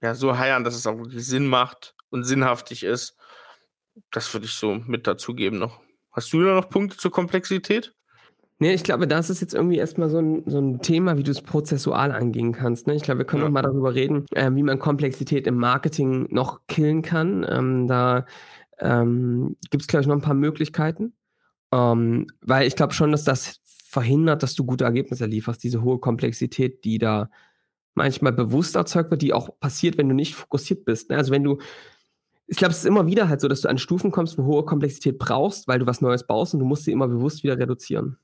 ja, 0.00 0.14
so 0.14 0.38
heiern, 0.38 0.64
dass 0.64 0.74
es 0.74 0.86
auch 0.86 0.98
wirklich 0.98 1.26
Sinn 1.26 1.46
macht 1.46 1.94
und 2.10 2.24
sinnhaftig 2.24 2.82
ist. 2.82 3.16
Das 4.10 4.32
würde 4.32 4.46
ich 4.46 4.54
so 4.54 4.74
mit 4.86 5.06
dazugeben 5.06 5.58
noch. 5.58 5.80
Hast 6.12 6.32
du 6.32 6.42
da 6.42 6.54
noch 6.54 6.68
Punkte 6.68 6.96
zur 6.96 7.10
Komplexität? 7.10 7.94
Nee, 8.62 8.74
ich 8.74 8.84
glaube, 8.84 9.08
das 9.08 9.28
ist 9.28 9.40
jetzt 9.40 9.54
irgendwie 9.54 9.78
erstmal 9.78 10.08
so 10.08 10.18
ein, 10.18 10.44
so 10.46 10.60
ein 10.60 10.80
Thema, 10.80 11.18
wie 11.18 11.24
du 11.24 11.32
es 11.32 11.42
prozessual 11.42 12.12
angehen 12.12 12.52
kannst. 12.52 12.86
Ne? 12.86 12.94
Ich 12.94 13.02
glaube, 13.02 13.18
wir 13.18 13.24
können 13.24 13.42
ja. 13.42 13.48
noch 13.48 13.52
mal 13.52 13.62
darüber 13.62 13.92
reden, 13.92 14.26
äh, 14.30 14.52
wie 14.54 14.62
man 14.62 14.78
Komplexität 14.78 15.48
im 15.48 15.56
Marketing 15.56 16.28
noch 16.30 16.60
killen 16.68 17.02
kann. 17.02 17.44
Ähm, 17.50 17.88
da 17.88 18.24
ähm, 18.78 19.56
gibt 19.70 19.82
es, 19.82 19.88
glaube 19.88 20.02
ich, 20.02 20.06
noch 20.06 20.16
ein 20.16 20.22
paar 20.22 20.34
Möglichkeiten. 20.34 21.14
Ähm, 21.72 22.26
weil 22.42 22.66
ich 22.66 22.76
glaube 22.76 22.92
schon, 22.92 23.12
dass 23.12 23.24
das 23.24 23.60
verhindert, 23.64 24.42
dass 24.42 24.54
du 24.54 24.64
gute 24.64 24.84
Ergebnisse 24.84 25.26
lieferst, 25.26 25.62
diese 25.62 25.82
hohe 25.82 25.98
Komplexität, 25.98 26.84
die 26.84 26.98
da 26.98 27.30
manchmal 27.94 28.32
bewusst 28.32 28.74
erzeugt 28.76 29.10
wird, 29.10 29.22
die 29.22 29.32
auch 29.32 29.58
passiert, 29.60 29.98
wenn 29.98 30.08
du 30.08 30.14
nicht 30.14 30.34
fokussiert 30.34 30.84
bist. 30.84 31.10
Ne? 31.10 31.16
Also 31.16 31.30
wenn 31.30 31.44
du, 31.44 31.58
ich 32.46 32.56
glaube, 32.56 32.72
es 32.72 32.78
ist 32.78 32.86
immer 32.86 33.06
wieder 33.06 33.28
halt 33.28 33.40
so, 33.40 33.48
dass 33.48 33.60
du 33.60 33.68
an 33.68 33.78
Stufen 33.78 34.10
kommst, 34.10 34.38
wo 34.38 34.44
hohe 34.44 34.64
Komplexität 34.64 35.18
brauchst, 35.18 35.68
weil 35.68 35.78
du 35.78 35.86
was 35.86 36.00
Neues 36.00 36.26
baust 36.26 36.54
und 36.54 36.60
du 36.60 36.66
musst 36.66 36.84
sie 36.84 36.92
immer 36.92 37.08
bewusst 37.08 37.42
wieder 37.42 37.58
reduzieren. 37.58 38.16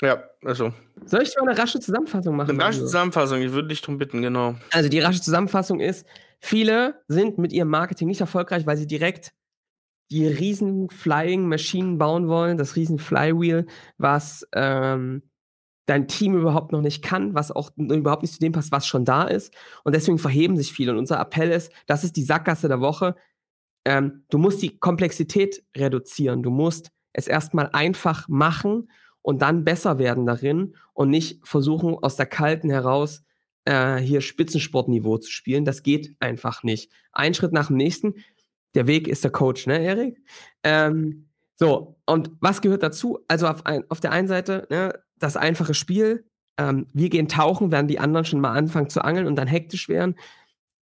Ja, 0.00 0.22
also. 0.44 0.72
Soll 1.04 1.22
ich 1.22 1.34
dir 1.34 1.42
mal 1.42 1.50
eine 1.50 1.58
rasche 1.58 1.80
Zusammenfassung 1.80 2.36
machen? 2.36 2.50
Eine 2.50 2.64
rasche 2.64 2.80
Zusammenfassung, 2.80 3.40
ich 3.40 3.52
würde 3.52 3.68
dich 3.68 3.80
darum 3.80 3.98
bitten, 3.98 4.22
genau. 4.22 4.54
Also 4.72 4.88
die 4.88 5.00
rasche 5.00 5.20
Zusammenfassung 5.20 5.80
ist, 5.80 6.06
viele 6.40 7.02
sind 7.08 7.38
mit 7.38 7.52
ihrem 7.52 7.68
Marketing 7.68 8.06
nicht 8.06 8.20
erfolgreich, 8.20 8.66
weil 8.66 8.76
sie 8.76 8.86
direkt 8.86 9.32
die 10.10 10.26
riesen 10.26 10.88
Flying 10.90 11.48
Maschinen 11.48 11.98
bauen 11.98 12.28
wollen, 12.28 12.56
das 12.56 12.76
riesen 12.76 12.98
Flywheel, 12.98 13.66
was 13.98 14.46
ähm, 14.54 15.22
dein 15.86 16.08
Team 16.08 16.36
überhaupt 16.36 16.72
noch 16.72 16.82
nicht 16.82 17.02
kann, 17.02 17.34
was 17.34 17.50
auch 17.50 17.70
überhaupt 17.76 18.22
nicht 18.22 18.34
zu 18.34 18.40
dem 18.40 18.52
passt, 18.52 18.72
was 18.72 18.86
schon 18.86 19.04
da 19.04 19.24
ist. 19.24 19.54
Und 19.84 19.94
deswegen 19.94 20.18
verheben 20.18 20.56
sich 20.56 20.72
viele. 20.72 20.92
Und 20.92 20.98
unser 20.98 21.18
Appell 21.20 21.50
ist, 21.50 21.72
das 21.86 22.04
ist 22.04 22.16
die 22.16 22.22
Sackgasse 22.22 22.68
der 22.68 22.80
Woche. 22.80 23.16
Ähm, 23.84 24.24
du 24.28 24.38
musst 24.38 24.60
die 24.62 24.78
Komplexität 24.78 25.64
reduzieren. 25.76 26.42
Du 26.42 26.50
musst 26.50 26.90
es 27.12 27.26
erstmal 27.26 27.70
einfach 27.72 28.28
machen 28.28 28.90
und 29.22 29.42
dann 29.42 29.64
besser 29.64 29.98
werden 29.98 30.26
darin 30.26 30.74
und 30.92 31.10
nicht 31.10 31.46
versuchen, 31.46 31.94
aus 31.94 32.16
der 32.16 32.26
Kalten 32.26 32.70
heraus 32.70 33.24
äh, 33.64 33.96
hier 33.96 34.20
Spitzensportniveau 34.20 35.18
zu 35.18 35.30
spielen. 35.30 35.64
Das 35.64 35.82
geht 35.82 36.16
einfach 36.20 36.62
nicht. 36.62 36.92
Ein 37.12 37.34
Schritt 37.34 37.52
nach 37.52 37.68
dem 37.68 37.76
nächsten 37.76 38.14
der 38.78 38.86
Weg 38.86 39.08
ist 39.08 39.24
der 39.24 39.32
Coach, 39.32 39.66
ne, 39.66 39.82
Erik? 39.82 40.22
Ähm, 40.62 41.26
so, 41.56 41.96
und 42.06 42.30
was 42.40 42.62
gehört 42.62 42.84
dazu? 42.84 43.18
Also 43.26 43.48
auf, 43.48 43.66
ein, 43.66 43.82
auf 43.88 43.98
der 43.98 44.12
einen 44.12 44.28
Seite 44.28 44.68
ne, 44.70 44.94
das 45.18 45.36
einfache 45.36 45.74
Spiel. 45.74 46.24
Ähm, 46.56 46.86
wir 46.92 47.08
gehen 47.08 47.26
tauchen, 47.26 47.72
während 47.72 47.90
die 47.90 47.98
anderen 47.98 48.24
schon 48.24 48.40
mal 48.40 48.52
anfangen 48.52 48.88
zu 48.88 49.02
angeln 49.02 49.26
und 49.26 49.34
dann 49.34 49.48
hektisch 49.48 49.88
werden. 49.88 50.14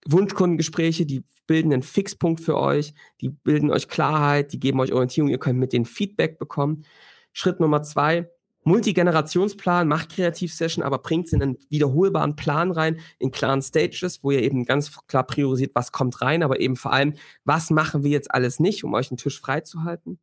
Wunschkundengespräche, 0.07 1.05
die 1.05 1.23
bilden 1.47 1.71
einen 1.71 1.83
Fixpunkt 1.83 2.41
für 2.41 2.57
euch, 2.57 2.95
die 3.21 3.29
bilden 3.29 3.71
euch 3.71 3.89
Klarheit, 3.89 4.55
die 4.55 4.59
geben 4.59 4.81
euch 4.81 4.95
Orientierung, 4.95 5.29
ihr 5.29 5.39
könnt 5.39 5.59
mit 5.59 5.75
denen 5.75 5.85
Feedback 5.85 6.39
bekommen. 6.39 6.87
Schritt 7.35 7.61
Nummer 7.61 7.83
zwei, 7.83 8.31
Multigenerationsplan, 8.65 9.89
macht 9.89 10.11
Kreativsession, 10.11 10.85
aber 10.85 10.99
bringt 10.99 11.27
es 11.27 11.33
in 11.33 11.43
einen 11.43 11.59
wiederholbaren 11.69 12.37
Plan 12.37 12.71
rein, 12.71 13.01
in 13.19 13.31
klaren 13.31 13.63
Stages, 13.63 14.23
wo 14.23 14.31
ihr 14.31 14.43
eben 14.43 14.65
ganz 14.65 14.93
klar 15.07 15.27
priorisiert, 15.27 15.73
was 15.75 15.93
kommt 15.93 16.23
rein, 16.23 16.43
aber 16.43 16.61
eben 16.61 16.77
vor 16.77 16.93
allem, 16.93 17.15
was 17.45 17.71
machen 17.71 18.05
wir 18.05 18.11
jetzt 18.11 18.33
alles 18.33 18.61
nicht, 18.61 18.85
um 18.85 18.95
euch 18.95 19.11
einen 19.11 19.19
Tisch 19.19 19.41
freizuhalten. 19.41 20.19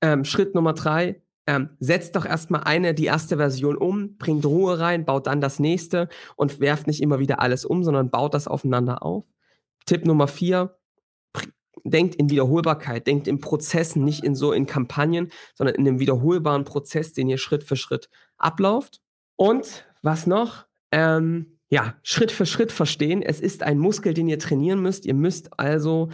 Ähm, 0.00 0.24
Schritt 0.24 0.54
Nummer 0.54 0.72
drei, 0.72 1.22
ähm, 1.46 1.70
setzt 1.78 2.16
doch 2.16 2.26
erstmal 2.26 2.64
eine, 2.64 2.92
die 2.92 3.04
erste 3.04 3.36
Version 3.36 3.76
um, 3.76 4.16
bringt 4.16 4.44
Ruhe 4.44 4.78
rein, 4.80 5.04
baut 5.04 5.28
dann 5.28 5.40
das 5.40 5.60
nächste 5.60 6.08
und 6.34 6.60
werft 6.60 6.86
nicht 6.88 7.00
immer 7.00 7.20
wieder 7.20 7.40
alles 7.40 7.64
um, 7.64 7.84
sondern 7.84 8.10
baut 8.10 8.34
das 8.34 8.48
aufeinander 8.48 9.02
auf. 9.04 9.24
Tipp 9.86 10.04
Nummer 10.04 10.26
vier, 10.26 10.76
denkt 11.90 12.14
in 12.14 12.30
Wiederholbarkeit, 12.30 13.06
denkt 13.06 13.28
in 13.28 13.40
Prozessen, 13.40 14.04
nicht 14.04 14.24
in 14.24 14.34
so 14.34 14.52
in 14.52 14.66
Kampagnen, 14.66 15.30
sondern 15.54 15.76
in 15.76 15.86
einem 15.86 15.98
wiederholbaren 15.98 16.64
Prozess, 16.64 17.12
den 17.12 17.28
ihr 17.28 17.38
Schritt 17.38 17.64
für 17.64 17.76
Schritt 17.76 18.08
ablauft. 18.36 19.00
Und 19.36 19.86
was 20.02 20.26
noch? 20.26 20.66
Ähm, 20.92 21.58
ja, 21.68 21.94
Schritt 22.02 22.32
für 22.32 22.46
Schritt 22.46 22.72
verstehen. 22.72 23.22
Es 23.22 23.40
ist 23.40 23.62
ein 23.62 23.78
Muskel, 23.78 24.14
den 24.14 24.28
ihr 24.28 24.38
trainieren 24.38 24.80
müsst. 24.80 25.04
Ihr 25.04 25.14
müsst 25.14 25.58
also, 25.58 26.10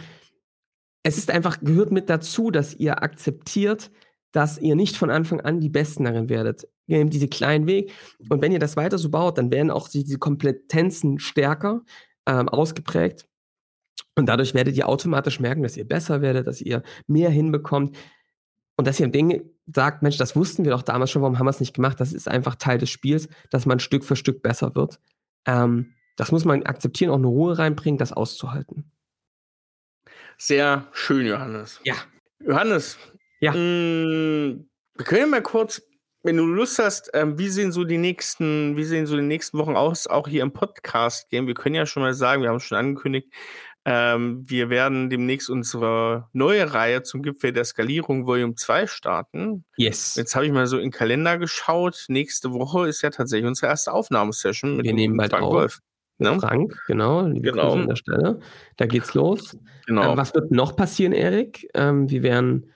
es 1.03 1.17
ist 1.17 1.29
einfach, 1.29 1.59
gehört 1.61 1.91
mit 1.91 2.09
dazu, 2.09 2.49
dass 2.49 2.73
ihr 2.73 3.03
akzeptiert, 3.03 3.91
dass 4.31 4.57
ihr 4.57 4.75
nicht 4.75 4.97
von 4.97 5.11
Anfang 5.11 5.41
an 5.41 5.59
die 5.59 5.69
Besten 5.69 6.05
darin 6.05 6.27
werdet. 6.27 6.67
Ihr 6.87 6.97
nehmt 6.97 7.13
diesen 7.13 7.29
kleinen 7.29 7.67
Weg. 7.67 7.91
Und 8.29 8.41
wenn 8.41 8.51
ihr 8.51 8.59
das 8.59 8.75
weiter 8.75 8.97
so 8.97 9.09
baut, 9.09 9.37
dann 9.37 9.51
werden 9.51 9.71
auch 9.71 9.87
diese 9.87 10.17
Kompetenzen 10.17 11.19
stärker 11.19 11.83
ähm, 12.27 12.49
ausgeprägt. 12.49 13.27
Und 14.15 14.27
dadurch 14.27 14.53
werdet 14.53 14.75
ihr 14.77 14.87
automatisch 14.87 15.39
merken, 15.39 15.63
dass 15.63 15.77
ihr 15.77 15.87
besser 15.87 16.21
werdet, 16.21 16.47
dass 16.47 16.61
ihr 16.61 16.83
mehr 17.07 17.29
hinbekommt 17.29 17.97
und 18.77 18.87
dass 18.87 18.99
ihr 18.99 19.07
Dinge 19.07 19.43
sagt, 19.65 20.03
Mensch, 20.03 20.17
das 20.17 20.35
wussten 20.35 20.63
wir 20.65 20.71
doch 20.71 20.81
damals 20.83 21.11
schon, 21.11 21.21
warum 21.21 21.39
haben 21.39 21.45
wir 21.45 21.51
es 21.51 21.59
nicht 21.59 21.73
gemacht? 21.73 21.99
Das 21.99 22.13
ist 22.13 22.27
einfach 22.27 22.55
Teil 22.55 22.77
des 22.77 22.89
Spiels, 22.89 23.27
dass 23.49 23.65
man 23.65 23.79
Stück 23.79 24.03
für 24.03 24.15
Stück 24.15 24.41
besser 24.41 24.75
wird. 24.75 24.99
Ähm, 25.45 25.93
Das 26.15 26.31
muss 26.31 26.45
man 26.45 26.61
akzeptieren, 26.63 27.09
auch 27.09 27.17
eine 27.17 27.25
Ruhe 27.27 27.57
reinbringen, 27.57 27.97
das 27.97 28.13
auszuhalten. 28.13 28.91
Sehr 30.37 30.87
schön, 30.91 31.25
Johannes. 31.25 31.79
Ja. 31.83 31.95
Johannes, 32.39 32.97
Ja. 33.39 33.51
mh, 33.51 34.57
wir 34.95 35.05
können 35.05 35.29
mal 35.31 35.41
kurz, 35.41 35.81
wenn 36.23 36.37
du 36.37 36.45
Lust 36.45 36.79
hast, 36.79 37.09
ähm, 37.13 37.37
wie 37.39 37.49
sehen 37.49 37.71
so 37.71 37.83
die 37.83 37.97
nächsten, 37.97 38.75
wie 38.77 38.83
sehen 38.83 39.05
so 39.07 39.15
die 39.15 39.21
nächsten 39.23 39.57
Wochen 39.57 39.75
aus, 39.75 40.07
auch 40.07 40.27
hier 40.27 40.43
im 40.43 40.53
Podcast 40.53 41.29
gehen. 41.29 41.47
Wir 41.47 41.53
können 41.53 41.75
ja 41.75 41.85
schon 41.85 42.03
mal 42.03 42.13
sagen, 42.13 42.41
wir 42.41 42.49
haben 42.49 42.57
es 42.57 42.63
schon 42.63 42.77
angekündigt, 42.77 43.33
ähm, 43.85 44.43
wir 44.49 44.69
werden 44.69 45.09
demnächst 45.09 45.49
unsere 45.49 46.29
neue 46.31 46.73
Reihe 46.73 47.03
zum 47.03 47.21
Gipfel 47.21 47.51
der 47.51 47.65
Skalierung 47.65 48.25
Volume 48.25 48.55
2 48.55 48.87
starten. 48.87 49.65
Yes. 49.75 50.15
Jetzt 50.15 50.35
habe 50.35 50.45
ich 50.45 50.51
mal 50.51 50.67
so 50.67 50.77
in 50.77 50.83
den 50.83 50.91
Kalender 50.91 51.37
geschaut. 51.37 52.05
Nächste 52.07 52.53
Woche 52.53 52.87
ist 52.87 53.01
ja 53.01 53.09
tatsächlich 53.09 53.47
unsere 53.47 53.67
erste 53.67 53.91
Aufnahmesession 53.93 54.77
mit 54.77 54.85
Wir 54.85 54.91
dem 54.91 54.95
nehmen 54.95 55.17
bald 55.17 55.31
Frank 55.31 55.43
auf. 55.43 55.53
Wolf. 55.53 55.79
Ne? 56.19 56.39
Frank, 56.39 56.79
genau. 56.87 57.25
Liebe 57.27 57.51
Genau. 57.51 57.69
Grüße 57.69 57.81
an 57.81 57.87
der 57.89 57.95
Stelle. 57.95 58.39
Da 58.77 58.85
geht's 58.85 59.13
los. 59.13 59.57
Genau. 59.87 60.11
Ähm, 60.11 60.17
was 60.17 60.33
wird 60.33 60.51
noch 60.51 60.75
passieren, 60.75 61.11
Erik? 61.11 61.67
Ähm, 61.73 62.09
wir 62.09 62.23
werden 62.23 62.71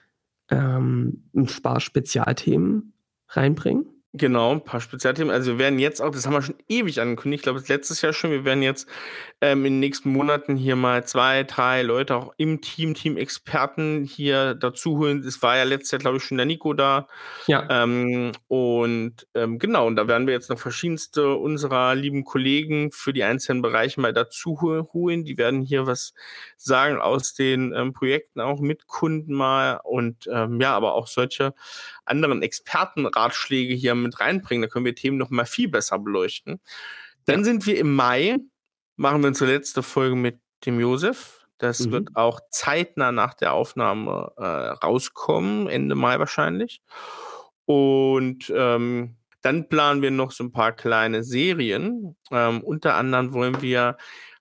ähm, 0.50 1.24
ein 1.34 1.46
paar 1.62 1.80
Spezialthemen 1.80 2.92
reinbringen. 3.28 3.86
Genau, 4.14 4.52
ein 4.52 4.64
paar 4.64 4.80
Spezialthemen. 4.80 5.30
Also 5.30 5.52
wir 5.52 5.58
werden 5.58 5.78
jetzt 5.78 6.00
auch, 6.00 6.10
das 6.10 6.26
haben 6.26 6.32
wir 6.32 6.40
schon 6.40 6.56
ewig 6.66 6.98
angekündigt, 6.98 7.40
ich 7.40 7.42
glaube, 7.42 7.60
das 7.60 7.68
letztes 7.68 8.00
Jahr 8.00 8.14
schon, 8.14 8.30
wir 8.30 8.44
werden 8.46 8.62
jetzt 8.62 8.88
ähm, 9.42 9.66
in 9.66 9.74
den 9.74 9.80
nächsten 9.80 10.10
Monaten 10.10 10.56
hier 10.56 10.76
mal 10.76 11.04
zwei, 11.04 11.44
drei 11.44 11.82
Leute 11.82 12.16
auch 12.16 12.32
im 12.38 12.62
Team, 12.62 12.94
Team-Experten 12.94 14.04
hier 14.04 14.54
dazu 14.54 14.96
holen. 14.96 15.18
Es 15.18 15.42
war 15.42 15.58
ja 15.58 15.64
letztes 15.64 15.90
Jahr, 15.90 15.98
glaube 15.98 16.16
ich, 16.16 16.24
schon 16.24 16.38
der 16.38 16.46
Nico 16.46 16.72
da. 16.72 17.06
Ja. 17.46 17.66
Ähm, 17.70 18.32
und 18.48 19.26
ähm, 19.34 19.58
genau, 19.58 19.86
und 19.86 19.96
da 19.96 20.08
werden 20.08 20.26
wir 20.26 20.34
jetzt 20.34 20.48
noch 20.48 20.58
verschiedenste 20.58 21.34
unserer 21.34 21.94
lieben 21.94 22.24
Kollegen 22.24 22.90
für 22.90 23.12
die 23.12 23.24
einzelnen 23.24 23.60
Bereiche 23.60 24.00
mal 24.00 24.14
dazu 24.14 24.58
hol- 24.62 24.88
holen. 24.94 25.24
Die 25.26 25.36
werden 25.36 25.60
hier 25.60 25.86
was 25.86 26.14
sagen 26.56 26.98
aus 26.98 27.34
den 27.34 27.74
ähm, 27.74 27.92
Projekten, 27.92 28.40
auch 28.40 28.58
mit 28.58 28.86
Kunden 28.86 29.34
mal 29.34 29.80
und 29.84 30.28
ähm, 30.32 30.62
ja, 30.62 30.74
aber 30.74 30.94
auch 30.94 31.06
solche 31.06 31.52
anderen 32.08 32.42
Expertenratschläge 32.42 33.74
hier 33.74 33.94
mit 33.94 34.20
reinbringen. 34.20 34.62
Da 34.62 34.68
können 34.68 34.84
wir 34.84 34.94
Themen 34.94 35.18
noch 35.18 35.30
mal 35.30 35.46
viel 35.46 35.68
besser 35.68 35.98
beleuchten. 35.98 36.60
Dann 37.26 37.44
sind 37.44 37.66
wir 37.66 37.78
im 37.78 37.94
Mai, 37.94 38.38
machen 38.96 39.22
wir 39.22 39.28
unsere 39.28 39.52
letzte 39.52 39.82
Folge 39.82 40.16
mit 40.16 40.40
dem 40.66 40.80
Josef. 40.80 41.46
Das 41.58 41.86
Mhm. 41.86 41.92
wird 41.92 42.16
auch 42.16 42.40
zeitnah 42.50 43.12
nach 43.12 43.34
der 43.34 43.52
Aufnahme 43.52 44.32
äh, 44.36 44.42
rauskommen, 44.44 45.68
Ende 45.68 45.94
Mai 45.94 46.18
wahrscheinlich. 46.18 46.82
Und 47.66 48.52
ähm, 48.54 49.16
dann 49.42 49.68
planen 49.68 50.02
wir 50.02 50.10
noch 50.10 50.32
so 50.32 50.44
ein 50.44 50.52
paar 50.52 50.72
kleine 50.72 51.22
Serien. 51.22 52.16
Ähm, 52.30 52.62
unter 52.62 52.94
anderem 52.94 53.32
wollen 53.32 53.60
wir 53.62 53.96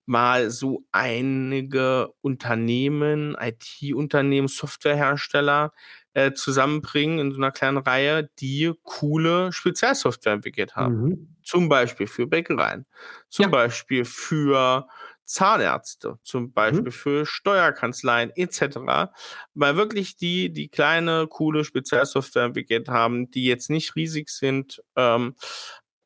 mal 0.05 0.49
so 0.49 0.85
einige 0.91 2.13
Unternehmen, 2.21 3.35
IT-Unternehmen, 3.39 4.47
Softwarehersteller 4.47 5.71
äh, 6.17 6.33
zusammenbringen 6.33 7.19
in 7.19 7.31
so 7.31 7.37
einer 7.37 7.51
kleinen 7.51 7.77
Reihe, 7.77 8.27
die 8.39 8.73
coole 8.81 9.53
Spezialsoftware 9.53 10.33
entwickelt 10.33 10.75
haben. 10.75 11.01
Mhm. 11.01 11.35
Zum 11.43 11.69
Beispiel 11.69 12.07
für 12.07 12.25
Bäckereien, 12.25 12.87
zum 13.29 13.43
Ja. 13.43 13.49
Beispiel 13.49 14.03
für 14.03 14.87
Zahnärzte, 15.25 16.17
zum 16.23 16.53
Beispiel 16.53 16.89
für 16.89 17.25
Steuerkanzleien 17.27 18.31
etc. 18.35 19.11
Weil 19.53 19.75
wirklich 19.77 20.15
die, 20.15 20.51
die 20.51 20.69
kleine, 20.69 21.27
coole 21.27 21.63
Spezialsoftware 21.63 22.45
entwickelt 22.45 22.89
haben, 22.89 23.29
die 23.29 23.45
jetzt 23.45 23.69
nicht 23.69 23.95
riesig 23.95 24.29
sind, 24.29 24.81
ähm, 24.95 25.35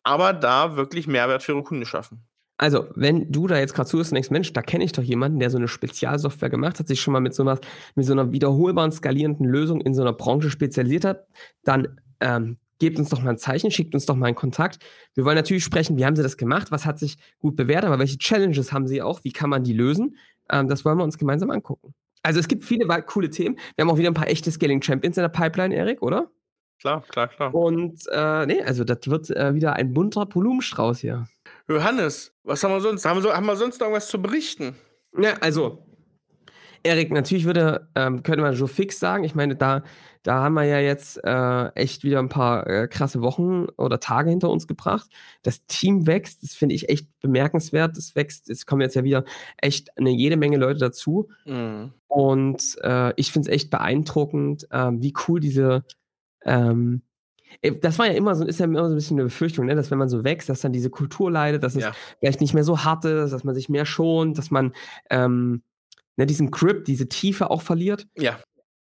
aber 0.04 0.34
da 0.34 0.76
wirklich 0.76 1.08
Mehrwert 1.08 1.42
für 1.44 1.54
ihre 1.54 1.64
Kunden 1.64 1.86
schaffen. 1.86 2.28
Also, 2.62 2.86
wenn 2.94 3.32
du 3.32 3.48
da 3.48 3.58
jetzt 3.58 3.74
gerade 3.74 3.90
zuhörst 3.90 4.12
und 4.12 4.18
denkst, 4.18 4.30
Mensch, 4.30 4.54
da 4.54 4.62
kenne 4.62 4.84
ich 4.84 4.92
doch 4.92 5.02
jemanden, 5.02 5.40
der 5.40 5.50
so 5.50 5.58
eine 5.58 5.68
Spezialsoftware 5.68 6.52
gemacht 6.52 6.78
hat, 6.78 6.88
sich 6.88 7.02
schon 7.02 7.12
mal 7.12 7.20
mit 7.20 7.34
so, 7.34 7.42
einer, 7.42 7.60
mit 7.96 8.06
so 8.06 8.14
einer 8.14 8.32
wiederholbaren, 8.32 8.92
skalierenden 8.92 9.48
Lösung 9.48 9.82
in 9.82 9.96
so 9.96 10.04
einer 10.04 10.14
Branche 10.14 10.52
spezialisiert 10.52 11.04
hat, 11.04 11.26
dann 11.64 12.00
ähm, 12.20 12.58
gebt 12.78 13.00
uns 13.00 13.10
doch 13.10 13.20
mal 13.20 13.32
ein 13.32 13.40
Zeichen, 13.40 13.72
schickt 13.72 13.96
uns 13.96 14.06
doch 14.06 14.16
mal 14.16 14.28
einen 14.28 14.36
Kontakt. 14.36 14.78
Wir 15.16 15.26
wollen 15.26 15.38
natürlich 15.38 15.64
sprechen, 15.64 15.98
wie 15.98 16.06
haben 16.06 16.16
sie 16.16 16.22
das 16.22 16.38
gemacht, 16.38 16.70
was 16.70 16.86
hat 16.86 17.00
sich 17.00 17.18
gut 17.40 17.56
bewährt, 17.56 17.84
aber 17.84 17.98
welche 17.98 18.20
Challenges 18.20 18.72
haben 18.72 18.88
sie 18.88 19.02
auch, 19.02 19.24
wie 19.24 19.32
kann 19.32 19.50
man 19.50 19.64
die 19.64 19.74
lösen? 19.74 20.16
Ähm, 20.48 20.68
das 20.68 20.86
wollen 20.86 21.00
wir 21.00 21.04
uns 21.04 21.18
gemeinsam 21.18 21.50
angucken. 21.50 21.96
Also 22.22 22.40
es 22.40 22.48
gibt 22.48 22.64
viele 22.64 22.86
coole 23.08 23.32
Themen. 23.32 23.58
Wir 23.76 23.82
haben 23.82 23.90
auch 23.90 23.98
wieder 23.98 24.12
ein 24.12 24.14
paar 24.14 24.30
echte 24.30 24.52
Scaling 24.52 24.84
Champions 24.84 25.18
in 25.18 25.24
der 25.24 25.30
Pipeline, 25.30 25.74
Erik, 25.74 26.04
oder? 26.04 26.30
Klar, 26.80 27.02
klar, 27.10 27.28
klar. 27.28 27.56
Und 27.56 28.02
äh, 28.12 28.46
nee, 28.46 28.62
also 28.62 28.84
das 28.84 29.00
wird 29.06 29.32
äh, 29.32 29.56
wieder 29.56 29.74
ein 29.74 29.94
bunter 29.94 30.28
Blumenstrauß 30.28 31.00
hier. 31.00 31.28
Johannes, 31.68 32.34
was 32.44 32.64
haben 32.64 32.72
wir 32.72 32.82
sonst? 32.82 33.06
Haben 33.06 33.24
wir, 33.24 33.34
haben 33.34 33.46
wir 33.46 33.56
sonst 33.56 33.80
noch 33.80 33.88
irgendwas 33.88 34.08
zu 34.08 34.22
berichten? 34.22 34.76
Ja, 35.18 35.34
also, 35.42 35.86
Erik, 36.84 37.12
natürlich 37.12 37.46
würde, 37.46 37.88
ähm, 37.96 38.24
könnte 38.24 38.42
man 38.42 38.56
Joe 38.56 38.68
Fix 38.68 39.00
sagen. 39.00 39.24
Ich 39.24 39.36
meine, 39.36 39.56
da, 39.56 39.84
da 40.24 40.44
haben 40.44 40.56
wir 40.56 40.64
ja 40.64 40.80
jetzt 40.80 41.20
äh, 41.24 41.68
echt 41.76 42.04
wieder 42.04 42.20
ein 42.20 42.30
paar 42.30 42.66
äh, 42.68 42.88
krasse 42.88 43.22
Wochen 43.22 43.68
oder 43.78 44.00
Tage 44.00 44.32
hinter 44.32 44.50
uns 44.50 44.68
gebracht. 44.68 45.10
Das 45.44 45.66
Team 45.68 46.08
wächst, 46.08 46.42
das 46.42 46.54
finde 46.54 46.74
ich 46.74 46.90
echt 46.90 47.08
bemerkenswert. 47.20 47.98
Es 47.98 48.16
wächst, 48.16 48.50
es 48.50 48.66
kommen 48.66 48.82
jetzt 48.82 48.96
ja 48.96 49.04
wieder 49.04 49.26
echt 49.58 49.96
eine 49.98 50.10
jede 50.10 50.38
Menge 50.38 50.58
Leute 50.58 50.80
dazu. 50.80 51.30
Mhm. 51.46 51.94
Und 52.08 52.78
äh, 52.82 53.14
ich 53.16 53.32
finde 53.32 53.50
es 53.50 53.56
echt 53.56 53.70
beeindruckend, 53.70 54.68
ähm, 54.72 55.02
wie 55.02 55.14
cool 55.28 55.40
diese. 55.40 55.84
Ähm, 56.44 57.04
äh, 57.04 57.11
das 57.82 58.00
war 58.00 58.08
ja 58.08 58.14
immer 58.14 58.36
so, 58.36 58.46
ist 58.46 58.60
ja 58.60 58.66
immer 58.66 58.86
so 58.86 58.94
ein 58.94 58.96
bisschen 58.96 59.18
eine 59.18 59.26
Befürchtung, 59.26 59.66
ne? 59.66 59.76
dass 59.76 59.92
wenn 59.92 59.98
man 59.98 60.10
so 60.10 60.24
wächst, 60.24 60.50
dass 60.50 60.62
dann 60.62 60.74
diese 60.74 60.90
Kultur 60.90 61.32
leidet, 61.32 61.64
dass 61.64 61.76
es 61.76 61.84
Ja. 61.84 61.94
vielleicht 62.20 62.42
nicht 62.42 62.54
mehr 62.54 62.64
so 62.64 62.84
hart 62.84 63.06
ist, 63.06 63.32
dass 63.32 63.44
man 63.44 63.56
sich 63.56 63.70
mehr 63.70 63.86
schont, 63.86 64.38
dass 64.38 64.52
man 64.52 64.74
ähm, 65.10 65.64
ne, 66.18 66.26
diesen 66.26 66.52
Grip, 66.52 66.86
diese 66.86 67.08
Tiefe 67.10 67.50
auch 67.52 67.62
verliert. 67.62 68.08
Ja. 68.18 68.40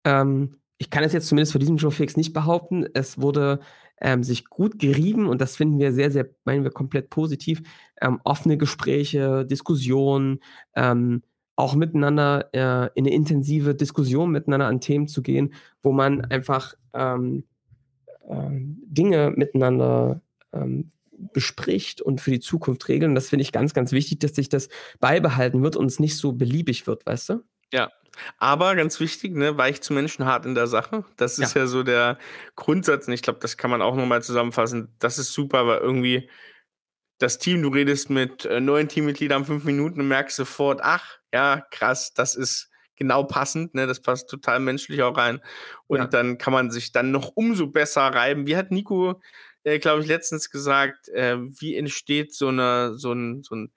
Ähm, 0.04 0.56
ich 0.78 0.90
kann 0.90 1.04
es 1.04 1.12
jetzt 1.12 1.28
zumindest 1.28 1.52
für 1.52 1.58
diesen 1.58 1.76
Joe 1.76 1.90
Fix 1.90 2.16
nicht 2.16 2.32
behaupten. 2.32 2.86
Es 2.94 3.20
wurde 3.20 3.60
ähm, 4.00 4.22
sich 4.24 4.46
gut 4.46 4.78
gerieben 4.78 5.28
und 5.28 5.40
das 5.40 5.56
finden 5.56 5.78
wir 5.78 5.92
sehr, 5.92 6.10
sehr, 6.10 6.28
meinen 6.44 6.64
wir 6.64 6.70
komplett 6.72 7.10
positiv. 7.10 7.62
Ähm, 8.00 8.20
offene 8.24 8.58
Gespräche, 8.58 9.46
Diskussionen, 9.46 10.40
ähm, 10.74 11.22
auch 11.56 11.76
miteinander 11.76 12.48
äh, 12.52 12.90
in 12.96 13.06
eine 13.06 13.14
intensive 13.14 13.76
Diskussion 13.76 14.32
miteinander 14.32 14.66
an 14.66 14.80
Themen 14.80 15.06
zu 15.06 15.22
gehen, 15.22 15.54
wo 15.82 15.92
man 15.92 16.22
einfach 16.22 16.74
ähm, 16.92 17.44
ähm, 18.28 18.82
Dinge 18.86 19.32
miteinander 19.34 20.20
ähm, 20.52 20.90
bespricht 21.32 22.00
und 22.00 22.20
für 22.20 22.30
die 22.30 22.40
Zukunft 22.40 22.88
regeln. 22.88 23.14
Das 23.14 23.28
finde 23.28 23.42
ich 23.42 23.52
ganz, 23.52 23.74
ganz 23.74 23.92
wichtig, 23.92 24.18
dass 24.18 24.34
sich 24.34 24.48
das 24.48 24.68
beibehalten 25.00 25.62
wird 25.62 25.76
und 25.76 25.86
es 25.86 26.00
nicht 26.00 26.16
so 26.16 26.32
beliebig 26.32 26.86
wird, 26.86 27.06
weißt 27.06 27.30
du? 27.30 27.44
Aber 28.38 28.74
ganz 28.76 29.00
wichtig, 29.00 29.34
ne, 29.34 29.56
weich 29.58 29.80
zu 29.80 29.92
Menschen 29.92 30.24
hart 30.24 30.46
in 30.46 30.54
der 30.54 30.66
Sache. 30.66 31.04
Das 31.16 31.38
ist 31.38 31.54
ja, 31.54 31.66
so 31.66 31.82
der 31.82 32.18
Grundsatz. 32.56 33.08
Und 33.08 33.14
ich 33.14 33.22
glaube, 33.22 33.40
das 33.40 33.56
kann 33.56 33.70
man 33.70 33.82
auch 33.82 33.96
nochmal 33.96 34.22
zusammenfassen. 34.22 34.94
Das 34.98 35.18
ist 35.18 35.32
super, 35.32 35.66
weil 35.66 35.78
irgendwie 35.78 36.30
das 37.18 37.38
Team, 37.38 37.62
du 37.62 37.68
redest 37.68 38.10
mit 38.10 38.44
äh, 38.44 38.60
neuen 38.60 38.88
Teammitgliedern 38.88 39.44
fünf 39.44 39.64
Minuten 39.64 40.00
und 40.00 40.08
merkst 40.08 40.36
sofort, 40.36 40.80
ach, 40.82 41.18
ja, 41.32 41.64
krass, 41.70 42.12
das 42.14 42.34
ist 42.34 42.70
genau 42.96 43.24
passend, 43.24 43.74
ne? 43.74 43.86
Das 43.86 44.00
passt 44.00 44.28
total 44.30 44.60
menschlich 44.60 45.02
auch 45.02 45.16
rein. 45.16 45.40
Und 45.86 45.98
Ja. 45.98 46.06
dann 46.06 46.38
kann 46.38 46.52
man 46.52 46.70
sich 46.70 46.92
dann 46.92 47.10
noch 47.10 47.32
umso 47.34 47.66
besser 47.68 48.02
reiben. 48.02 48.46
Wie 48.46 48.56
hat 48.56 48.70
Nico, 48.70 49.20
äh, 49.64 49.78
glaube 49.78 50.02
ich, 50.02 50.08
letztens 50.08 50.50
gesagt, 50.50 51.08
äh, 51.08 51.36
wie 51.38 51.76
entsteht 51.76 52.34
so 52.34 52.48
eine, 52.48 52.94
so 52.96 53.12
ein, 53.12 53.42
so 53.42 53.54
ein 53.56 53.72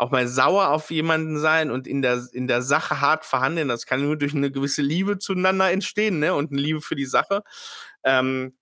auch 0.00 0.12
mal 0.12 0.28
sauer 0.28 0.68
auf 0.68 0.92
jemanden 0.92 1.40
sein 1.40 1.72
und 1.72 1.88
in 1.88 2.02
der, 2.02 2.24
in 2.32 2.46
der 2.46 2.62
Sache 2.62 3.00
hart 3.00 3.24
verhandeln. 3.24 3.66
Das 3.68 3.84
kann 3.84 4.00
nur 4.02 4.16
durch 4.16 4.32
eine 4.34 4.50
gewisse 4.52 4.80
Liebe 4.82 5.18
zueinander 5.18 5.72
entstehen, 5.72 6.20
ne? 6.20 6.34
Und 6.34 6.52
eine 6.52 6.60
Liebe 6.60 6.80
für 6.80 6.94
die 6.94 7.04
Sache. 7.06 7.42
Ähm, 8.04 8.56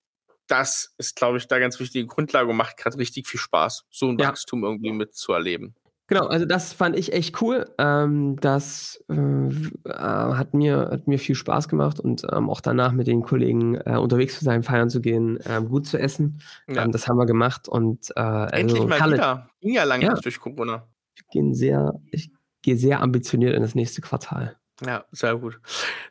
das 0.46 0.94
ist, 0.98 1.16
glaube 1.16 1.38
ich, 1.38 1.46
da 1.48 1.58
ganz 1.58 1.78
wichtige 1.80 2.06
Grundlage 2.06 2.48
und 2.50 2.56
macht 2.56 2.76
gerade 2.78 2.96
richtig 2.98 3.26
viel 3.28 3.40
Spaß, 3.40 3.84
so 3.90 4.08
ein 4.10 4.18
Ja. 4.18 4.28
Wachstum 4.28 4.64
irgendwie 4.64 4.92
mitzuerleben. 4.92 5.74
Genau, 6.08 6.26
also 6.26 6.46
das 6.46 6.72
fand 6.72 6.96
ich 6.96 7.12
echt 7.12 7.40
cool. 7.42 7.68
Ähm, 7.78 8.36
das 8.40 9.02
äh, 9.08 9.14
äh, 9.14 9.90
hat, 9.92 10.54
mir, 10.54 10.88
hat 10.92 11.08
mir 11.08 11.18
viel 11.18 11.34
Spaß 11.34 11.68
gemacht 11.68 11.98
und 11.98 12.24
ähm, 12.32 12.48
auch 12.48 12.60
danach 12.60 12.92
mit 12.92 13.08
den 13.08 13.22
Kollegen 13.22 13.74
äh, 13.74 13.96
unterwegs 13.96 14.38
zu 14.38 14.44
sein, 14.44 14.62
feiern 14.62 14.88
zu 14.88 15.00
gehen, 15.00 15.38
ähm, 15.46 15.68
gut 15.68 15.86
zu 15.86 15.98
essen. 15.98 16.40
Ja. 16.68 16.84
Ähm, 16.84 16.92
das 16.92 17.08
haben 17.08 17.16
wir 17.18 17.26
gemacht 17.26 17.68
und 17.68 18.12
äh, 18.16 18.20
Endlich 18.52 18.76
also 18.80 18.88
mal 18.88 18.98
Kalle, 18.98 19.14
wieder. 19.14 19.50
Ging 19.60 19.74
ja 19.74 19.84
lange 19.84 20.04
Ja. 20.04 20.14
durch 20.14 20.38
Corona. 20.38 20.86
ich 21.16 21.26
gehe 21.28 21.54
sehr, 21.54 21.94
ich 22.12 22.30
gehe 22.62 22.76
sehr 22.76 23.00
ambitioniert 23.00 23.54
in 23.54 23.62
das 23.62 23.74
nächste 23.74 24.00
Quartal. 24.00 24.56
Ja, 24.84 25.06
sehr 25.10 25.36
gut. 25.36 25.60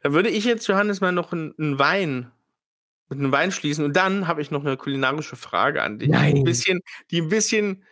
Da 0.02 0.12
würde 0.12 0.30
ich 0.30 0.44
jetzt, 0.44 0.68
Johannes, 0.68 1.00
mal 1.00 1.12
noch 1.12 1.32
einen, 1.32 1.54
einen 1.58 1.80
Wein 1.80 2.32
mit 3.10 3.20
einem 3.20 3.32
Wein 3.32 3.52
schließen. 3.52 3.86
Und 3.86 3.96
dann 3.96 4.28
habe 4.28 4.42
ich 4.42 4.52
noch 4.52 4.66
eine 4.66 4.78
kulinarische 4.78 5.36
Frage 5.36 5.84
an 5.84 6.00
dich. 6.00 6.10
Nein. 6.10 6.38
Ein 6.38 6.44
bisschen, 6.44 6.80
die 7.12 7.22
ein 7.22 7.30
bisschen, 7.30 7.84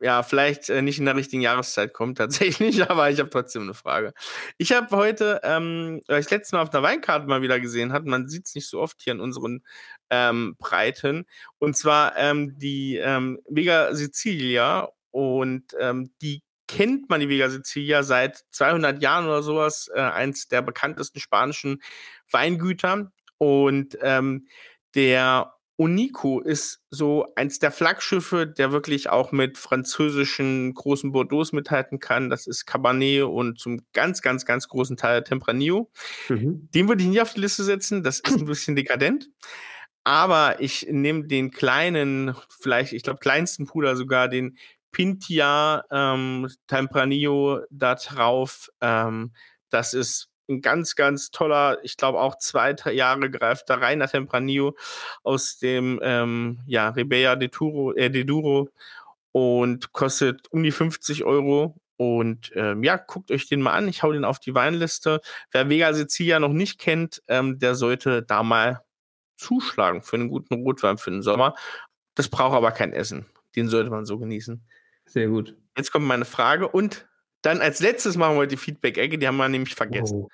ja, 0.00 0.22
vielleicht 0.22 0.68
äh, 0.68 0.82
nicht 0.82 0.98
in 0.98 1.04
der 1.04 1.16
richtigen 1.16 1.42
Jahreszeit 1.42 1.92
kommt 1.92 2.18
tatsächlich, 2.18 2.88
aber 2.88 3.10
ich 3.10 3.18
habe 3.20 3.30
trotzdem 3.30 3.62
eine 3.62 3.74
Frage. 3.74 4.12
Ich 4.58 4.72
habe 4.72 4.94
heute, 4.96 5.40
ähm, 5.44 6.00
weil 6.08 6.20
ich 6.20 6.30
letzte 6.30 6.56
Mal 6.56 6.62
auf 6.62 6.74
einer 6.74 6.82
Weinkarte 6.82 7.26
mal 7.26 7.42
wieder 7.42 7.60
gesehen 7.60 7.92
hat, 7.92 8.04
man 8.04 8.28
sieht 8.28 8.46
es 8.46 8.54
nicht 8.54 8.68
so 8.68 8.80
oft 8.80 9.00
hier 9.00 9.12
in 9.12 9.20
unseren 9.20 9.64
ähm, 10.10 10.56
Breiten, 10.58 11.26
und 11.58 11.76
zwar 11.76 12.16
ähm, 12.16 12.58
die 12.58 12.96
ähm, 12.96 13.38
Vega 13.48 13.94
Sicilia 13.94 14.88
und 15.10 15.74
ähm, 15.78 16.10
die 16.22 16.42
kennt 16.68 17.10
man 17.10 17.20
die 17.20 17.28
Vega 17.28 17.50
Sicilia 17.50 18.02
seit 18.02 18.44
200 18.50 19.02
Jahren 19.02 19.26
oder 19.26 19.42
sowas, 19.42 19.90
äh, 19.94 20.00
eins 20.00 20.48
der 20.48 20.62
bekanntesten 20.62 21.20
spanischen 21.20 21.82
Weingüter. 22.30 23.12
Und 23.36 23.98
ähm, 24.00 24.46
der 24.94 25.52
Unico 25.82 26.40
ist 26.40 26.80
so 26.90 27.26
eins 27.34 27.58
der 27.58 27.72
Flaggschiffe, 27.72 28.46
der 28.46 28.70
wirklich 28.70 29.10
auch 29.10 29.32
mit 29.32 29.58
französischen 29.58 30.74
großen 30.74 31.10
Bordeaux 31.10 31.52
mithalten 31.52 31.98
kann. 31.98 32.30
Das 32.30 32.46
ist 32.46 32.66
Cabernet 32.66 33.24
und 33.24 33.58
zum 33.58 33.80
ganz, 33.92 34.22
ganz, 34.22 34.44
ganz 34.44 34.68
großen 34.68 34.96
Teil 34.96 35.24
Tempranillo. 35.24 35.90
Mhm. 36.28 36.68
Den 36.72 36.88
würde 36.88 37.02
ich 37.02 37.08
nie 37.08 37.20
auf 37.20 37.34
die 37.34 37.40
Liste 37.40 37.64
setzen. 37.64 38.04
Das 38.04 38.20
ist 38.20 38.38
ein 38.38 38.44
bisschen 38.44 38.76
dekadent. 38.76 39.28
Aber 40.04 40.60
ich 40.60 40.86
nehme 40.88 41.26
den 41.26 41.50
kleinen, 41.50 42.34
vielleicht, 42.48 42.92
ich 42.92 43.02
glaube, 43.02 43.18
kleinsten 43.18 43.66
Puder 43.66 43.96
sogar, 43.96 44.28
den 44.28 44.56
Pintia 44.92 45.84
ähm, 45.90 46.48
Tempranillo 46.68 47.60
da 47.70 47.96
drauf. 47.96 48.70
Ähm, 48.80 49.32
das 49.68 49.94
ist 49.94 50.31
ein 50.52 50.60
ganz, 50.60 50.94
ganz 50.94 51.30
toller, 51.30 51.78
ich 51.82 51.96
glaube 51.96 52.20
auch 52.20 52.38
zwei 52.38 52.74
Jahre 52.92 53.30
gereifter 53.30 53.80
reiner 53.80 54.08
Tempranillo 54.08 54.76
aus 55.22 55.58
dem 55.58 56.00
ähm, 56.02 56.60
ja, 56.66 56.90
Rebella 56.90 57.36
de, 57.36 57.48
Turo, 57.48 57.92
äh, 57.94 58.10
de 58.10 58.24
Duro 58.24 58.68
und 59.32 59.92
kostet 59.92 60.50
um 60.52 60.62
die 60.62 60.72
50 60.72 61.24
Euro. 61.24 61.76
Und 61.96 62.50
ähm, 62.56 62.82
ja, 62.82 62.96
guckt 62.96 63.30
euch 63.30 63.48
den 63.48 63.62
mal 63.62 63.72
an. 63.72 63.88
Ich 63.88 64.02
hau 64.02 64.12
den 64.12 64.24
auf 64.24 64.40
die 64.40 64.54
Weinliste. 64.54 65.20
Wer 65.52 65.68
Vega 65.68 65.92
Sicilia 65.94 66.40
noch 66.40 66.52
nicht 66.52 66.80
kennt, 66.80 67.22
ähm, 67.28 67.58
der 67.58 67.74
sollte 67.74 68.22
da 68.22 68.42
mal 68.42 68.80
zuschlagen 69.36 70.02
für 70.02 70.16
einen 70.16 70.28
guten 70.28 70.54
Rotwein 70.54 70.98
für 70.98 71.10
den 71.10 71.22
Sommer. 71.22 71.54
Das 72.14 72.28
braucht 72.28 72.56
aber 72.56 72.72
kein 72.72 72.92
Essen. 72.92 73.26
Den 73.56 73.68
sollte 73.68 73.90
man 73.90 74.04
so 74.06 74.18
genießen. 74.18 74.62
Sehr 75.06 75.28
gut. 75.28 75.56
Jetzt 75.76 75.92
kommt 75.92 76.06
meine 76.06 76.24
Frage 76.24 76.68
und 76.68 77.06
dann 77.42 77.60
als 77.60 77.80
letztes 77.80 78.16
machen 78.16 78.38
wir 78.38 78.46
die 78.46 78.56
Feedback-Ecke, 78.56 79.18
die 79.18 79.26
haben 79.26 79.36
wir 79.36 79.48
nämlich 79.48 79.74
vergessen. 79.74 80.22
Oh. 80.22 80.28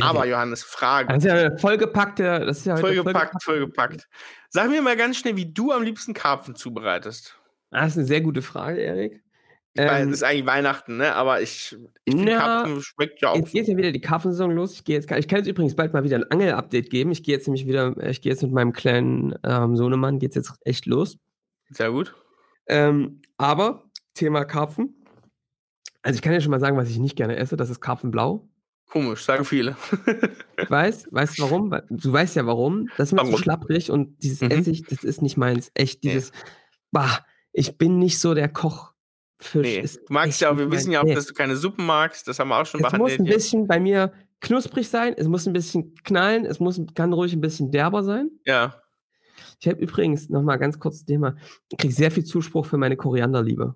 Aber 0.00 0.26
Johannes, 0.26 0.62
Frage. 0.62 1.08
Das 1.08 1.24
ist 1.24 1.30
ja 1.30 1.56
vollgepackte, 1.56 2.40
das 2.46 2.58
ist 2.58 2.66
ja 2.66 2.76
vollgepackt, 2.76 3.42
vollgepackt. 3.42 4.08
Sag 4.48 4.70
mir 4.70 4.82
mal 4.82 4.96
ganz 4.96 5.18
schnell, 5.18 5.36
wie 5.36 5.52
du 5.52 5.72
am 5.72 5.82
liebsten 5.82 6.14
Karpfen 6.14 6.54
zubereitest. 6.54 7.38
Das 7.70 7.88
ist 7.88 7.98
eine 7.98 8.06
sehr 8.06 8.20
gute 8.20 8.40
Frage, 8.40 8.80
Erik. 8.80 9.22
Ich 9.74 9.82
ähm, 9.82 9.88
weiß, 9.88 10.06
es 10.06 10.12
ist 10.12 10.22
eigentlich 10.22 10.46
Weihnachten, 10.46 10.96
ne? 10.96 11.14
Aber 11.14 11.42
ich, 11.42 11.76
ich 12.04 12.14
finde, 12.14 12.36
Karpfen 12.36 12.80
schmeckt 12.80 13.20
ja 13.20 13.30
auch. 13.30 13.36
Jetzt 13.36 13.52
geht 13.52 13.66
ja 13.66 13.76
wieder 13.76 13.90
die 13.90 14.00
Karpfensaison 14.00 14.52
los. 14.52 14.74
Ich 14.74 14.84
gehe 14.84 14.96
jetzt, 14.96 15.10
ich 15.10 15.28
kann 15.28 15.38
jetzt 15.38 15.48
übrigens 15.48 15.74
bald 15.74 15.92
mal 15.92 16.04
wieder 16.04 16.16
ein 16.16 16.30
Angel-Update 16.30 16.90
geben. 16.90 17.10
Ich 17.10 17.24
gehe 17.24 17.34
jetzt 17.34 17.48
nämlich 17.48 17.66
wieder, 17.66 17.96
ich 18.06 18.22
gehe 18.22 18.30
jetzt 18.30 18.42
mit 18.42 18.52
meinem 18.52 18.72
kleinen 18.72 19.34
ähm, 19.42 19.76
Sohnemann, 19.76 20.20
geht's 20.20 20.36
jetzt 20.36 20.54
echt 20.64 20.86
los. 20.86 21.18
Sehr 21.70 21.90
gut. 21.90 22.14
Ähm, 22.68 23.20
aber 23.36 23.90
Thema 24.14 24.44
Karpfen. 24.44 25.04
Also 26.02 26.16
ich 26.16 26.22
kann 26.22 26.32
ja 26.32 26.40
schon 26.40 26.52
mal 26.52 26.60
sagen, 26.60 26.76
was 26.76 26.88
ich 26.88 26.98
nicht 26.98 27.16
gerne 27.16 27.36
esse, 27.36 27.56
das 27.56 27.70
ist 27.70 27.80
Karpfenblau. 27.80 28.48
Komisch, 28.94 29.24
sagen 29.24 29.44
viele. 29.44 29.76
weiß, 30.68 31.08
weißt 31.10 31.36
du 31.36 31.42
warum? 31.42 31.74
Du 31.90 32.12
weißt 32.12 32.36
ja 32.36 32.46
warum. 32.46 32.88
Das 32.96 33.08
ist 33.08 33.12
mir 33.12 33.28
zu 33.28 33.36
schlapprig 33.38 33.90
und 33.90 34.22
dieses 34.22 34.40
mhm. 34.40 34.52
Essig, 34.52 34.84
das 34.88 35.02
ist 35.02 35.20
nicht 35.20 35.36
meins. 35.36 35.72
Echt, 35.74 36.04
dieses, 36.04 36.30
nee. 36.30 36.38
bah, 36.92 37.26
ich 37.52 37.76
bin 37.76 37.98
nicht 37.98 38.20
so 38.20 38.34
der 38.34 38.48
Koch. 38.48 38.92
Nee. 39.52 39.82
du 39.82 39.98
magst 40.10 40.40
ja 40.40 40.52
auch, 40.52 40.58
wir 40.58 40.70
wissen 40.70 40.92
ja 40.92 41.00
auch, 41.00 41.04
nee. 41.06 41.14
dass 41.16 41.26
du 41.26 41.34
keine 41.34 41.56
Suppen 41.56 41.84
magst, 41.84 42.28
das 42.28 42.38
haben 42.38 42.50
wir 42.50 42.60
auch 42.60 42.66
schon 42.66 42.82
es 42.82 42.86
behandelt. 42.86 43.14
Es 43.14 43.18
muss 43.18 43.26
ein 43.26 43.34
bisschen 43.34 43.66
bei 43.66 43.80
mir 43.80 44.12
knusprig 44.40 44.88
sein, 44.88 45.12
es 45.16 45.26
muss 45.26 45.44
ein 45.48 45.52
bisschen 45.52 45.96
knallen, 46.04 46.46
es 46.46 46.60
muss, 46.60 46.80
kann 46.94 47.12
ruhig 47.12 47.32
ein 47.32 47.40
bisschen 47.40 47.72
derber 47.72 48.04
sein. 48.04 48.30
Ja. 48.46 48.80
Ich 49.58 49.66
habe 49.66 49.80
übrigens 49.80 50.28
noch 50.28 50.42
mal 50.42 50.56
ganz 50.56 50.78
kurz 50.78 51.04
Thema, 51.04 51.34
ich 51.68 51.78
kriege 51.78 51.92
sehr 51.92 52.12
viel 52.12 52.22
Zuspruch 52.22 52.66
für 52.66 52.78
meine 52.78 52.96
Korianderliebe. 52.96 53.74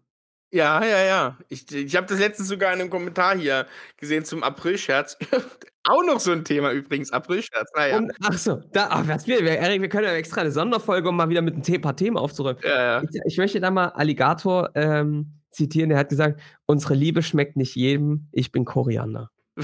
Ja, 0.50 0.82
ja, 0.82 1.04
ja. 1.04 1.38
Ich, 1.48 1.70
ich 1.74 1.94
habe 1.96 2.06
das 2.06 2.18
letztens 2.18 2.48
sogar 2.48 2.72
in 2.72 2.80
einem 2.80 2.90
Kommentar 2.90 3.36
hier 3.36 3.66
gesehen 3.96 4.24
zum 4.24 4.42
Aprilscherz. 4.42 5.18
Auch 5.84 6.04
noch 6.04 6.20
so 6.20 6.32
ein 6.32 6.44
Thema 6.44 6.72
übrigens, 6.72 7.12
Aprilscherz. 7.12 7.70
Naja. 7.74 8.02
Ach 8.22 8.36
so, 8.36 8.56
da, 8.72 8.88
ach, 8.90 9.08
was 9.08 9.26
wir, 9.26 9.40
Erik, 9.40 9.80
wir 9.80 9.88
können 9.88 10.04
ja 10.04 10.12
extra 10.12 10.42
eine 10.42 10.50
Sonderfolge, 10.50 11.08
um 11.08 11.16
mal 11.16 11.28
wieder 11.28 11.42
mit 11.42 11.68
ein 11.68 11.80
paar 11.80 11.96
Themen 11.96 12.16
aufzuräumen. 12.16 12.60
Ja, 12.62 12.82
ja. 12.82 13.02
Ich, 13.02 13.20
ich, 13.24 13.38
möchte 13.38 13.60
da 13.60 13.70
mal 13.70 13.88
Alligator 13.88 14.70
ähm, 14.74 15.38
zitieren, 15.50 15.90
der 15.90 15.98
hat 15.98 16.08
gesagt, 16.08 16.40
unsere 16.66 16.94
Liebe 16.94 17.22
schmeckt 17.22 17.56
nicht 17.56 17.74
jedem, 17.74 18.28
ich 18.32 18.52
bin 18.52 18.64
Koriander. 18.64 19.30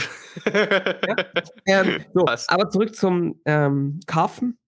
ja? 0.47 1.17
ähm, 1.67 2.05
so, 2.15 2.27
aber 2.49 2.71
zurück 2.71 2.95
zum 2.95 3.41
ähm, 3.45 4.01
Karpfen. 4.07 4.59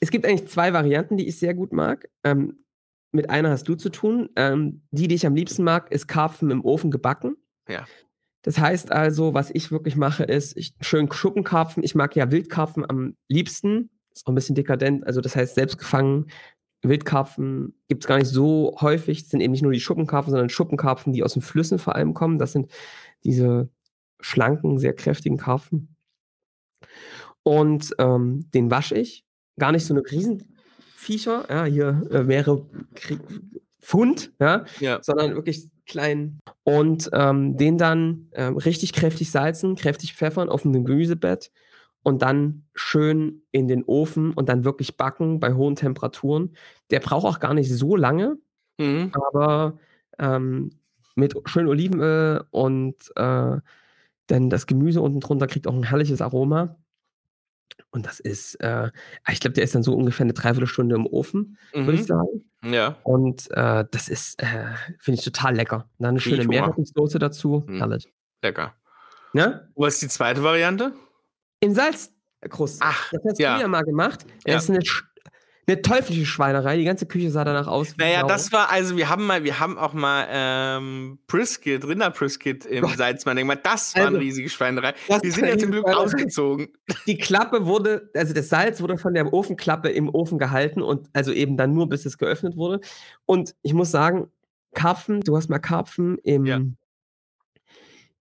Es 0.00 0.10
gibt 0.10 0.24
eigentlich 0.26 0.48
zwei 0.48 0.72
Varianten, 0.72 1.16
die 1.16 1.28
ich 1.28 1.38
sehr 1.38 1.54
gut 1.54 1.72
mag. 1.72 2.08
Ähm, 2.24 2.58
mit 3.12 3.30
einer 3.30 3.50
hast 3.50 3.68
du 3.68 3.74
zu 3.74 3.90
tun. 3.90 4.30
Ähm, 4.36 4.82
die, 4.90 5.08
die 5.08 5.14
ich 5.14 5.26
am 5.26 5.34
liebsten 5.34 5.64
mag, 5.64 5.90
ist 5.90 6.06
Karpfen 6.06 6.50
im 6.50 6.64
Ofen 6.64 6.90
gebacken. 6.90 7.36
Ja. 7.68 7.84
Das 8.42 8.58
heißt 8.58 8.92
also, 8.92 9.34
was 9.34 9.50
ich 9.50 9.70
wirklich 9.70 9.96
mache, 9.96 10.24
ist 10.24 10.56
ich, 10.56 10.74
schön 10.80 11.10
Schuppenkarpfen. 11.10 11.82
Ich 11.82 11.94
mag 11.94 12.16
ja 12.16 12.30
Wildkarpfen 12.30 12.88
am 12.88 13.16
liebsten. 13.28 13.90
Ist 14.12 14.26
auch 14.26 14.32
ein 14.32 14.34
bisschen 14.34 14.54
dekadent. 14.54 15.06
Also, 15.06 15.20
das 15.20 15.36
heißt, 15.36 15.54
selbst 15.54 15.78
gefangen. 15.78 16.26
Wildkarpfen 16.82 17.74
gibt 17.88 18.04
es 18.04 18.08
gar 18.08 18.16
nicht 18.16 18.30
so 18.30 18.76
häufig. 18.80 19.22
Das 19.22 19.30
sind 19.30 19.40
eben 19.40 19.52
nicht 19.52 19.62
nur 19.62 19.72
die 19.72 19.80
Schuppenkarpfen, 19.80 20.30
sondern 20.30 20.48
Schuppenkarpfen, 20.48 21.12
die 21.12 21.22
aus 21.22 21.34
den 21.34 21.42
Flüssen 21.42 21.78
vor 21.78 21.94
allem 21.94 22.14
kommen. 22.14 22.38
Das 22.38 22.52
sind 22.52 22.70
diese 23.22 23.68
schlanken, 24.20 24.78
sehr 24.78 24.94
kräftigen 24.94 25.36
Karpfen. 25.36 25.94
Und 27.42 27.94
ähm, 27.98 28.50
den 28.54 28.70
wasche 28.70 28.96
ich. 28.96 29.24
Gar 29.58 29.72
nicht 29.72 29.84
so 29.84 29.92
eine 29.92 30.02
riesen 30.10 30.49
Viecher, 31.00 31.46
ja, 31.48 31.64
hier 31.64 32.02
äh, 32.10 32.22
mehrere 32.22 32.66
Pfund, 33.80 34.32
ja, 34.38 34.66
ja, 34.80 35.02
sondern 35.02 35.34
wirklich 35.34 35.70
klein. 35.86 36.40
Und 36.62 37.08
ähm, 37.14 37.56
den 37.56 37.78
dann 37.78 38.28
ähm, 38.32 38.58
richtig 38.58 38.92
kräftig 38.92 39.30
salzen, 39.30 39.76
kräftig 39.76 40.14
pfeffern 40.14 40.50
auf 40.50 40.64
einem 40.64 40.84
Gemüsebett 40.84 41.50
und 42.02 42.20
dann 42.20 42.64
schön 42.74 43.42
in 43.50 43.66
den 43.66 43.82
Ofen 43.84 44.34
und 44.34 44.50
dann 44.50 44.64
wirklich 44.64 44.98
backen 44.98 45.40
bei 45.40 45.54
hohen 45.54 45.74
Temperaturen. 45.74 46.54
Der 46.90 47.00
braucht 47.00 47.26
auch 47.26 47.40
gar 47.40 47.54
nicht 47.54 47.70
so 47.74 47.96
lange, 47.96 48.36
mhm. 48.78 49.10
aber 49.14 49.78
ähm, 50.18 50.70
mit 51.14 51.34
schön 51.46 51.66
Olivenöl 51.66 52.44
und 52.50 52.96
äh, 53.16 53.56
dann 54.26 54.50
das 54.50 54.66
Gemüse 54.66 55.00
unten 55.00 55.20
drunter 55.20 55.46
kriegt 55.46 55.66
auch 55.66 55.74
ein 55.74 55.82
herrliches 55.82 56.20
Aroma. 56.20 56.76
Und 57.90 58.06
das 58.06 58.20
ist, 58.20 58.54
äh, 58.56 58.90
ich 59.30 59.40
glaube, 59.40 59.54
der 59.54 59.64
ist 59.64 59.74
dann 59.74 59.82
so 59.82 59.94
ungefähr 59.94 60.24
eine 60.24 60.32
Dreiviertelstunde 60.32 60.94
im 60.94 61.06
Ofen, 61.06 61.58
mhm. 61.74 61.86
würde 61.86 61.98
ich 61.98 62.06
sagen. 62.06 62.50
Ja. 62.64 62.96
Und 63.02 63.50
äh, 63.50 63.84
das 63.90 64.08
ist, 64.08 64.40
äh, 64.42 64.66
finde 64.98 65.18
ich 65.18 65.24
total 65.24 65.54
lecker. 65.54 65.88
Und 65.98 66.04
dann 66.04 66.10
eine 66.10 66.20
schöne 66.20 66.44
Meerrettungssoße 66.44 67.18
dazu. 67.18 67.64
Mhm. 67.66 67.78
Herrlich. 67.78 68.12
Lecker. 68.42 68.74
Ja? 69.32 69.62
Was 69.74 69.94
ist 69.94 70.02
die 70.02 70.08
zweite 70.08 70.42
Variante? 70.42 70.92
In 71.60 71.74
Salzkruste. 71.74 72.80
Ach, 72.80 73.10
das 73.12 73.22
hast 73.24 73.38
ja. 73.38 73.56
du 73.56 73.62
ja 73.62 73.68
mal 73.68 73.82
gemacht. 73.82 74.24
Das 74.44 74.52
ja. 74.52 74.58
ist 74.58 74.70
eine 74.70 74.80
eine 75.70 75.82
teuflische 75.82 76.26
Schweinerei. 76.26 76.76
Die 76.76 76.84
ganze 76.84 77.06
Küche 77.06 77.30
sah 77.30 77.44
danach 77.44 77.66
aus. 77.66 77.96
Naja, 77.96 78.26
das 78.26 78.52
war, 78.52 78.70
also 78.70 78.96
wir 78.96 79.08
haben 79.08 79.26
mal, 79.26 79.44
wir 79.44 79.60
haben 79.60 79.78
auch 79.78 79.92
mal 79.92 80.26
ähm, 80.30 81.18
Brisket, 81.26 81.86
Rinder-Brisket 81.86 82.66
im 82.66 82.82
Gott. 82.82 82.96
Salzmann. 82.96 83.36
Das 83.62 83.94
war 83.94 84.02
also, 84.02 84.16
eine 84.16 84.24
riesige 84.24 84.48
Schweinerei. 84.48 84.94
Die 85.22 85.30
sind 85.30 85.46
ja 85.46 85.56
zum 85.56 85.70
Glück 85.70 85.86
ausgezogen. 85.86 86.68
Die 87.06 87.18
Klappe 87.18 87.66
wurde, 87.66 88.10
also 88.14 88.34
das 88.34 88.48
Salz 88.48 88.80
wurde 88.80 88.98
von 88.98 89.14
der 89.14 89.32
Ofenklappe 89.32 89.88
im 89.88 90.08
Ofen 90.08 90.38
gehalten 90.38 90.82
und 90.82 91.08
also 91.12 91.32
eben 91.32 91.56
dann 91.56 91.72
nur, 91.72 91.88
bis 91.88 92.06
es 92.06 92.18
geöffnet 92.18 92.56
wurde. 92.56 92.80
Und 93.26 93.54
ich 93.62 93.74
muss 93.74 93.90
sagen, 93.90 94.28
Karpfen, 94.74 95.20
du 95.20 95.36
hast 95.36 95.48
mal 95.48 95.58
Karpfen 95.58 96.18
im, 96.18 96.46
ja. 96.46 96.60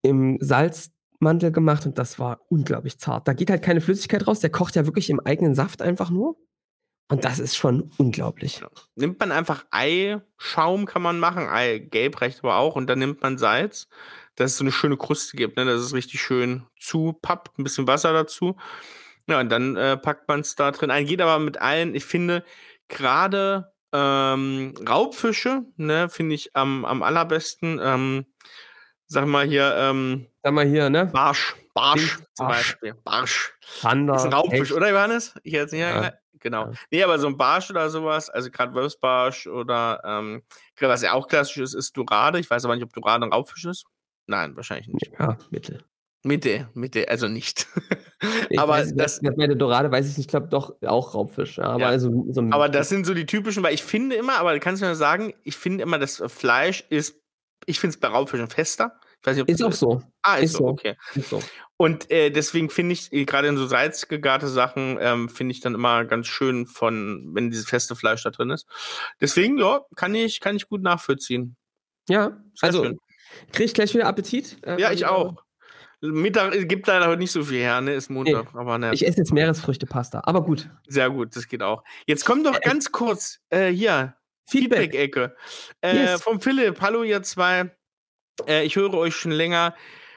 im 0.03 0.39
Salzmantel 0.41 1.53
gemacht 1.53 1.87
und 1.87 1.99
das 1.99 2.19
war 2.19 2.41
unglaublich 2.49 2.99
zart. 2.99 3.29
Da 3.29 3.33
geht 3.33 3.51
halt 3.51 3.63
keine 3.63 3.81
Flüssigkeit 3.81 4.27
raus, 4.27 4.41
der 4.41 4.51
kocht 4.51 4.77
ja 4.77 4.87
wirklich 4.87 5.11
im 5.11 5.21
eigenen 5.21 5.55
Saft 5.55 5.83
einfach 5.83 6.11
nur. 6.11 6.37
Und 7.11 7.25
das 7.25 7.41
ist 7.41 7.57
schon 7.57 7.91
unglaublich. 7.99 8.63
Nimmt 8.95 9.19
man 9.19 9.33
einfach 9.33 9.65
Eischaum, 9.73 10.87
kann 10.87 11.03
man 11.03 11.19
machen, 11.19 11.49
Eigelb 11.49 12.21
reicht 12.21 12.39
aber 12.45 12.57
auch, 12.57 12.77
und 12.77 12.87
dann 12.87 13.01
nimmt 13.01 13.21
man 13.21 13.37
Salz, 13.37 13.89
dass 14.37 14.53
es 14.53 14.59
so 14.59 14.65
eine 14.65 14.71
schöne 14.71 14.97
Kruste 14.97 15.37
gibt, 15.37 15.57
ne? 15.57 15.65
dass 15.65 15.81
es 15.81 15.93
richtig 15.93 16.23
schön 16.23 16.67
zupappt, 16.79 17.59
ein 17.59 17.65
bisschen 17.65 17.89
Wasser 17.89 18.13
dazu. 18.13 18.57
Ja, 19.27 19.41
und 19.41 19.49
dann 19.51 19.77
äh, 19.77 19.97
packt 19.97 20.29
man 20.29 20.41
es 20.41 20.55
da 20.55 20.71
drin 20.71 20.93
ein. 20.93 21.05
Geht 21.05 21.21
aber 21.21 21.41
mit 21.41 21.61
allen, 21.61 21.97
ich 21.97 22.05
finde, 22.05 22.45
gerade 22.89 23.73
ähm, 23.93 24.75
Raubfische, 24.89 25.65
ne, 25.77 26.09
finde 26.09 26.37
ich 26.37 26.55
am, 26.55 26.85
am 26.85 27.03
allerbesten. 27.03 27.81
Ähm, 27.83 28.27
sag 29.07 29.27
mal 29.27 29.47
hier, 29.47 29.75
ähm, 29.77 30.27
sag 30.45 30.53
mal 30.53 30.67
hier, 30.67 30.91
ne? 30.91 31.07
Barsch. 31.07 31.57
Barsch, 31.75 32.19
Barsch. 32.19 32.29
zum 32.35 32.47
Beispiel. 32.49 32.95
Barsch. 33.05 33.53
Panda, 33.81 34.17
ist 34.17 34.25
ein 34.25 34.33
Raubfisch, 34.33 34.61
Hecht. 34.61 34.73
oder 34.73 34.91
Johannes? 34.91 35.35
Ich 35.43 35.53
jetzt 35.53 35.73
nicht 35.73 35.81
ja. 35.81 36.13
Genau. 36.41 36.67
Ja. 36.67 36.73
Nee, 36.91 37.03
aber 37.05 37.19
so 37.19 37.27
ein 37.27 37.37
Barsch 37.37 37.71
oder 37.71 37.91
sowas, 37.91 38.31
also 38.31 38.51
gerade 38.51 38.75
Wölfsbarsch 38.75 39.47
oder 39.47 40.01
ähm, 40.05 40.43
was 40.81 41.03
ja 41.03 41.13
auch 41.13 41.29
klassisch 41.29 41.59
ist, 41.59 41.75
ist 41.75 41.97
Dorade. 41.97 42.39
Ich 42.41 42.51
weiß 42.51 42.65
aber 42.65 42.75
nicht, 42.75 42.85
ob 42.85 42.93
Dorade 42.93 43.25
ein 43.27 43.33
Raubfisch 43.33 43.67
ist. 43.67 43.85
Nein, 44.27 44.57
wahrscheinlich 44.57 44.89
nicht. 44.89 45.13
Ja, 45.19 45.37
Mitte. 45.51 45.85
Mitte, 46.23 46.69
Mitte, 46.75 47.09
also 47.09 47.29
nicht. 47.29 47.67
aber 48.57 48.73
weiß, 48.75 48.95
das, 48.95 49.21
das 49.21 49.37
bei 49.37 49.47
der 49.47 49.57
Dorade 49.57 49.91
weiß 49.91 50.07
ich 50.11 50.19
nicht, 50.19 50.27
ich 50.27 50.29
glaube 50.29 50.49
doch 50.49 50.75
auch 50.83 51.15
Raubfisch. 51.15 51.59
Aber, 51.59 51.81
Ja. 51.81 51.89
also, 51.89 52.27
so 52.31 52.43
aber 52.51 52.69
das 52.69 52.91
sind 52.91 53.07
so 53.07 53.15
die 53.15 53.25
typischen, 53.27 53.63
weil 53.63 53.73
ich 53.75 53.83
finde 53.83 54.17
immer, 54.17 54.39
aber 54.39 54.53
du 54.53 54.61
kannst 54.61 54.83
mir 54.83 54.95
sagen, 54.95 55.33
ich 55.45 55.57
finde 55.57 55.83
immer, 55.83 55.99
das 55.99 56.23
Fleisch 56.27 56.85
ist, 56.91 57.23
ich 57.65 57.81
finde 57.81 57.95
es 57.95 58.01
bei 58.01 58.09
Raubfischen 58.09 58.49
fester. 58.49 59.01
Ich 59.21 59.27
weiß 59.27 59.37
nicht, 59.37 59.43
ob 59.43 59.49
ist 59.51 59.63
auch 59.63 59.73
so. 59.73 60.03
Ah, 60.23 60.37
ist, 60.37 60.45
ist 60.45 60.53
so, 60.53 60.59
so. 60.59 60.67
okay. 60.69 60.97
Ist 61.15 61.29
so. 61.31 61.43
Und 61.77 62.11
äh, 62.11 62.31
deswegen 62.31 62.71
finde 62.71 62.93
ich, 62.95 63.13
äh, 63.13 63.25
gerade 63.25 63.49
in 63.49 63.57
so 63.57 63.67
salzgegarte 63.67 64.49
Sachen, 64.49 64.99
ähm, 65.01 65.29
finde 65.29 65.53
ich 65.53 65.61
dann 65.61 65.75
immer 65.75 66.05
ganz 66.05 66.27
schön 66.27 66.67
von, 66.67 67.31
wenn 67.35 67.51
dieses 67.51 67.67
feste 67.69 67.95
Fleisch 67.97 68.23
da 68.23 68.31
drin 68.31 68.51
ist. 68.51 68.67
Deswegen, 69.21 69.59
ja, 69.59 69.81
kann 69.97 70.15
ich, 70.15 70.41
kann 70.41 70.57
ich 70.57 70.69
gut 70.69 70.83
nachvollziehen. 70.83 71.57
Ja, 72.09 72.39
also 72.61 72.85
schön. 72.85 72.99
kriege 73.53 73.65
ich 73.65 73.75
gleich 73.75 73.95
wieder 73.95 74.07
Appetit. 74.07 74.57
äh, 74.67 74.81
Ja, 74.81 74.91
ich 74.93 75.07
auch. 75.07 75.43
Mittag 76.03 76.55
äh, 76.55 76.65
gibt 76.65 76.87
leider 76.87 77.07
heute 77.09 77.19
nicht 77.19 77.31
so 77.33 77.45
viel 77.45 77.61
her, 77.61 77.81
ne? 77.83 77.93
Ist 77.93 78.09
Montag, 78.09 78.55
aber 78.55 78.79
ne, 78.79 78.93
Ich 78.95 79.07
esse 79.07 79.19
jetzt 79.19 79.33
Meeresfrüchtepasta, 79.35 80.23
aber 80.25 80.43
gut. 80.43 80.71
sehr 80.89 81.11
gut, 81.11 81.37
das 81.37 81.47
geht 81.47 81.63
auch. 81.63 81.85
Jetzt 82.07 82.25
kommt 82.25 82.47
doch 82.47 82.59
ganz 82.63 82.91
kurz 82.91 83.39
äh, 83.51 83.69
hier 83.69 84.15
Feedback. 84.47 84.93
Feedback-Ecke 84.93 85.37
äh, 85.83 85.95
Yes. 85.97 86.23
vom 86.23 86.41
Philipp. 86.41 86.81
Hallo 86.81 87.03
ihr 87.03 87.23
zwei. 87.23 87.71
Äh, 88.47 88.65
ich 88.65 88.77
höre 88.77 88.95
euch 88.95 89.15
schon 89.15 89.33
länger 89.33 89.75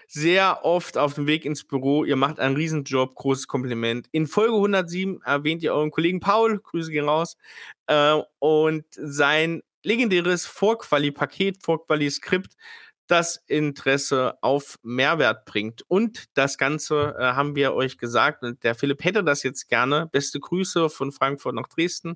sehr 0.07 0.64
oft 0.64 0.97
auf 0.97 1.16
dem 1.16 1.28
Weg 1.28 1.45
ins 1.45 1.64
Büro. 1.64 2.03
Ihr 2.05 2.16
macht 2.16 2.39
einen 2.39 2.55
Riesenjob. 2.55 3.16
Großes 3.16 3.47
Kompliment. 3.47 4.07
In 4.11 4.28
Folge 4.28 4.53
107 4.53 5.22
erwähnt 5.24 5.64
ihr 5.64 5.74
euren 5.74 5.91
Kollegen 5.91 6.20
Paul. 6.20 6.59
Grüße 6.59 6.91
gehen 6.91 7.09
raus. 7.09 7.38
Äh, 7.88 8.20
und 8.39 8.86
sein 8.91 9.64
legendäres 9.84 10.45
Vorquali-Paket, 10.45 11.64
Vorquali-Skript, 11.64 12.55
das 13.07 13.43
Interesse 13.47 14.38
auf 14.41 14.80
Mehrwert 14.82 15.45
bringt. 15.45 15.84
Und 15.88 16.26
das 16.36 16.57
Ganze 16.57 17.16
äh, 17.20 17.24
haben 17.34 17.55
wir 17.55 17.74
euch 17.74 17.97
gesagt. 17.97 18.43
Und 18.43 18.64
der 18.64 18.76
Philipp 18.76 19.03
hätte 19.03 19.24
das 19.24 19.43
jetzt 19.43 19.68
gerne. 19.68 20.07
Beste 20.11 20.39
Grüße 20.39 20.89
von 20.89 21.11
Frankfurt 21.11 21.55
nach 21.55 21.68
Dresden. 21.68 22.16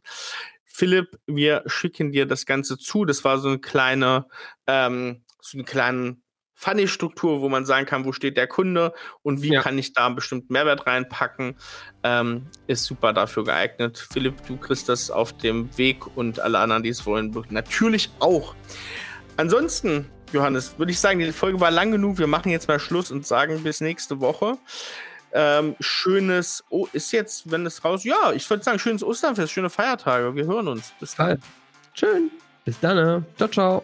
Philipp, 0.65 1.19
wir 1.25 1.63
schicken 1.65 2.11
dir 2.11 2.25
das 2.25 2.45
Ganze 2.45 2.77
zu. 2.77 3.05
Das 3.05 3.23
war 3.23 3.39
so 3.39 3.49
eine 3.49 3.59
kleine, 3.59 4.27
ähm, 4.67 5.23
so 5.51 5.57
eine 5.57 5.65
kleine 5.65 6.17
Funny-Struktur, 6.59 7.41
wo 7.41 7.49
man 7.49 7.65
sagen 7.67 7.85
kann, 7.85 8.03
wo 8.03 8.11
steht 8.11 8.35
der 8.35 8.47
Kunde 8.47 8.93
und 9.21 9.43
wie 9.43 9.53
Ja. 9.53 9.61
kann 9.61 9.77
ich 9.77 9.93
da 9.93 10.07
einen 10.07 10.15
bestimmten 10.15 10.51
Mehrwert 10.51 10.87
reinpacken. 10.87 11.55
Ähm, 12.03 12.47
ist 12.65 12.85
super 12.85 13.13
dafür 13.13 13.43
geeignet. 13.43 14.07
Philipp, 14.11 14.35
du 14.47 14.57
kriegst 14.57 14.89
das 14.89 15.11
auf 15.11 15.37
dem 15.37 15.75
Weg 15.77 16.17
und 16.17 16.39
alle 16.39 16.57
anderen, 16.57 16.81
die 16.81 16.89
es 16.89 17.05
wollen, 17.05 17.35
natürlich 17.51 18.09
auch. 18.19 18.55
Ansonsten, 19.37 20.09
Johannes, 20.33 20.79
würde 20.79 20.91
ich 20.91 20.99
sagen, 20.99 21.19
die 21.19 21.31
Folge 21.31 21.59
war 21.59 21.69
lang 21.69 21.91
genug. 21.91 22.17
Wir 22.17 22.25
machen 22.27 22.51
jetzt 22.51 22.67
mal 22.67 22.79
Schluss 22.79 23.11
und 23.11 23.25
sagen 23.27 23.61
bis 23.61 23.79
nächste 23.81 24.19
Woche. 24.19 24.57
Ähm, 25.33 25.75
schönes, 25.79 26.63
oh, 26.69 26.87
ist 26.93 27.11
jetzt, 27.11 27.51
wenn 27.51 27.67
es 27.67 27.85
raus, 27.85 28.03
ja, 28.03 28.31
ich 28.33 28.49
würde 28.49 28.63
sagen, 28.63 28.79
schönes 28.79 29.03
Osternfest, 29.03 29.51
schöne 29.51 29.69
Feiertage. 29.69 30.33
Wir 30.35 30.45
hören 30.45 30.67
uns. 30.69 30.91
Bis 30.99 31.13
dann. 31.15 31.39
Schön. 31.93 32.31
Bis 32.65 32.79
dann. 32.79 32.95
ne? 32.95 33.25
Ciao, 33.37 33.47
ciao. 33.49 33.83